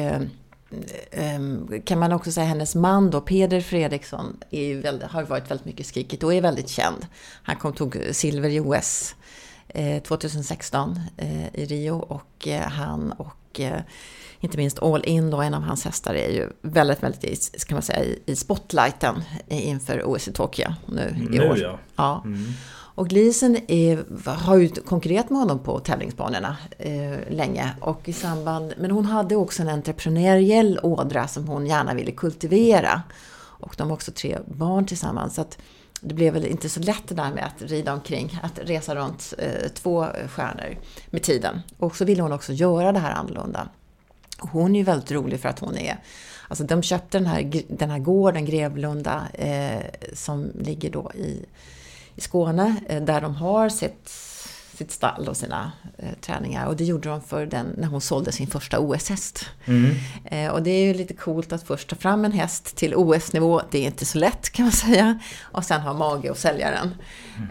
kan 1.84 1.98
man 1.98 2.12
också 2.12 2.32
säga 2.32 2.46
hennes 2.46 2.74
man 2.74 3.10
då, 3.10 3.20
Peder 3.20 3.60
Fredriksson, 3.60 4.36
väldigt, 4.82 5.10
har 5.10 5.22
varit 5.22 5.50
väldigt 5.50 5.66
mycket 5.66 5.86
skrikigt 5.86 6.22
och 6.22 6.34
är 6.34 6.40
väldigt 6.40 6.68
känd. 6.68 7.06
Han 7.42 7.56
kom 7.56 7.72
tog 7.72 7.98
silver 8.12 8.48
i 8.48 8.60
OS 8.60 9.14
eh, 9.68 10.02
2016 10.02 11.00
eh, 11.16 11.54
i 11.54 11.66
Rio 11.66 11.92
och 11.92 12.48
eh, 12.48 12.60
han 12.60 13.12
och 13.12 13.60
eh, 13.60 13.80
inte 14.40 14.56
minst 14.56 14.82
All 14.82 15.04
In 15.04 15.30
då, 15.30 15.42
en 15.42 15.54
av 15.54 15.62
hans 15.62 15.84
hästar 15.84 16.14
är 16.14 16.28
ju 16.30 16.50
väldigt, 16.62 17.02
väldigt 17.02 17.24
i, 17.24 17.36
kan 17.66 17.76
man 17.76 17.82
säga, 17.82 18.04
i, 18.04 18.22
i 18.26 18.36
spotlighten 18.36 19.22
inför 19.48 20.02
OS 20.04 20.28
i 20.28 20.32
Tokyo 20.32 20.68
nu 20.86 21.16
i 21.16 21.38
Nu 21.38 21.48
år. 21.48 21.58
ja. 21.58 21.78
Ja. 21.96 22.22
Mm. 22.24 22.44
Och 22.96 23.08
Gleason 23.08 23.56
är, 23.68 24.04
har 24.30 24.56
ju 24.56 24.68
konkurrerat 24.68 25.30
med 25.30 25.38
honom 25.38 25.58
på 25.58 25.80
tävlingsbanorna 25.80 26.56
eh, 26.78 27.18
länge. 27.30 27.70
Och 27.80 28.08
i 28.08 28.12
samband, 28.12 28.74
men 28.78 28.90
hon 28.90 29.04
hade 29.04 29.36
också 29.36 29.62
en 29.62 29.68
entreprenöriell 29.68 30.80
ådra 30.82 31.28
som 31.28 31.48
hon 31.48 31.66
gärna 31.66 31.94
ville 31.94 32.12
kultivera. 32.12 33.02
Och 33.38 33.74
de 33.78 33.88
har 33.88 33.94
också 33.94 34.12
tre 34.12 34.38
barn 34.46 34.86
tillsammans. 34.86 35.34
Så 35.34 35.40
att 35.40 35.58
det 36.00 36.14
blev 36.14 36.32
väl 36.32 36.46
inte 36.46 36.68
så 36.68 36.80
lätt 36.80 37.08
det 37.08 37.14
där 37.14 37.30
med 37.30 37.44
att 37.44 37.62
rida 37.62 37.92
omkring, 37.92 38.40
att 38.42 38.58
resa 38.62 38.94
runt 38.94 39.34
eh, 39.38 39.68
två 39.74 40.06
stjärnor 40.28 40.78
med 41.10 41.22
tiden. 41.22 41.60
Och 41.78 41.96
så 41.96 42.04
ville 42.04 42.22
hon 42.22 42.32
också 42.32 42.52
göra 42.52 42.92
det 42.92 42.98
här 42.98 43.12
annorlunda. 43.12 43.68
Hon 44.38 44.74
är 44.74 44.78
ju 44.78 44.84
väldigt 44.84 45.10
rolig 45.12 45.40
för 45.40 45.48
att 45.48 45.58
hon 45.58 45.76
är 45.76 45.98
Alltså 46.48 46.64
de 46.64 46.82
köpte 46.82 47.18
den 47.18 47.26
här, 47.26 47.62
den 47.68 47.90
här 47.90 47.98
gården, 47.98 48.44
Grevlunda, 48.44 49.26
eh, 49.34 49.82
som 50.12 50.50
ligger 50.54 50.90
då 50.90 51.12
i, 51.14 51.44
i 52.16 52.20
Skåne, 52.20 52.76
eh, 52.88 53.02
där 53.02 53.20
de 53.20 53.34
har 53.34 53.68
sitt, 53.68 54.08
sitt 54.74 54.90
stall 54.90 55.28
och 55.28 55.36
sina 55.36 55.72
eh, 55.98 56.12
träningar. 56.20 56.66
Och 56.66 56.76
det 56.76 56.84
gjorde 56.84 57.08
de 57.08 57.20
för 57.20 57.46
den, 57.46 57.66
när 57.76 57.88
hon 57.88 58.00
sålde 58.00 58.32
sin 58.32 58.46
första 58.46 58.78
OS-häst. 58.78 59.46
Mm. 59.64 59.94
Eh, 60.24 60.50
och 60.50 60.62
det 60.62 60.70
är 60.70 60.84
ju 60.84 60.94
lite 60.94 61.14
coolt 61.14 61.52
att 61.52 61.62
först 61.62 61.88
ta 61.88 61.96
fram 61.96 62.24
en 62.24 62.32
häst 62.32 62.76
till 62.76 62.94
OS-nivå, 62.94 63.62
det 63.70 63.78
är 63.78 63.86
inte 63.86 64.04
så 64.04 64.18
lätt 64.18 64.50
kan 64.50 64.64
man 64.64 64.72
säga. 64.72 65.18
Och 65.42 65.64
sen 65.64 65.80
ha 65.80 65.92
mage 65.92 66.30
att 66.30 66.38
sälja 66.38 66.70
den. 66.70 66.94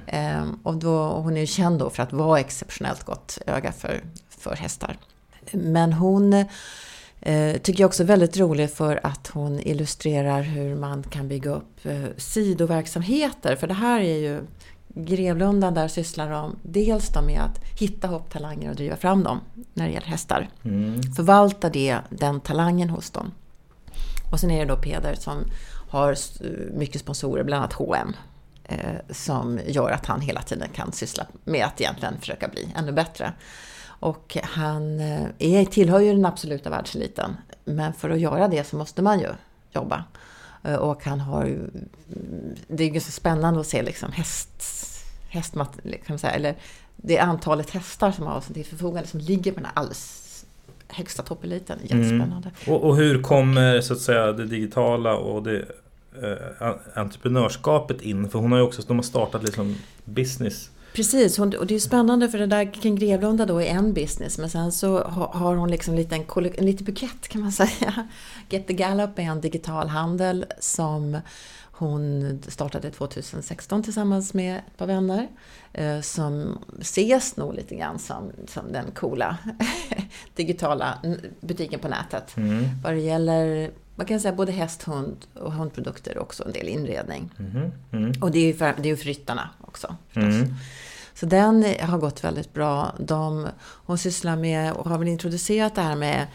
Mm. 0.08 0.60
och 0.64 0.76
då, 0.76 1.08
hon 1.08 1.38
är 1.38 1.42
ju 1.42 1.48
känd 1.48 1.80
då 1.80 1.90
för 1.90 2.04
att 2.04 2.14
vara 2.14 2.40
exceptionellt 2.40 3.04
gott 3.04 3.38
öga 3.46 3.72
för, 3.72 4.04
för 4.30 4.56
hästar. 4.56 4.98
Men 5.52 5.94
hon 5.94 6.46
Eh, 7.26 7.58
tycker 7.58 7.82
jag 7.84 7.88
också 7.88 8.04
är 8.04 8.08
väldigt 8.08 8.38
rolig 8.38 8.70
för 8.70 9.00
att 9.04 9.28
hon 9.28 9.60
illustrerar 9.60 10.42
hur 10.42 10.76
man 10.76 11.04
kan 11.04 11.28
bygga 11.28 11.52
upp 11.52 11.86
eh, 11.86 12.04
sidoverksamheter. 12.18 13.56
För 13.56 13.68
det 13.68 13.74
här 13.74 14.00
är 14.00 14.18
ju 14.18 14.42
Grevlunda, 14.98 15.72
där 15.72 15.88
sysslar 15.88 16.32
de 16.32 16.56
dels 16.62 17.10
då 17.10 17.22
med 17.22 17.42
att 17.42 17.80
hitta 17.80 18.08
hopptalanger 18.08 18.70
och 18.70 18.76
driva 18.76 18.96
fram 18.96 19.24
dem 19.24 19.40
när 19.74 19.86
det 19.86 19.92
gäller 19.92 20.08
hästar. 20.08 20.50
Mm. 20.64 21.04
Förvalta 21.04 21.70
det, 21.70 21.98
den 22.10 22.40
talangen 22.40 22.90
hos 22.90 23.10
dem. 23.10 23.32
Och 24.32 24.40
sen 24.40 24.52
är 24.52 24.60
det 24.60 24.74
då 24.74 24.76
Peder 24.76 25.16
som 25.16 25.38
har 25.90 26.16
mycket 26.78 27.02
sponsorer, 27.02 27.44
bland 27.44 27.64
annat 27.64 27.74
H&M 27.74 28.16
eh, 28.64 28.80
som 29.10 29.60
gör 29.68 29.92
att 29.92 30.06
han 30.06 30.22
hela 30.22 30.42
tiden 30.42 30.70
kan 30.74 30.92
syssla 30.92 31.26
med 31.44 31.66
att 31.66 31.82
egentligen 31.82 32.20
försöka 32.20 32.48
bli 32.48 32.74
ännu 32.76 32.92
bättre. 32.92 33.34
Och 34.00 34.38
han 34.44 35.00
eh, 35.00 35.28
är, 35.40 35.66
tillhör 35.66 36.00
ju 36.00 36.14
den 36.14 36.26
absoluta 36.26 36.70
världseliten. 36.70 37.36
Men 37.66 37.94
för 37.94 38.10
att 38.10 38.20
göra 38.20 38.48
det 38.48 38.64
så 38.64 38.76
måste 38.76 39.02
man 39.02 39.20
ju 39.20 39.30
jobba. 39.72 40.04
Eh, 40.66 40.76
och 40.76 41.06
han 41.06 41.20
har 41.20 41.46
ju... 41.46 41.60
Det 42.68 42.84
är 42.84 42.90
ganska 42.90 43.12
spännande 43.12 43.60
att 43.60 43.68
se 43.68 43.82
liksom 43.82 44.12
häst... 44.12 44.52
Hästmat, 45.30 45.80
så 46.08 46.28
här, 46.28 46.36
eller 46.36 46.56
det 46.96 47.20
antalet 47.20 47.70
hästar 47.70 48.12
som 48.12 48.26
har 48.26 48.42
till 48.42 48.66
förfogande 48.66 49.08
som 49.08 49.20
ligger 49.20 49.52
på 49.52 49.56
den 49.56 49.66
här 49.66 49.74
alldeles 49.76 50.46
högsta 50.88 51.24
toppeliten. 51.24 51.80
Mm. 51.80 52.04
Jättespännande. 52.04 52.52
Mm. 52.66 52.76
Och, 52.76 52.90
och, 52.90 52.96
hur 52.96 53.22
kommer 53.22 53.82
så 53.82 53.94
att 53.94 54.00
säga 54.00 54.32
det 54.32 54.46
digitala 54.46 55.16
och 55.16 55.44
det 55.44 55.66
eh, 56.22 56.72
entreprenörskapet 56.94 58.02
in? 58.02 58.30
För 58.30 58.40
hon 58.40 58.52
har 58.52 58.60
ju 58.60 58.66
också 58.66 58.82
de 58.88 58.98
har 58.98 59.04
startat 59.04 59.44
liksom 59.44 59.76
business 60.06 60.70
Precis, 60.96 61.38
hon, 61.38 61.56
och 61.58 61.68
det 61.68 61.76
är 61.76 61.80
spännande 61.80 62.30
för 62.30 62.38
det 62.38 62.46
där 62.46 62.74
kring 62.74 62.96
Grevlunda 62.96 63.46
då 63.46 63.62
är 63.62 63.66
en 63.66 63.94
business 63.94 64.38
men 64.38 64.50
sen 64.50 64.72
så 64.72 65.04
har 65.34 65.56
hon 65.56 65.72
liksom 65.72 65.96
lite 65.96 66.16
en, 66.16 66.26
en 66.58 66.66
liten 66.66 66.86
bukett 66.86 67.28
kan 67.28 67.42
man 67.42 67.52
säga. 67.52 68.08
Get 68.50 68.68
the 68.68 68.74
Gallup 68.74 69.20
är 69.20 69.24
en 69.24 69.42
digital 69.42 69.88
handel 69.88 70.46
som 70.60 71.18
hon 71.72 72.42
startade 72.48 72.92
2016 72.92 73.84
tillsammans 73.84 74.34
med 74.34 74.58
ett 74.58 74.78
par 74.78 74.88
vänner 74.88 75.28
eh, 75.74 76.02
som 76.02 76.60
ses 76.80 77.38
nog 77.38 77.54
lite 77.54 77.76
grann 77.76 78.00
som, 78.00 78.32
som 78.48 78.72
den 78.72 78.92
coola 78.92 79.38
digitala 80.36 81.00
butiken 81.40 81.80
på 81.80 81.88
nätet. 81.88 82.38
Mm. 82.38 82.66
Vad 82.84 82.94
det 82.94 83.00
gäller 83.00 83.72
man 83.96 84.06
kan 84.06 84.20
säga 84.20 84.34
både 84.34 84.52
häst, 84.52 84.84
hund 84.84 85.26
och 85.34 85.54
hundprodukter 85.54 86.18
och 86.18 86.24
också 86.24 86.46
en 86.46 86.52
del 86.52 86.68
inredning. 86.68 87.32
Mm. 87.40 87.72
Mm. 87.92 88.22
Och 88.22 88.32
det 88.32 88.40
är 88.40 88.46
ju 88.46 88.54
för, 88.54 88.76
det 88.78 88.90
är 88.90 88.96
för 88.96 89.06
ryttarna 89.06 89.50
också 89.62 89.96
förstås. 90.08 90.36
Mm. 90.36 90.54
Så 91.14 91.26
den 91.26 91.66
har 91.80 91.98
gått 91.98 92.24
väldigt 92.24 92.54
bra. 92.54 92.96
De, 93.00 93.48
hon 93.62 93.98
sysslar 93.98 94.36
med 94.36 94.74
och 94.74 94.90
har 94.90 94.98
väl 94.98 95.08
introducerat 95.08 95.76
det 95.76 95.82
här 95.82 95.96
med 95.96 96.28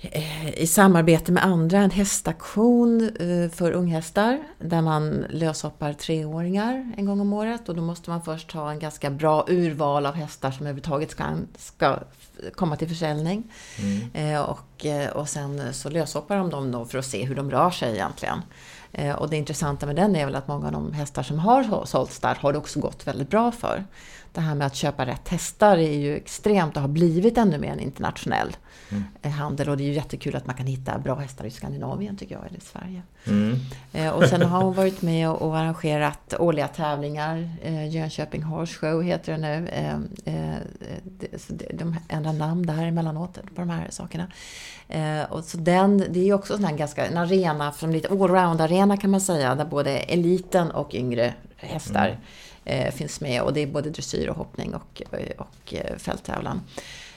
eh, 0.00 0.54
i 0.54 0.66
samarbete 0.66 1.32
med 1.32 1.44
andra 1.44 1.78
en 1.78 1.90
hästaktion 1.90 3.10
eh, 3.20 3.50
för 3.50 3.72
unghästar 3.72 4.38
där 4.58 4.82
man 4.82 5.24
löshoppar 5.30 5.92
treåringar 5.92 6.92
en 6.96 7.06
gång 7.06 7.20
om 7.20 7.32
året 7.32 7.68
och 7.68 7.74
då 7.74 7.82
måste 7.82 8.10
man 8.10 8.22
först 8.22 8.52
ha 8.52 8.70
en 8.70 8.78
ganska 8.78 9.10
bra 9.10 9.44
urval 9.48 10.06
av 10.06 10.14
hästar 10.14 10.50
som 10.50 10.66
överhuvudtaget 10.66 11.10
ska, 11.10 11.24
ska 11.56 11.98
komma 12.54 12.76
till 12.76 12.88
försäljning. 12.88 13.52
Mm. 13.78 14.34
Eh, 14.34 14.40
och, 14.40 14.86
och 15.14 15.28
sen 15.28 15.74
så 15.74 15.90
löshoppar 15.90 16.36
de 16.36 16.50
dem 16.50 16.72
då 16.72 16.84
för 16.84 16.98
att 16.98 17.06
se 17.06 17.24
hur 17.24 17.34
de 17.34 17.50
rör 17.50 17.70
sig 17.70 17.92
egentligen. 17.92 18.42
Eh, 18.92 19.14
och 19.14 19.30
det 19.30 19.36
intressanta 19.36 19.86
med 19.86 19.96
den 19.96 20.16
är 20.16 20.24
väl 20.24 20.34
att 20.34 20.48
många 20.48 20.66
av 20.66 20.72
de 20.72 20.92
hästar 20.92 21.22
som 21.22 21.38
har 21.38 21.84
sålts 21.84 22.18
där 22.18 22.34
har 22.34 22.52
det 22.52 22.58
också 22.58 22.80
gått 22.80 23.06
väldigt 23.06 23.30
bra 23.30 23.52
för. 23.52 23.84
Det 24.34 24.40
här 24.40 24.54
med 24.54 24.66
att 24.66 24.74
köpa 24.74 25.06
rätt 25.06 25.28
hästar 25.28 25.76
är 25.76 25.98
ju 25.98 26.16
extremt 26.16 26.76
och 26.76 26.82
har 26.82 26.88
blivit 26.88 27.38
ännu 27.38 27.58
mer 27.58 27.72
en 27.72 27.80
internationell 27.80 28.56
mm. 28.90 29.04
Eh, 29.22 29.30
handel. 29.30 29.68
Och 29.68 29.76
det 29.76 29.82
är 29.82 29.86
ju 29.86 29.92
jättekul 29.92 30.36
att 30.36 30.46
man 30.46 30.56
kan 30.56 30.66
hitta 30.66 30.98
bra 30.98 31.14
hästar 31.14 31.44
i 31.44 31.50
Skandinavien 31.50 32.16
tycker 32.16 32.34
jag, 32.34 32.46
eller 32.46 32.58
i 32.58 32.60
Sverige. 32.60 33.02
Mm. 33.26 33.56
Eh, 33.92 34.10
och 34.10 34.24
sen 34.24 34.42
har 34.42 34.62
hon 34.62 34.74
varit 34.74 35.02
med 35.02 35.30
och 35.30 35.58
arrangerat 35.58 36.34
årliga 36.38 36.68
tävlingar. 36.68 37.50
Jönköping 37.90 38.42
Horse 38.42 38.74
Show 38.74 39.02
heter 39.02 39.32
det 39.32 39.38
nu. 39.38 39.68
De 41.74 41.96
ändrar 42.08 42.32
namn 42.32 42.66
där 42.66 42.86
emellanåt 42.86 43.34
på 43.34 43.60
de 43.60 43.70
här 43.70 43.86
sakerna. 43.90 44.26
Eh, 44.88 45.32
och 45.32 45.44
så 45.44 45.56
den, 45.56 46.04
det 46.10 46.28
är 46.28 46.34
också 46.34 46.56
här 46.56 46.76
ganska, 46.76 47.06
en 47.06 47.16
arena, 47.16 47.72
som 47.72 47.90
lite 47.90 48.08
allround-arena 48.08 48.96
kan 48.96 49.10
man 49.10 49.20
säga, 49.20 49.54
där 49.54 49.64
både 49.64 49.90
eliten 49.90 50.70
och 50.70 50.94
yngre 50.94 51.34
hästar 51.56 52.08
mm 52.08 52.20
eh, 52.64 52.94
finns 52.94 53.20
med. 53.20 53.42
Och 53.42 53.52
det 53.52 53.60
är 53.60 53.66
både 53.66 53.90
dressyr 53.90 54.28
och 54.28 54.36
hoppning 54.36 54.74
och, 54.74 55.02
eh, 55.10 55.36
och 55.36 55.74
eh, 55.74 55.96
fälttävlan. 55.96 56.60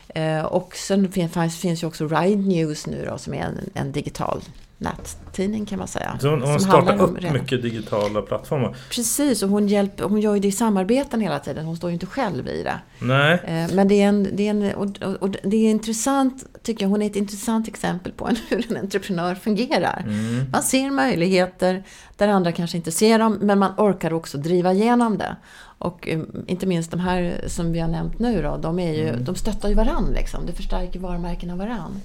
Eh, 0.08 0.46
och 0.46 0.76
sen 0.76 1.12
finns, 1.12 1.58
finns 1.58 1.84
ju 1.84 1.88
också 1.88 2.08
Ride 2.08 2.42
News 2.42 2.88
nu 2.88 3.06
då, 3.06 3.18
som 3.18 3.34
är 3.34 3.42
en, 3.42 3.70
en 3.74 3.92
digital 3.92 4.42
nättidning 4.78 5.66
kan 5.66 5.80
man 5.80 5.88
säga. 5.88 6.18
Så 6.22 6.30
hon, 6.30 6.42
hon 6.42 6.60
startar 6.60 7.02
upp 7.02 7.18
redan. 7.18 7.34
mycket 7.34 7.62
digitala 7.62 8.22
plattformar? 8.22 8.76
Precis, 8.90 9.44
och 9.44 9.50
hon, 9.50 9.68
hjälper, 9.68 10.04
hon 10.04 10.22
gör 10.22 10.34
ju 10.34 10.40
det 10.40 10.48
i 10.48 10.52
samarbeten 10.52 11.22
hela 11.22 11.40
tiden. 11.40 11.66
Hon 11.66 11.78
står 11.78 11.90
ju 11.90 11.94
inte 11.94 12.06
själv 12.06 12.48
i 12.48 12.64
det. 12.64 12.80
Nej. 13.00 13.34
Eh, 13.34 13.76
men 13.76 13.88
det 13.88 14.02
är, 14.02 14.08
en, 14.08 14.28
det 14.34 14.48
är, 14.48 14.50
en, 14.50 14.74
och, 14.76 15.14
och 15.20 15.30
det 15.30 15.58
är 15.58 15.72
intressant, 15.72 16.44
tycker 16.64 16.86
jag. 16.86 16.90
Hon 16.90 17.02
är 17.02 17.06
ett 17.06 17.16
intressant 17.16 17.68
exempel 17.68 18.12
på 18.12 18.30
hur 18.50 18.72
en 18.72 18.78
entreprenör 18.78 19.36
fungerar. 19.36 20.04
Mm. 20.08 20.50
Man 20.52 20.64
ser 20.64 20.92
möjligheter 20.92 21.84
där 22.16 22.28
andra 22.28 22.52
kanske 22.52 22.78
inte 22.78 22.92
ser 22.92 23.20
dem, 23.20 23.38
men 23.42 23.60
man 23.60 23.72
orkar 23.78 24.14
också 24.14 24.38
driva 24.38 24.74
igenom 24.74 25.18
det. 25.18 25.36
Och 25.80 26.08
eh, 26.08 26.20
inte 26.48 26.66
minst 26.68 26.92
de 26.92 27.00
här 27.00 27.42
som 27.48 27.72
vi 27.72 27.80
har 27.80 27.88
nämnt 27.88 28.20
nu 28.20 28.42
då, 28.42 28.58
de, 28.58 28.80
är 28.80 28.94
ju, 28.94 29.10
mm. 29.10 29.24
de 29.24 29.36
stöttar 29.36 29.70
ju 29.70 29.76
varandra. 29.76 30.14
Liksom. 30.14 30.46
Det 30.46 30.54
förstärker 30.54 31.00
varumärkena 31.00 31.56
varandra. 31.56 32.00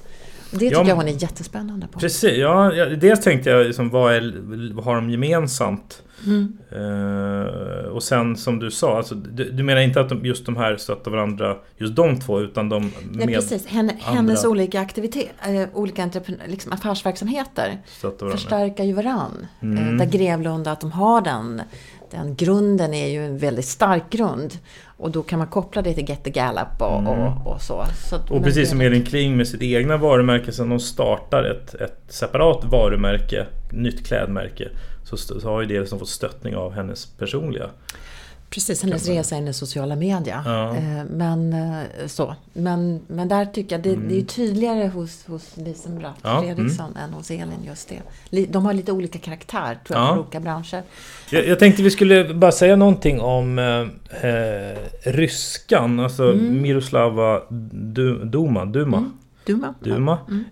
Det 0.53 0.59
tycker 0.59 0.77
ja, 0.77 0.89
jag 0.89 0.97
hon 0.97 1.09
är 1.09 1.23
jättespännande 1.23 1.87
på. 1.87 1.99
Precis, 1.99 2.39
ja, 2.39 2.71
dels 3.01 3.21
tänkte 3.21 3.51
jag 3.51 3.67
liksom, 3.67 3.91
vad, 3.91 4.15
är, 4.15 4.73
vad 4.75 4.85
har 4.85 4.95
de 4.95 5.11
gemensamt? 5.11 6.03
Mm. 6.27 6.59
Uh, 6.73 7.87
och 7.87 8.03
sen 8.03 8.37
som 8.37 8.59
du 8.59 8.71
sa, 8.71 8.97
alltså, 8.97 9.15
du, 9.15 9.51
du, 9.51 9.63
menar 9.63 9.81
inte 9.81 10.01
att 10.01 10.09
de, 10.09 10.27
just 10.27 10.47
de 10.47 10.57
här 10.57 10.77
stöttar 10.77 11.11
varandra, 11.11 11.57
just 11.77 11.97
de 11.97 12.21
två, 12.21 12.41
utan 12.41 12.69
de 12.69 12.83
med 12.83 12.93
Nej, 13.11 13.35
precis. 13.35 13.67
Henne, 13.67 13.97
hennes 14.01 14.45
olika 14.45 14.81
aktiviteter, 14.81 15.63
äh, 15.63 15.69
olika 15.75 16.11
liksom 16.47 16.73
affärsverksamheter 16.73 17.79
förstärker 18.33 18.85
ju 18.85 18.93
varann. 18.93 19.47
Mm. 19.61 19.89
Uh, 19.89 19.97
där 19.97 20.07
Grevlunda, 20.07 20.73
att 20.73 20.81
de 20.81 20.93
har 20.93 21.21
den, 21.21 21.63
den 22.13 22.35
grunden 22.35 22.95
är 22.95 23.09
ju 23.09 23.25
en 23.25 23.39
väldigt 23.39 23.65
stark 23.65 24.11
grund. 24.11 24.59
Och 24.97 25.11
då 25.11 25.23
kan 25.23 25.39
man 25.39 25.49
koppla 25.49 25.83
det 25.83 25.95
till 25.95 26.09
Get 26.09 26.25
the 26.25 26.31
Gallup 26.31 26.81
och, 26.81 26.99
mm. 26.99 27.07
och, 27.07 27.47
och, 27.47 27.63
så. 27.63 27.85
så 28.11 28.19
och 28.29 28.43
precis 28.43 28.71
som 28.71 28.81
Elin 28.81 29.05
Kling 29.05 29.37
med 29.37 29.49
sitt 29.49 29.63
egna 29.63 29.97
varumärke, 29.97 30.53
sen 30.53 30.69
de 30.69 30.81
startar 30.81 31.45
ett, 31.45 31.75
ett 31.75 32.03
separat 32.09 32.65
varumärke, 32.65 33.47
nytt 33.71 34.07
klädmärke, 34.07 34.69
så, 35.05 35.17
så 35.17 35.51
har 35.51 35.61
ju 35.61 35.67
det 35.67 35.87
som 35.87 35.99
fått 35.99 36.09
stöttning 36.09 36.57
av 36.57 36.73
hennes 36.73 37.07
personliga 37.07 37.71
Precis, 38.55 38.83
hennes 38.83 39.09
resa 39.09 39.37
in 39.37 39.49
i 39.49 39.53
sociala 39.53 39.97
medier. 39.97 40.43
Ja. 40.45 40.77
Eh, 40.77 41.05
men, 41.11 41.53
eh, 41.53 42.07
så. 42.07 42.35
Men, 42.53 43.01
men 43.07 43.29
där 43.29 43.45
tycker 43.45 43.75
jag 43.75 43.83
det, 43.83 43.91
mm. 43.91 44.09
det 44.09 44.15
är 44.15 44.17
mm. 44.17 44.27
tydligare 44.27 44.89
hos, 44.89 45.27
hos 45.27 45.57
Lisen 45.57 45.99
Bratt 45.99 46.19
ja. 46.23 46.43
Fredriksson 46.43 46.91
mm. 46.91 47.03
än 47.05 47.13
hos 47.13 47.31
Elin 47.31 47.65
just 47.67 47.93
det. 48.31 48.47
De 48.47 48.65
har 48.65 48.73
lite 48.73 48.93
olika 48.93 49.19
karaktär 49.19 49.79
tror 49.87 49.99
jag, 49.99 50.09
ja. 50.09 50.15
för 50.15 50.21
olika 50.21 50.41
branscher. 50.41 50.83
Jag, 51.31 51.47
jag, 51.47 51.59
tänkte 51.59 51.83
vi 51.83 51.91
skulle 51.91 52.35
bara 52.35 52.53
säga 52.53 52.77
någonting 52.77 53.21
om 53.21 53.59
eh, 53.59 53.81
eh 54.31 54.79
ryskan, 55.03 56.01
alltså 56.01 56.33
mm. 56.33 56.63
Miroslava 56.63 57.41
Duma. 58.25 58.65
Duma. 58.65 58.97
Mm. 58.97 59.13
Duma. 59.47 59.75
Duma. 59.81 60.19
Mm. 60.29 60.45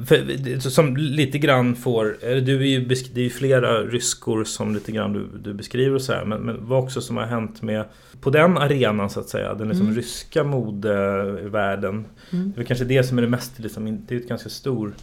Eh, 0.00 0.06
för, 0.06 0.70
som 0.70 0.96
lite 0.96 1.38
grann 1.38 1.76
får... 1.76 2.16
Du 2.40 2.60
är 2.60 2.66
ju, 2.66 2.84
det 2.84 3.20
är 3.20 3.24
ju 3.24 3.30
flera 3.30 3.82
ryskor 3.82 4.44
som 4.44 4.74
lite 4.74 4.92
grann 4.92 5.12
du, 5.12 5.28
du 5.42 5.54
beskriver 5.54 5.94
och 5.94 6.02
så 6.02 6.12
här, 6.12 6.24
men, 6.24 6.40
men 6.40 6.66
vad 6.66 6.84
också 6.84 7.00
som 7.00 7.16
har 7.16 7.26
hänt 7.26 7.62
med 7.62 7.84
på 8.20 8.30
den 8.30 8.58
arenan 8.58 9.10
så 9.10 9.20
att 9.20 9.28
säga, 9.28 9.54
den 9.54 9.68
liksom 9.68 9.86
mm. 9.86 9.96
ryska 9.96 10.44
modevärlden. 10.44 12.04
Mm. 12.30 12.52
Det 12.56 12.60
är 12.60 12.64
kanske 12.64 12.84
det 12.84 13.02
som 13.02 13.18
är 13.18 13.22
det 13.22 13.28
mest, 13.28 13.58
liksom, 13.58 14.04
det 14.08 14.14
är 14.14 14.18
ett 14.18 14.28
ganska 14.28 14.48
stor, 14.48 14.94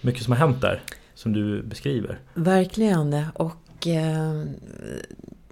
mycket 0.00 0.22
som 0.22 0.32
har 0.32 0.38
hänt 0.38 0.60
där 0.60 0.82
som 1.14 1.32
du 1.32 1.62
beskriver. 1.62 2.18
Verkligen. 2.34 3.24
Och 3.34 3.68
Och 3.78 3.86
eh, 3.86 4.44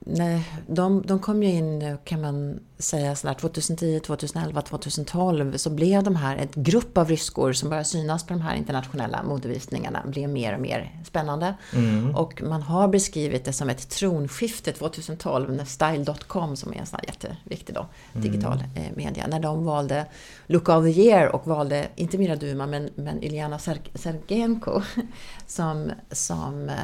nej, 0.08 0.42
de, 0.66 1.02
de 1.06 1.18
kom 1.18 1.42
ju 1.42 1.48
in, 1.48 1.98
kan 2.04 2.20
man 2.20 2.60
säga, 2.78 3.14
sådär 3.14 3.34
2010, 3.34 4.00
2011, 4.00 4.62
2012 4.62 5.56
så 5.56 5.70
blev 5.70 6.02
de 6.02 6.16
här, 6.16 6.36
ett 6.36 6.54
grupp 6.54 6.98
av 6.98 7.08
ryskor 7.08 7.52
som 7.52 7.68
började 7.68 7.88
synas 7.88 8.26
på 8.26 8.32
de 8.32 8.40
här 8.40 8.56
internationella 8.56 9.22
modevisningarna, 9.22 10.02
blev 10.06 10.28
mer 10.28 10.54
och 10.54 10.60
mer 10.60 11.00
spännande. 11.04 11.54
Mm. 11.74 12.16
Och 12.16 12.42
man 12.42 12.62
har 12.62 12.88
beskrivit 12.88 13.44
det 13.44 13.52
som 13.52 13.68
ett 13.68 13.88
tronskifte 13.88 14.72
2012 14.72 15.52
när 15.52 15.64
Style.com, 15.64 16.56
som 16.56 16.72
är 16.72 16.76
en 16.76 16.86
sån 16.86 16.98
här 17.02 17.06
jätteviktig 17.06 17.74
då, 17.74 17.86
digital 18.12 18.64
eh, 18.74 18.96
media, 18.96 19.26
när 19.26 19.40
de 19.40 19.64
valde 19.64 20.06
Look 20.46 20.68
of 20.68 20.84
the 20.84 21.00
Year 21.00 21.34
och 21.34 21.46
valde, 21.46 21.88
inte 21.96 22.18
Mira 22.18 22.36
Duma, 22.36 22.66
men, 22.66 22.90
men 22.94 23.22
Iljana 23.22 23.58
Ser- 23.58 23.98
Sergenko, 23.98 24.82
som, 25.46 25.90
som 26.10 26.68
eh, 26.68 26.74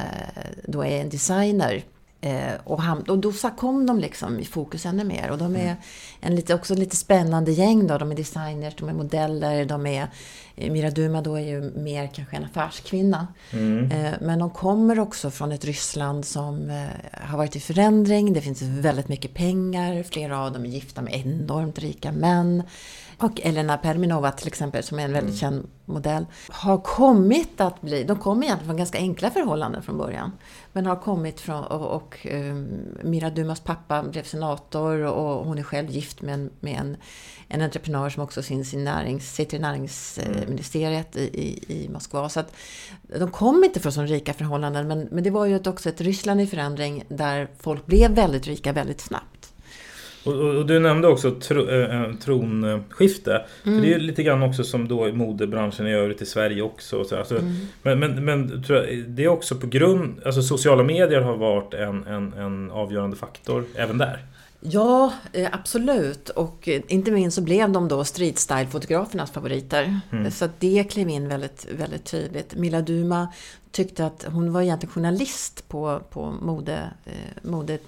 då 0.64 0.84
är 0.84 1.00
en 1.00 1.08
designer 1.08 1.84
Eh, 2.24 2.52
och, 2.64 2.80
ham- 2.80 3.08
och 3.10 3.18
då 3.18 3.32
kom 3.32 3.86
de 3.86 3.98
liksom 4.00 4.38
i 4.40 4.44
fokus 4.44 4.86
ännu 4.86 5.04
mer. 5.04 5.30
Och 5.30 5.38
de 5.38 5.56
är 5.56 5.76
en 6.20 6.34
lite, 6.34 6.54
också 6.54 6.74
lite 6.74 6.96
spännande 6.96 7.52
gäng 7.52 7.86
då. 7.86 7.98
De 7.98 8.10
är 8.12 8.16
designers, 8.16 8.74
de 8.76 8.88
är 8.88 8.92
modeller, 8.92 9.64
de 9.64 9.86
är... 9.86 10.08
eh, 10.56 10.72
Mira 10.72 10.90
Duma 10.90 11.20
då 11.22 11.34
är 11.34 11.40
ju 11.46 11.60
mer 11.76 12.10
kanske 12.14 12.36
en 12.36 12.44
affärskvinna. 12.44 13.28
Eh, 13.92 14.12
men 14.20 14.38
de 14.38 14.50
kommer 14.50 14.98
också 14.98 15.30
från 15.30 15.52
ett 15.52 15.64
Ryssland 15.64 16.24
som 16.24 16.70
eh, 16.70 16.86
har 17.28 17.38
varit 17.38 17.56
i 17.56 17.60
förändring. 17.60 18.32
Det 18.32 18.40
finns 18.40 18.62
väldigt 18.62 19.08
mycket 19.08 19.34
pengar. 19.34 20.02
Flera 20.02 20.38
av 20.38 20.52
dem 20.52 20.64
är 20.64 20.68
gifta 20.68 21.02
med 21.02 21.14
enormt 21.26 21.78
rika 21.78 22.12
män. 22.12 22.62
Och 23.22 23.40
Elena 23.40 23.76
Perminova 23.76 24.30
till 24.30 24.46
exempel, 24.46 24.82
som 24.82 24.98
är 24.98 25.04
en 25.04 25.12
väldigt 25.12 25.36
känd 25.36 25.66
modell, 25.84 26.26
har 26.48 26.78
kommit 26.78 27.60
att 27.60 27.80
bli... 27.80 28.04
De 28.04 28.18
kommer 28.18 28.46
egentligen 28.46 28.66
från 28.66 28.76
ganska 28.76 28.98
enkla 28.98 29.30
förhållanden 29.30 29.82
från 29.82 29.98
början. 29.98 30.32
Men 30.72 30.86
har 30.86 30.96
kommit 30.96 31.40
från... 31.40 31.64
Och, 31.64 31.96
och 31.96 32.26
um, 32.32 32.68
Mira 33.02 33.30
Dumas 33.30 33.60
pappa 33.60 34.02
blev 34.02 34.22
senator 34.22 34.98
och 34.98 35.46
hon 35.46 35.58
är 35.58 35.62
själv 35.62 35.90
gift 35.90 36.22
med 36.22 36.34
en, 36.34 36.50
med 36.60 36.80
en, 36.80 36.96
en 37.48 37.62
entreprenör 37.62 38.10
som 38.10 38.22
också 38.22 38.42
finns 38.42 38.74
i 38.74 38.76
närings, 38.76 39.34
sitter 39.34 39.56
i 39.56 39.60
näringsministeriet 39.60 41.16
i, 41.16 41.20
i, 41.20 41.64
i 41.84 41.88
Moskva. 41.88 42.28
Så 42.28 42.40
att 42.40 42.52
de 43.18 43.30
kom 43.30 43.64
inte 43.64 43.80
från 43.80 43.92
så 43.92 44.02
rika 44.02 44.32
förhållanden, 44.32 44.88
men, 44.88 45.08
men 45.10 45.24
det 45.24 45.30
var 45.30 45.46
ju 45.46 45.60
också 45.66 45.88
ett 45.88 46.00
Ryssland 46.00 46.40
i 46.40 46.46
förändring 46.46 47.04
där 47.08 47.48
folk 47.58 47.86
blev 47.86 48.10
väldigt 48.10 48.46
rika 48.46 48.72
väldigt 48.72 49.00
snabbt. 49.00 49.32
Och, 50.24 50.32
och, 50.32 50.54
och 50.54 50.66
du 50.66 50.78
nämnde 50.78 51.08
också 51.08 51.30
tro, 51.30 51.68
äh, 51.68 52.14
tronskifte. 52.24 53.44
För 53.62 53.70
det 53.70 53.94
är 53.94 53.98
ju 53.98 53.98
lite 53.98 54.22
grann 54.22 54.42
också 54.42 54.64
som 54.64 54.88
då 54.88 55.08
i 55.08 55.12
modebranschen 55.12 55.86
i 55.86 55.92
övrigt 55.92 56.22
i 56.22 56.26
Sverige 56.26 56.62
också. 56.62 57.04
Så, 57.04 57.18
alltså, 57.18 57.40
Men, 57.82 57.98
men, 57.98 58.24
men 58.24 58.62
tror 58.62 58.78
jag, 58.78 59.04
det 59.06 59.24
är 59.24 59.28
också 59.28 59.54
på 59.54 59.66
grund... 59.66 60.20
Alltså 60.24 60.42
sociala 60.42 60.82
medier 60.82 61.20
har 61.20 61.36
varit 61.36 61.74
en, 61.74 62.06
en, 62.06 62.32
en 62.32 62.70
avgörande 62.70 63.16
faktor 63.16 63.64
även 63.76 63.98
där. 63.98 64.24
Ja, 64.64 65.12
eh, 65.32 65.48
absolut. 65.52 66.28
Och 66.28 66.68
inte 66.68 67.10
minst 67.10 67.36
så 67.36 67.42
blev 67.42 67.72
de 67.72 67.88
då 67.88 68.04
street 68.04 68.38
style-fotografernas 68.38 69.32
favoriter. 69.32 70.00
Så 70.30 70.44
att 70.44 70.60
det 70.60 70.84
klev 70.90 71.08
in 71.08 71.28
väldigt, 71.28 71.66
väldigt 71.78 72.04
tydligt. 72.04 72.54
Mila 72.54 72.80
Duma 72.80 73.28
tyckte 73.72 74.06
att 74.06 74.24
hon 74.32 74.52
var 74.52 74.62
egentligen 74.62 74.92
journalist 74.92 75.68
på, 75.68 76.00
på 76.10 76.30
modemagasin. 76.30 76.88
Mode, 77.42 77.74
eh, 77.74 77.80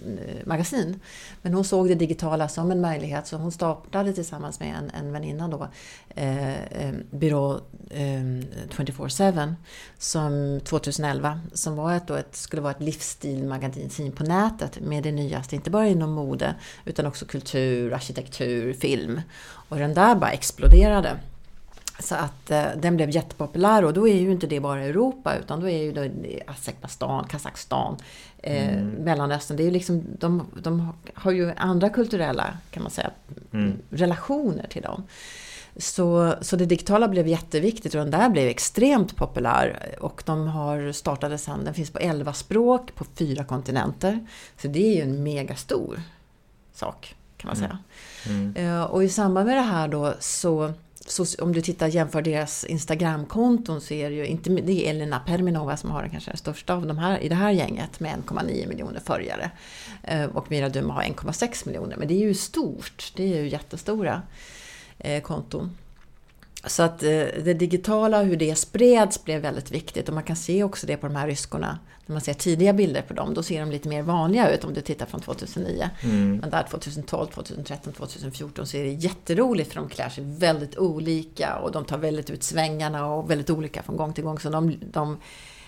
modemagasin. 0.43 1.01
Men 1.43 1.55
hon 1.55 1.65
såg 1.65 1.89
det 1.89 1.95
digitala 1.95 2.49
som 2.49 2.71
en 2.71 2.81
möjlighet 2.81 3.27
så 3.27 3.37
hon 3.37 3.53
startade 3.53 4.13
tillsammans 4.13 4.61
med 4.61 4.75
en, 4.77 4.91
en 4.91 5.13
väninna 5.13 5.49
då 5.49 5.69
eh, 6.09 6.65
eh, 6.65 6.95
byrå 7.11 7.61
eh, 7.91 8.23
24-7 8.71 9.55
som 9.99 10.61
2011 10.65 11.41
som 11.53 11.77
var 11.77 11.95
ett, 11.95 12.07
då 12.07 12.15
ett, 12.15 12.37
skulle 12.37 12.63
vara 12.63 12.73
ett 12.73 12.83
livsstilmagasin 12.83 14.13
på 14.13 14.25
nätet 14.25 14.81
med 14.81 15.03
det 15.03 15.13
nyaste, 15.13 15.57
inte 15.57 15.71
bara 15.71 15.87
inom 15.87 16.11
mode 16.11 16.55
utan 16.85 17.07
också 17.07 17.27
kultur, 17.27 17.93
arkitektur, 17.93 18.73
film. 18.73 19.21
Och 19.69 19.79
den 19.79 19.95
där 19.95 20.15
bara 20.15 20.31
exploderade. 20.31 21.19
Så 21.99 22.15
att 22.15 22.51
eh, 22.51 22.65
den 22.77 22.97
blev 22.97 23.11
jättepopulär 23.11 23.85
och 23.85 23.93
då 23.93 24.09
är 24.09 24.15
ju 24.17 24.33
inte 24.33 24.47
det 24.47 24.61
bara 24.61 24.83
Europa 24.85 25.37
utan 25.37 25.61
då 25.61 25.69
är 25.69 25.83
ju 25.83 25.93
det 25.93 26.43
Azerbajdzjan, 26.47 27.25
Kazakstan, 27.25 27.97
eh, 28.43 28.83
Mellanöstern. 28.83 29.57
Det 29.57 29.63
är 29.63 29.65
ju 29.65 29.71
liksom, 29.71 30.03
de, 30.19 30.47
de 30.63 30.93
har 31.15 31.33
ju 31.33 31.53
andra 31.57 31.89
kulturella, 31.89 32.59
kan 32.71 32.83
man 32.83 32.93
säga, 32.93 33.11
relationer 33.91 34.67
till 34.69 34.83
dem. 34.83 35.03
Så, 35.77 36.35
så 36.41 36.57
det 36.57 36.67
digitala 36.67 37.09
blev 37.09 37.29
jätteviktigt 37.29 37.95
och 37.95 38.01
den 38.01 38.11
där 38.11 38.29
blev 38.29 38.49
extremt 38.49 39.17
populär. 39.17 39.97
Och 40.01 40.23
de 40.27 40.47
har 40.49 40.93
startade 40.93 41.39
sen, 41.39 41.65
den 41.65 41.75
finns 41.75 41.91
på 41.91 41.99
11 41.99 42.33
språk 42.33 42.95
på 42.95 43.05
fyra 43.05 43.45
kontinenter. 43.45 44.27
Så 44.63 44.69
det 44.69 44.87
är 44.93 44.95
ju 44.97 45.03
en 45.03 45.23
megastor 45.23 46.01
sak, 46.75 47.15
kan 47.37 47.49
man 47.49 47.57
säga. 47.57 47.79
Eh, 48.55 48.83
Och 48.83 49.05
i 49.05 49.09
samband 49.09 49.47
med 49.47 49.57
det 49.57 49.63
här 49.63 49.89
då 49.89 50.15
så 50.21 50.73
om 51.41 51.53
du 51.53 51.61
tittar 51.61 51.87
jämför 51.87 52.23
deras 52.23 52.65
Instagramkonton 52.65 53.81
så 53.81 53.95
är 53.95 54.11
det 54.11 54.17
ju 54.17 54.27
inte 54.27 54.51
det 54.51 54.87
är 54.87 54.91
Elena 54.91 55.21
Perminova 55.21 55.77
som 55.77 55.91
har 55.91 56.03
den 56.03 56.11
kanske 56.11 56.31
den 56.31 56.37
största 56.37 56.75
av 56.75 56.87
de 56.87 56.99
här 56.99 57.19
i 57.19 57.29
det 57.29 57.35
här 57.35 57.51
gänget 57.51 58.01
med 58.01 58.23
1,9 58.27 58.69
miljoner 58.69 59.01
följare. 59.01 59.51
Eh, 60.03 60.25
och 60.25 60.51
Mira 60.51 60.69
Duma 60.69 60.95
har 60.95 61.03
1,6 61.03 61.67
miljoner. 61.67 61.97
Men 61.97 62.09
det 62.09 62.15
är 62.15 62.27
ju 62.27 62.35
stort. 62.35 63.13
Det 63.17 63.23
är 63.23 63.43
ju 63.43 63.49
jättestora 63.49 64.23
eh, 64.99 65.23
konton. 65.23 65.77
Så 66.67 66.83
att 66.83 67.03
eh, 67.03 67.09
det 67.45 67.55
digitala, 67.55 68.23
hur 68.23 68.37
det 68.37 68.55
spreds, 68.55 69.25
blev 69.25 69.43
väldigt 69.43 69.71
viktigt. 69.71 70.09
Och 70.09 70.15
man 70.15 70.23
kan 70.23 70.37
se 70.37 70.65
också 70.65 70.87
det 70.87 70.97
på 70.97 71.07
de 71.07 71.17
här 71.17 71.27
ryskorna. 71.27 71.79
När 72.07 72.13
man 72.13 72.21
ser 72.21 72.35
tidiga 72.35 72.73
bilder 72.73 73.03
på 73.03 73.15
dem, 73.15 73.35
då 73.35 73.43
ser 73.43 73.61
de 73.61 73.71
lite 73.71 73.89
mer 73.89 74.03
vanliga 74.03 74.51
ut 74.51 74.65
om 74.65 74.75
du 74.75 74.81
tittar 74.81 75.07
från 75.07 75.21
2009. 75.21 75.91
Men 76.41 76.51
där 76.51 76.67
2012, 76.71 77.27
2013, 77.27 77.93
2014 77.93 78.67
så 78.67 78.77
är 78.77 78.85
det 78.85 78.91
jätteroligt 78.91 79.73
för 79.73 79.81
de 79.81 79.89
klär 79.89 80.09
sig 80.09 80.25
väldigt 80.25 80.79
olika 80.79 81.57
och 81.57 81.73
de 81.73 81.85
tar 81.85 81.99
väldigt 81.99 82.31
ut 82.31 82.43
svängarna 82.43 83.07
och 83.07 83.31
väldigt 83.31 83.51
olika 83.51 83.83
från 83.83 83.97
gång 83.97 84.13
till 84.13 84.25
gång. 84.25 84.39
Så 84.39 84.51
de, 84.51 84.79
de 84.93 85.19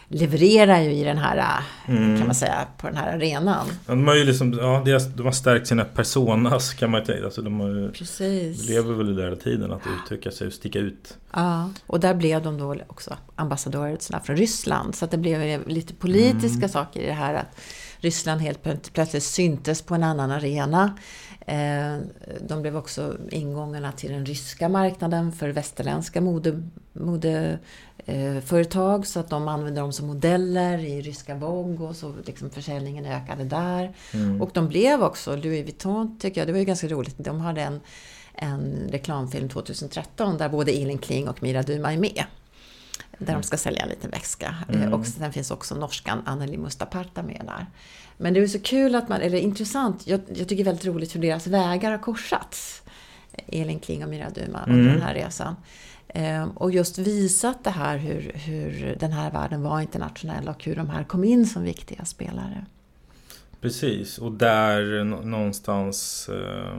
levererar 0.09 0.81
ju 0.81 0.91
i 0.91 1.05
den 1.05 1.19
här, 1.19 1.61
kan 1.87 2.27
man 2.27 2.35
säga, 2.35 2.67
på 2.79 2.87
den 2.87 2.97
här 2.97 3.17
arenan. 3.17 3.67
Ja, 3.87 3.95
De 3.95 4.07
har 4.09 4.15
ju 4.15 4.25
liksom, 4.25 4.53
ja, 4.53 4.83
de 5.17 5.23
har 5.25 5.33
stärkt 5.33 5.67
sina 5.67 5.85
personas 5.85 6.75
kan 6.75 6.91
man 6.91 7.05
säga. 7.07 7.25
Alltså, 7.25 7.43
de 7.43 7.61
har 7.61 7.69
ju, 7.69 7.93
Precis. 7.93 8.69
lever 8.69 8.95
väl 8.95 9.11
i 9.11 9.15
den 9.15 9.29
här 9.29 9.37
tiden 9.37 9.73
att 9.73 9.83
uttrycka 10.03 10.31
sig 10.31 10.47
och 10.47 10.53
sticka 10.53 10.79
ut. 10.79 11.17
Ja, 11.33 11.71
och 11.87 12.01
där 12.01 12.15
blev 12.15 12.43
de 12.43 12.59
då 12.59 12.77
också 12.87 13.17
ambassadörer 13.37 13.97
sådär 14.01 14.21
från 14.25 14.37
Ryssland. 14.37 14.95
Så 14.95 15.05
att 15.05 15.11
det 15.11 15.19
blev 15.19 15.69
lite 15.69 15.95
politiska 15.95 16.69
saker 16.69 17.01
i 17.01 17.07
det 17.07 17.13
här 17.13 17.35
att 17.35 17.61
Ryssland 17.99 18.41
helt 18.41 18.63
plöt- 18.63 18.93
plötsligt 18.93 19.23
syntes 19.23 19.83
på 19.83 19.95
en 19.95 20.03
annan 20.03 20.31
arena. 20.31 20.97
Eh, 21.47 21.97
De 22.49 22.63
blev 22.63 22.77
också 22.77 23.17
ingångarna 23.31 23.93
till 23.93 24.11
den 24.13 24.27
ryska 24.27 24.69
marknaden 24.69 25.33
för 25.33 25.49
västerländska 25.49 26.21
mode, 26.95 27.59
modeföretag. 28.07 29.07
Så 29.07 29.21
att 29.21 29.31
de 29.31 29.49
använde 29.49 29.81
dem 29.81 29.93
som 29.93 30.07
modeller 30.07 30.79
i 30.79 31.03
ryska 31.03 31.35
Vogue 31.35 31.87
och 31.89 31.97
så 31.97 32.15
liksom 32.27 32.51
försäljningen 32.51 33.07
ökade 33.07 33.45
där. 33.45 33.95
Och 34.41 34.51
de 34.55 34.69
blev 34.69 35.03
också, 35.03 35.37
Louis 35.37 35.65
Vuitton 35.65 36.19
tycker 36.19 36.41
jag, 36.41 36.49
det 36.49 36.53
var 36.53 36.59
ju 36.61 36.65
ganska 36.65 36.89
roligt, 36.89 37.15
de 37.19 37.41
hade 37.41 37.61
en, 37.63 37.81
en 38.35 38.89
reklamfilm 38.91 39.49
2013 39.49 40.39
där 40.39 40.49
både 40.49 40.73
Elin 40.73 40.99
Kling 40.99 41.29
och 41.29 41.43
Mira 41.43 41.63
Duma 41.63 41.93
är 41.93 41.99
med. 41.99 42.25
Där 43.19 43.35
de 43.35 43.43
ska 43.43 43.57
sälja 43.57 43.83
en 43.83 43.89
liten 43.89 44.11
väska. 44.11 44.55
Eh, 44.69 44.93
Och 44.93 45.07
sen 45.07 45.33
finns 45.33 45.51
också 45.51 45.75
norskan 45.75 46.23
Anneli 46.27 46.57
Mustaparta 46.57 47.23
med 47.23 47.43
där. 47.45 47.67
Men 48.17 48.35
det 48.35 48.41
är 48.41 48.47
så 48.47 48.59
kul 48.61 48.95
att 48.95 49.09
man, 49.09 49.21
eller 49.21 49.39
intressant, 49.39 50.07
jag, 50.07 50.21
jag 50.35 50.49
tycker 50.49 50.65
väldigt 50.65 50.85
roligt 50.87 51.15
hur 51.15 51.21
deras 51.21 51.47
vägar 51.47 51.91
har 51.91 51.99
korsats. 51.99 52.83
Elin 53.47 53.79
Kling 53.79 54.05
och 54.05 54.11
Mira 54.11 54.31
Duma 54.31 54.65
under 54.69 54.93
den 54.93 55.03
här 55.03 55.15
resan. 55.15 55.57
Ehm, 56.19 56.51
Och 56.51 56.71
just 56.71 56.99
visat 56.99 57.65
det 57.65 57.71
här 57.71 57.97
hur, 57.99 58.33
hur 58.35 58.97
den 59.01 59.13
här 59.13 59.31
världen 59.31 59.63
var 59.63 59.81
internationell 59.81 60.49
och 60.49 60.65
hur 60.65 60.77
de 60.77 60.91
här 60.91 61.05
kom 61.05 61.25
in 61.25 61.47
som 61.47 61.63
viktiga 61.63 62.05
spelare. 62.05 62.67
Precis, 63.61 64.19
och 64.19 64.33
där 64.33 65.05
nå- 65.05 65.21
någonstans 65.21 66.29
eh, 66.29 66.77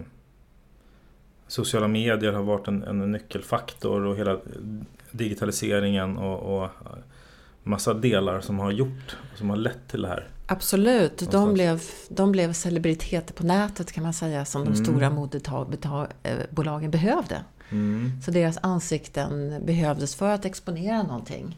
sociala 1.47 1.87
medier 1.87 2.33
har 2.33 2.43
varit 2.43 2.67
en, 2.67 2.83
en 2.83 3.11
nyckelfaktor 3.11 4.05
och 4.05 4.17
hela 4.17 4.37
digitaliseringen 5.11 6.17
och, 6.17 6.63
och 6.63 6.69
massa 7.63 7.93
delar 7.93 8.41
som 8.41 8.59
har 8.59 8.71
gjort, 8.71 9.17
som 9.35 9.49
har 9.49 9.57
lett 9.57 9.87
till 9.87 10.01
det 10.01 10.07
här. 10.07 10.27
Absolut, 10.47 11.31
de 11.31 11.53
blev, 11.53 11.81
de 12.09 12.31
blev 12.31 12.53
celebriteter 12.53 13.33
på 13.33 13.45
nätet 13.45 13.91
kan 13.91 14.03
man 14.03 14.13
säga 14.13 14.45
som 14.45 14.65
de 14.65 14.75
stora 14.75 15.09
modebolagen 15.09 16.91
behövde. 16.91 17.43
Så 18.25 18.31
deras 18.31 18.57
ansikten 18.61 19.65
behövdes 19.65 20.15
för 20.15 20.29
att 20.29 20.45
exponera 20.45 21.03
någonting. 21.03 21.57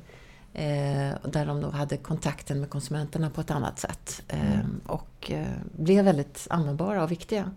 Eh, 0.54 1.16
där 1.24 1.46
de 1.46 1.62
då 1.62 1.70
hade 1.70 1.98
kontakten 1.98 2.60
med 2.60 2.70
konsumenterna 2.70 3.30
på 3.30 3.42
ett 3.42 3.52
annat 3.52 3.80
sätt. 3.80 4.24
Eh, 4.28 4.60
och 4.86 5.32
eh, 5.32 5.46
blev 5.78 6.06
väldigt 6.06 6.48
användbara 6.50 7.04
och 7.04 7.12
viktiga. 7.12 7.52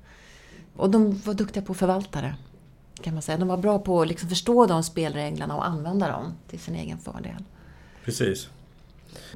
Och 0.77 0.91
de 0.91 1.19
var 1.19 1.35
duktiga 1.35 1.63
på 1.63 1.73
att 1.73 1.79
förvalta 1.79 2.21
det. 2.21 2.35
Kan 3.03 3.15
man 3.15 3.23
säga. 3.23 3.39
De 3.39 3.49
var 3.49 3.57
bra 3.57 3.79
på 3.79 4.03
att 4.03 4.09
liksom 4.09 4.29
förstå 4.29 4.67
de 4.67 4.83
spelreglerna 4.83 5.57
och 5.57 5.67
använda 5.67 6.09
dem 6.09 6.35
till 6.49 6.59
sin 6.59 6.75
egen 6.75 6.99
fördel. 6.99 7.45
Precis. 8.05 8.49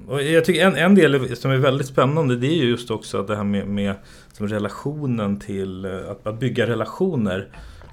Och 0.09 0.23
jag 0.23 0.45
tycker 0.45 0.67
en, 0.67 0.77
en 0.77 0.95
del 0.95 1.37
som 1.37 1.51
är 1.51 1.57
väldigt 1.57 1.87
spännande 1.87 2.37
det 2.37 2.47
är 2.47 2.57
ju 2.57 2.69
just 2.69 2.91
också 2.91 3.23
det 3.23 3.37
här 3.37 3.45
med, 3.45 3.67
med 3.67 3.95
relationen 4.39 5.41
till 5.41 5.85
eh, 5.85 6.11
att, 6.11 6.27
att 6.27 6.41
bygga 6.41 6.67
relationer 6.67 7.49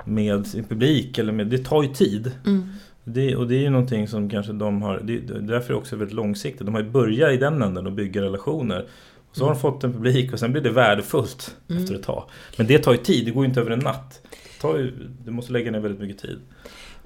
med 0.06 0.48
sin 0.48 0.64
publik. 0.64 1.18
Eller 1.18 1.34
med, 1.34 1.48
det 1.48 1.58
tar 1.58 1.84
ju 1.84 1.94
tid. 1.94 2.32
Mm. 2.46 2.70
Det, 3.04 3.36
och 3.36 3.48
det 3.48 3.56
är 3.56 3.62
ju 3.62 3.70
någonting 3.70 4.08
som 4.08 4.30
kanske 4.30 4.54
de 4.54 4.82
har, 4.82 5.00
det, 5.04 5.20
det 5.20 5.34
är 5.34 5.40
därför 5.40 5.74
också 5.74 5.96
väldigt 5.96 6.16
långsiktigt. 6.16 6.66
De 6.66 6.76
har 6.76 6.82
ju 6.82 6.90
börjat 6.90 7.32
i 7.32 7.38
den 7.38 7.62
änden 7.62 7.86
och 7.86 7.94
bygga 7.94 8.22
relationer. 8.22 8.88
Och 9.30 9.38
så 9.38 9.44
har 9.46 9.54
de 9.54 9.60
fått 9.60 9.84
en 9.84 9.94
publik 9.94 10.34
och 10.34 10.40
sen 10.40 10.52
blir 10.52 10.62
det 10.62 10.72
värdefullt 10.72 11.56
Mm. 11.70 11.84
efter 11.84 11.96
ett 11.96 12.04
tag. 12.04 12.30
Men 12.58 12.68
det 12.68 12.80
tar 12.80 12.92
ju 12.92 12.98
tid, 12.98 13.26
det 13.26 13.32
går 13.32 13.44
ju 13.44 13.50
inte 13.50 13.62
över 13.62 13.72
en 13.72 13.80
natt. 13.80 14.22
Det 14.32 14.62
tar 14.62 14.78
ju, 14.78 15.10
du 15.26 15.32
måste 15.32 15.54
lägga 15.54 15.72
ner 15.72 15.80
väldigt 15.80 16.02
mycket 16.02 16.22
tid. 16.22 16.40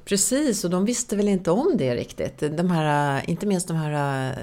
Precis, 0.05 0.63
och 0.63 0.69
de 0.69 0.85
visste 0.85 1.15
väl 1.15 1.27
inte 1.27 1.51
om 1.51 1.73
det 1.77 1.95
riktigt. 1.95 2.57
De 2.57 2.71
här, 2.71 3.21
inte 3.29 3.45
minst 3.45 3.67
de 3.67 3.77
här 3.77 4.29
uh, 4.31 4.37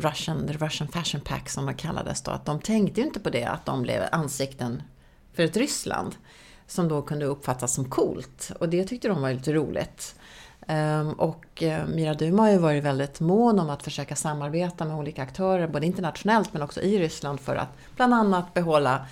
Russian, 0.00 0.48
Russian 0.48 0.88
Fashion 0.88 1.20
Pack 1.20 1.48
som 1.48 1.66
de 1.66 1.74
kallades 1.74 2.22
då. 2.22 2.30
Att 2.30 2.46
de 2.46 2.60
tänkte 2.60 3.00
ju 3.00 3.06
inte 3.06 3.20
på 3.20 3.30
det, 3.30 3.44
att 3.44 3.66
de 3.66 3.82
blev 3.82 4.02
ansikten 4.12 4.82
för 5.34 5.42
ett 5.42 5.56
Ryssland. 5.56 6.14
Som 6.72 6.88
då 6.88 7.02
kunde 7.02 7.24
uppfattas 7.26 7.74
som 7.74 7.84
coolt. 7.84 8.52
Och 8.60 8.68
det 8.68 8.84
tyckte 8.84 9.08
de 9.08 9.22
var 9.22 9.32
lite 9.32 9.52
roligt. 9.52 10.14
Um, 10.68 11.12
och 11.12 11.62
uh, 11.62 11.86
Mira 11.86 12.14
Duma 12.14 12.42
har 12.42 12.50
ju 12.50 12.58
varit 12.58 12.84
väldigt 12.84 13.20
mån 13.20 13.58
om 13.58 13.70
att 13.70 13.82
försöka 13.82 14.16
samarbeta 14.16 14.84
med 14.84 14.96
olika 14.96 15.22
aktörer, 15.22 15.68
både 15.68 15.86
internationellt 15.86 16.52
men 16.52 16.62
också 16.62 16.80
i 16.80 16.98
Ryssland 16.98 17.40
för 17.40 17.56
att 17.56 17.68
bland 17.96 18.14
annat 18.14 18.54
behålla 18.54 19.06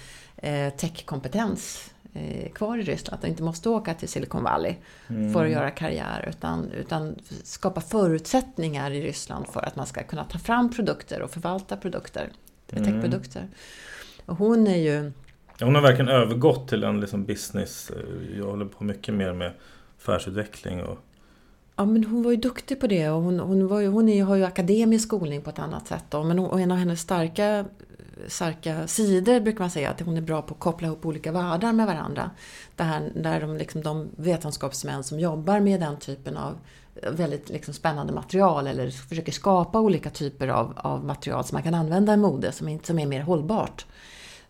uh, 0.45 0.71
techkompetens 0.77 1.91
eh, 2.13 2.53
kvar 2.53 2.79
i 2.79 2.83
Ryssland. 2.83 3.15
Att 3.15 3.23
de 3.23 3.29
inte 3.29 3.43
måste 3.43 3.69
åka 3.69 3.95
till 3.95 4.09
Silicon 4.09 4.43
Valley 4.43 4.75
Mm. 5.09 5.33
för 5.33 5.45
att 5.45 5.51
göra 5.51 5.71
karriär. 5.71 6.27
Utan, 6.29 6.71
utan 6.73 7.17
skapa 7.45 7.81
förutsättningar 7.81 8.91
i 8.91 9.03
Ryssland 9.03 9.47
för 9.47 9.67
att 9.67 9.77
man 9.77 9.87
ska 9.87 10.03
kunna 10.03 10.25
ta 10.25 10.39
fram 10.39 10.71
produkter 10.71 11.23
och 11.23 11.31
förvalta 11.31 11.77
produkter. 11.77 12.31
Mm. 12.73 12.85
Techprodukter. 12.85 13.49
Och 14.27 14.37
hon 14.37 14.67
är 14.67 14.77
ju... 14.77 15.13
Ja, 15.61 15.67
hon 15.67 15.75
har 15.75 15.83
verkligen 15.83 16.09
övergått 16.09 16.69
till 16.69 16.85
en 16.85 17.01
liksom 17.01 17.25
business. 17.25 17.91
Eh, 17.91 18.39
jag 18.39 18.45
håller 18.47 18.65
på 18.65 18.85
mycket 18.85 19.15
mer 19.15 19.33
med 19.33 19.53
affärsutveckling 19.99 20.83
och 20.85 20.99
Ja, 21.77 21.85
men 21.85 22.05
hon 22.05 22.23
var 22.23 22.31
ju 22.31 22.37
duktig 22.37 22.81
på 22.81 22.87
det 22.87 23.09
och 23.09 23.23
hon, 23.23 23.41
hon, 23.41 23.67
var 23.69 23.81
ju, 23.81 23.89
hon 23.89 24.09
är, 24.09 24.25
har 24.25 24.37
ju 24.37 24.45
akademisk 24.45 25.05
skolning 25.09 25.43
på 25.43 25.51
ett 25.51 25.59
annat 25.59 25.87
sätt. 25.87 26.05
Då. 26.11 26.23
Men 26.23 26.39
hon, 26.39 26.51
och 26.51 26.61
en 26.61 26.71
av 26.71 26.77
hennes 26.79 27.01
starka, 27.01 27.65
starka 28.29 28.87
sidor 28.87 29.41
brukar 29.41 29.61
man 29.61 29.71
säga 29.71 29.91
att 29.91 30.01
hon 30.01 30.17
är 30.17 30.21
bra 30.21 30.43
på 30.43 30.55
att 30.55 30.61
koppla 30.61 30.87
ihop 30.87 31.07
olika 31.07 31.33
världar 31.33 31.73
med 31.73 31.87
varandra. 31.87 32.31
Det 32.77 32.83
här, 32.83 33.13
där 33.15 33.41
de, 33.41 33.57
liksom, 33.57 33.83
de 33.83 34.09
vetenskapsmän 34.17 35.05
som 35.05 35.21
jobbar 35.21 35.61
med 35.61 35.81
den 35.81 35.97
typen 35.97 36.37
av 36.37 36.55
väldigt 37.13 37.49
liksom, 37.51 37.75
spännande 37.75 38.13
material 38.13 38.67
eller 38.67 38.91
försöker 38.91 39.33
skapa 39.33 39.81
olika 39.81 40.11
typer 40.11 40.49
av, 40.49 40.73
av 40.77 41.05
material 41.05 41.45
som 41.45 41.57
man 41.57 41.63
kan 41.63 41.75
använda 41.75 42.15
i 42.15 42.17
mode 42.17 42.53
som, 42.53 42.69
är- 42.69 42.81
som 42.83 42.99
är 42.99 43.07
mer 43.07 43.21
hållbart. 43.21 43.87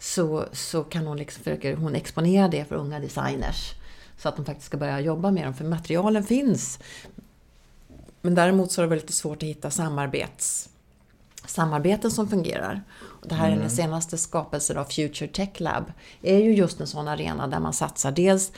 Så, 0.03 0.45
så 0.53 0.85
kan 0.85 1.07
hon, 1.07 1.17
liksom, 1.17 1.45
försöker 1.45 1.77
hon 1.77 1.95
exponera 1.95 2.49
det 2.49 2.65
för 2.65 2.75
unga 2.75 3.01
designers. 3.01 3.75
Så 4.17 4.29
att 4.29 4.37
de 4.37 4.45
faktiskt 4.45 4.67
ska 4.67 4.77
börja 4.77 5.01
jobba 5.01 5.31
med 5.31 5.45
dem, 5.45 5.55
för 5.55 5.65
materialen 5.65 6.25
finns. 6.25 6.79
Men 8.21 8.35
däremot 8.35 8.73
så 8.73 8.81
är 8.81 8.83
det 8.83 8.89
väldigt 8.91 9.15
svårt 9.15 9.43
att 9.43 9.49
hitta 9.49 9.71
samarbets, 9.71 10.69
samarbeten 11.47 12.11
som 12.11 12.29
fungerar. 12.29 12.83
Och 13.01 13.29
det 13.29 13.35
här 13.35 13.51
är 13.51 13.57
den 13.57 13.71
senaste 13.71 14.19
skapelsen 14.19 14.79
av 14.79 14.85
Future 14.85 15.29
Tech 15.29 15.61
Lab. 15.61 15.93
är 16.23 16.39
ju 16.39 16.55
just 16.55 16.81
en 16.81 16.87
sån 16.87 17.09
arena 17.09 17.47
där 17.47 17.61
man 17.61 17.73
satsar 17.73 18.13
dels 18.13 18.53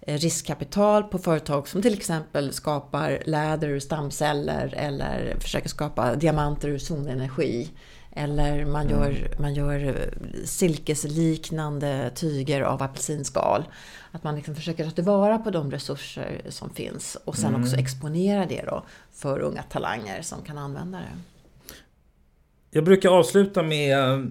eh, 0.00 0.18
riskkapital 0.18 1.02
på 1.02 1.18
företag 1.18 1.68
som 1.68 1.82
till 1.82 1.94
exempel 1.94 2.52
skapar 2.52 3.22
läder 3.26 3.68
ur 3.68 3.80
stamceller 3.80 4.74
eller 4.76 5.36
försöker 5.40 5.68
skapa 5.68 6.14
diamanter 6.14 6.68
ur 6.68 6.78
solenergi. 6.78 7.70
Eller 8.14 8.64
man 8.64 8.88
gör, 8.88 9.28
man 9.38 9.54
gör 9.54 9.86
eh, 9.86 10.44
silkesliknande 10.44 12.10
tyger 12.14 12.60
av 12.60 12.82
apelsinskal. 12.82 13.64
Att 14.12 14.24
man 14.24 14.36
liksom 14.36 14.54
försöker 14.54 14.84
ta 14.84 14.90
tillvara 14.90 15.38
på 15.38 15.50
de 15.50 15.70
resurser 15.70 16.40
som 16.48 16.70
finns 16.70 17.16
och 17.24 17.36
sen 17.36 17.54
också 17.54 17.76
exponera 17.76 18.46
det 18.46 18.62
då 18.66 18.84
för 19.12 19.40
unga 19.40 19.62
talanger 19.62 20.22
som 20.22 20.42
kan 20.42 20.58
använda 20.58 20.98
det. 20.98 21.18
Jag 22.70 22.84
brukar 22.84 23.10
avsluta 23.10 23.62
med 23.62 23.98
eh, 23.98 24.24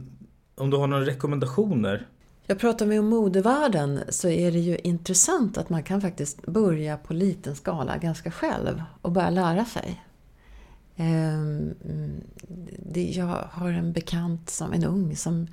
om 0.56 0.70
du 0.70 0.78
har 0.78 0.88
några 0.88 1.06
rekommendationer. 1.06 2.08
Jag 2.48 2.60
pratar 2.60 2.86
med 2.86 3.00
om 3.00 3.06
modevärlden 3.06 4.00
så 4.10 4.30
är 4.30 4.52
det 4.52 4.60
ju 4.60 4.78
intressant 4.78 5.58
att 5.58 5.70
man 5.70 5.84
kan 5.84 6.02
faktiskt 6.02 6.46
börja 6.46 6.98
på 6.98 7.14
liten 7.14 7.56
skala 7.56 7.98
ganska 7.98 8.32
själv 8.32 8.84
och 9.02 9.12
börja 9.12 9.30
lära 9.30 9.66
sig. 9.66 10.04
Ehm, 10.98 11.74
det- 12.86 13.12
Jag 13.12 13.48
har 13.52 13.70
en 13.70 13.94
bekant, 13.94 14.50
som 14.50 14.74
en 14.74 14.84
ung, 14.84 15.16
som 15.16 15.48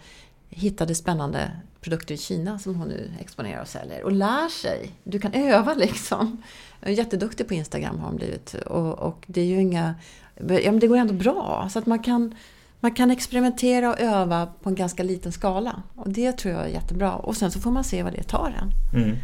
hittade 0.49 0.95
spännande 0.95 1.51
produkter 1.81 2.15
i 2.15 2.19
Kina 2.19 2.59
som 2.59 2.75
hon 2.75 2.89
nu 2.89 3.13
exponerar 3.21 3.61
och 3.63 3.69
säljer. 3.69 4.05
Och 4.05 4.13
lär 4.13 4.49
sig. 4.49 4.91
Du 5.05 5.19
kan 5.19 5.35
öva 5.35 5.75
liksom. 5.79 6.43
Jätteduktig 6.87 7.49
på 7.49 7.55
Instagram 7.55 7.99
har 7.99 8.07
hon 8.07 8.17
blivit. 8.17 8.55
Och, 8.55 8.99
och 8.99 9.25
det 9.27 9.41
är 9.41 9.45
ju 9.45 9.61
inga... 9.61 9.95
Ja, 10.37 10.71
men 10.73 10.79
det 10.79 10.87
går 10.87 10.97
ändå 10.97 11.15
bra. 11.15 11.69
Så 11.73 11.79
att 11.79 11.87
man 11.87 11.99
kan, 11.99 12.35
man 12.81 12.95
kan 12.95 13.11
experimentera 13.11 13.91
och 13.91 14.01
öva 14.01 14.47
på 14.63 14.69
en 14.69 14.75
ganska 14.75 15.03
liten 15.03 15.33
skala. 15.33 15.83
Och 15.95 16.11
det 16.11 16.33
tror 16.33 16.55
jag 16.55 16.63
är 16.65 16.69
jättebra. 16.69 17.13
Och 17.15 17.37
sen 17.37 17.51
så 17.51 17.61
får 17.61 17.71
man 17.71 17.85
se 17.85 18.03
vad 18.03 18.13
det 18.13 18.23
tar 18.23 18.55
en. 18.61 19.01
Mm. 19.03 19.17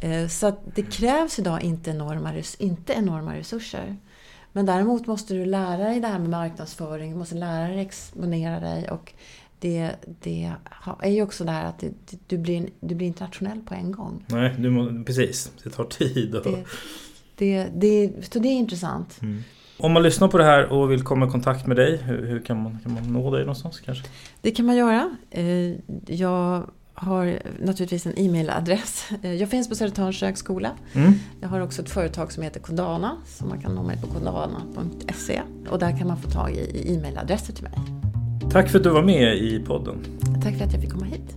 Eh, 0.00 0.28
Så 0.28 0.46
att 0.46 0.60
det 0.74 0.82
krävs 0.82 1.38
idag 1.38 1.62
inte 1.62 1.90
enorma, 1.90 2.32
inte 2.58 2.92
enorma 2.92 3.34
resurser. 3.36 3.96
Men 4.56 4.66
däremot 4.66 5.06
måste 5.06 5.34
du 5.34 5.44
lära 5.44 5.76
dig 5.84 6.00
det 6.00 6.06
här 6.08 6.18
med 6.18 6.30
marknadsföring, 6.30 7.10
du 7.10 7.16
måste 7.18 7.34
lära 7.34 7.68
dig 7.68 7.80
exponera 7.80 8.60
dig 8.60 8.88
och 8.90 9.12
det, 9.58 9.90
det 10.22 10.52
är 11.00 11.10
ju 11.10 11.22
också 11.22 11.44
det 11.44 11.50
här 11.50 11.64
att 11.64 11.78
det, 11.78 11.92
du, 12.26 12.38
blir, 12.38 12.68
du 12.80 12.94
blir 12.94 13.06
internationell 13.06 13.60
på 13.60 13.74
en 13.74 13.92
gång. 13.92 14.24
Nej, 14.26 14.54
du 14.58 14.70
må, 14.70 15.04
precis. 15.04 15.52
Det 15.64 15.70
tar 15.70 15.84
tid. 15.84 16.34
Och, 16.34 16.46
Det, 17.36 17.68
det, 17.74 18.10
så 18.32 18.38
det 18.38 18.48
är 18.48 18.52
intressant. 18.52 19.20
Om 19.78 19.92
man 19.92 20.02
lyssnar 20.02 20.28
på 20.28 20.38
det 20.38 20.44
här 20.44 20.72
och 20.72 20.92
vill 20.92 21.02
komma 21.02 21.26
i 21.26 21.30
kontakt 21.30 21.66
med 21.66 21.76
dig, 21.76 21.96
hur, 21.96 22.26
hur 22.26 22.40
kan, 22.40 22.62
man, 22.62 22.78
kan 22.82 22.94
man 22.94 23.12
nå 23.12 23.30
dig 23.30 23.40
någonstans 23.40 23.80
kanske? 23.80 24.04
Det 24.40 24.50
kan 24.50 24.66
man 24.66 24.76
göra. 24.76 25.16
Eh, 25.30 25.72
Jag 26.06 26.70
har 26.94 27.38
naturligtvis 27.62 28.06
en 28.06 28.18
e-mailadress. 28.18 29.04
Eh, 29.22 29.32
Jag 29.34 29.48
finns 29.50 29.68
på 29.68 29.74
Södertörns 29.74 30.20
högskola. 30.20 30.70
Mm. 30.92 31.12
Jag 31.40 31.48
har 31.48 31.60
också 31.60 31.82
ett 31.82 31.90
företag 31.90 32.32
som 32.32 32.42
heter 32.42 32.60
Kondana, 32.60 33.16
som 33.26 33.48
man 33.48 33.60
kan 33.60 33.74
nå 33.74 33.82
mig 33.82 33.96
på 34.00 34.06
kondana.se. 34.06 35.40
Och 35.70 35.78
där 35.78 35.98
kan 35.98 36.06
man 36.08 36.16
få 36.16 36.30
tag 36.30 36.50
i 36.50 36.60
i 36.60 36.94
e-mailadresser 36.94 37.52
till 37.52 37.64
mig. 37.64 37.72
Tack 38.50 38.68
för 38.68 38.78
att 38.78 38.84
du 38.84 38.90
var 38.90 39.02
med 39.02 39.36
i 39.36 39.58
podden. 39.66 39.96
Tack 40.42 40.56
för 40.56 40.64
att 40.64 40.72
jag 40.72 40.80
fick 40.82 40.90
komma 40.92 41.04
hit. 41.04 41.36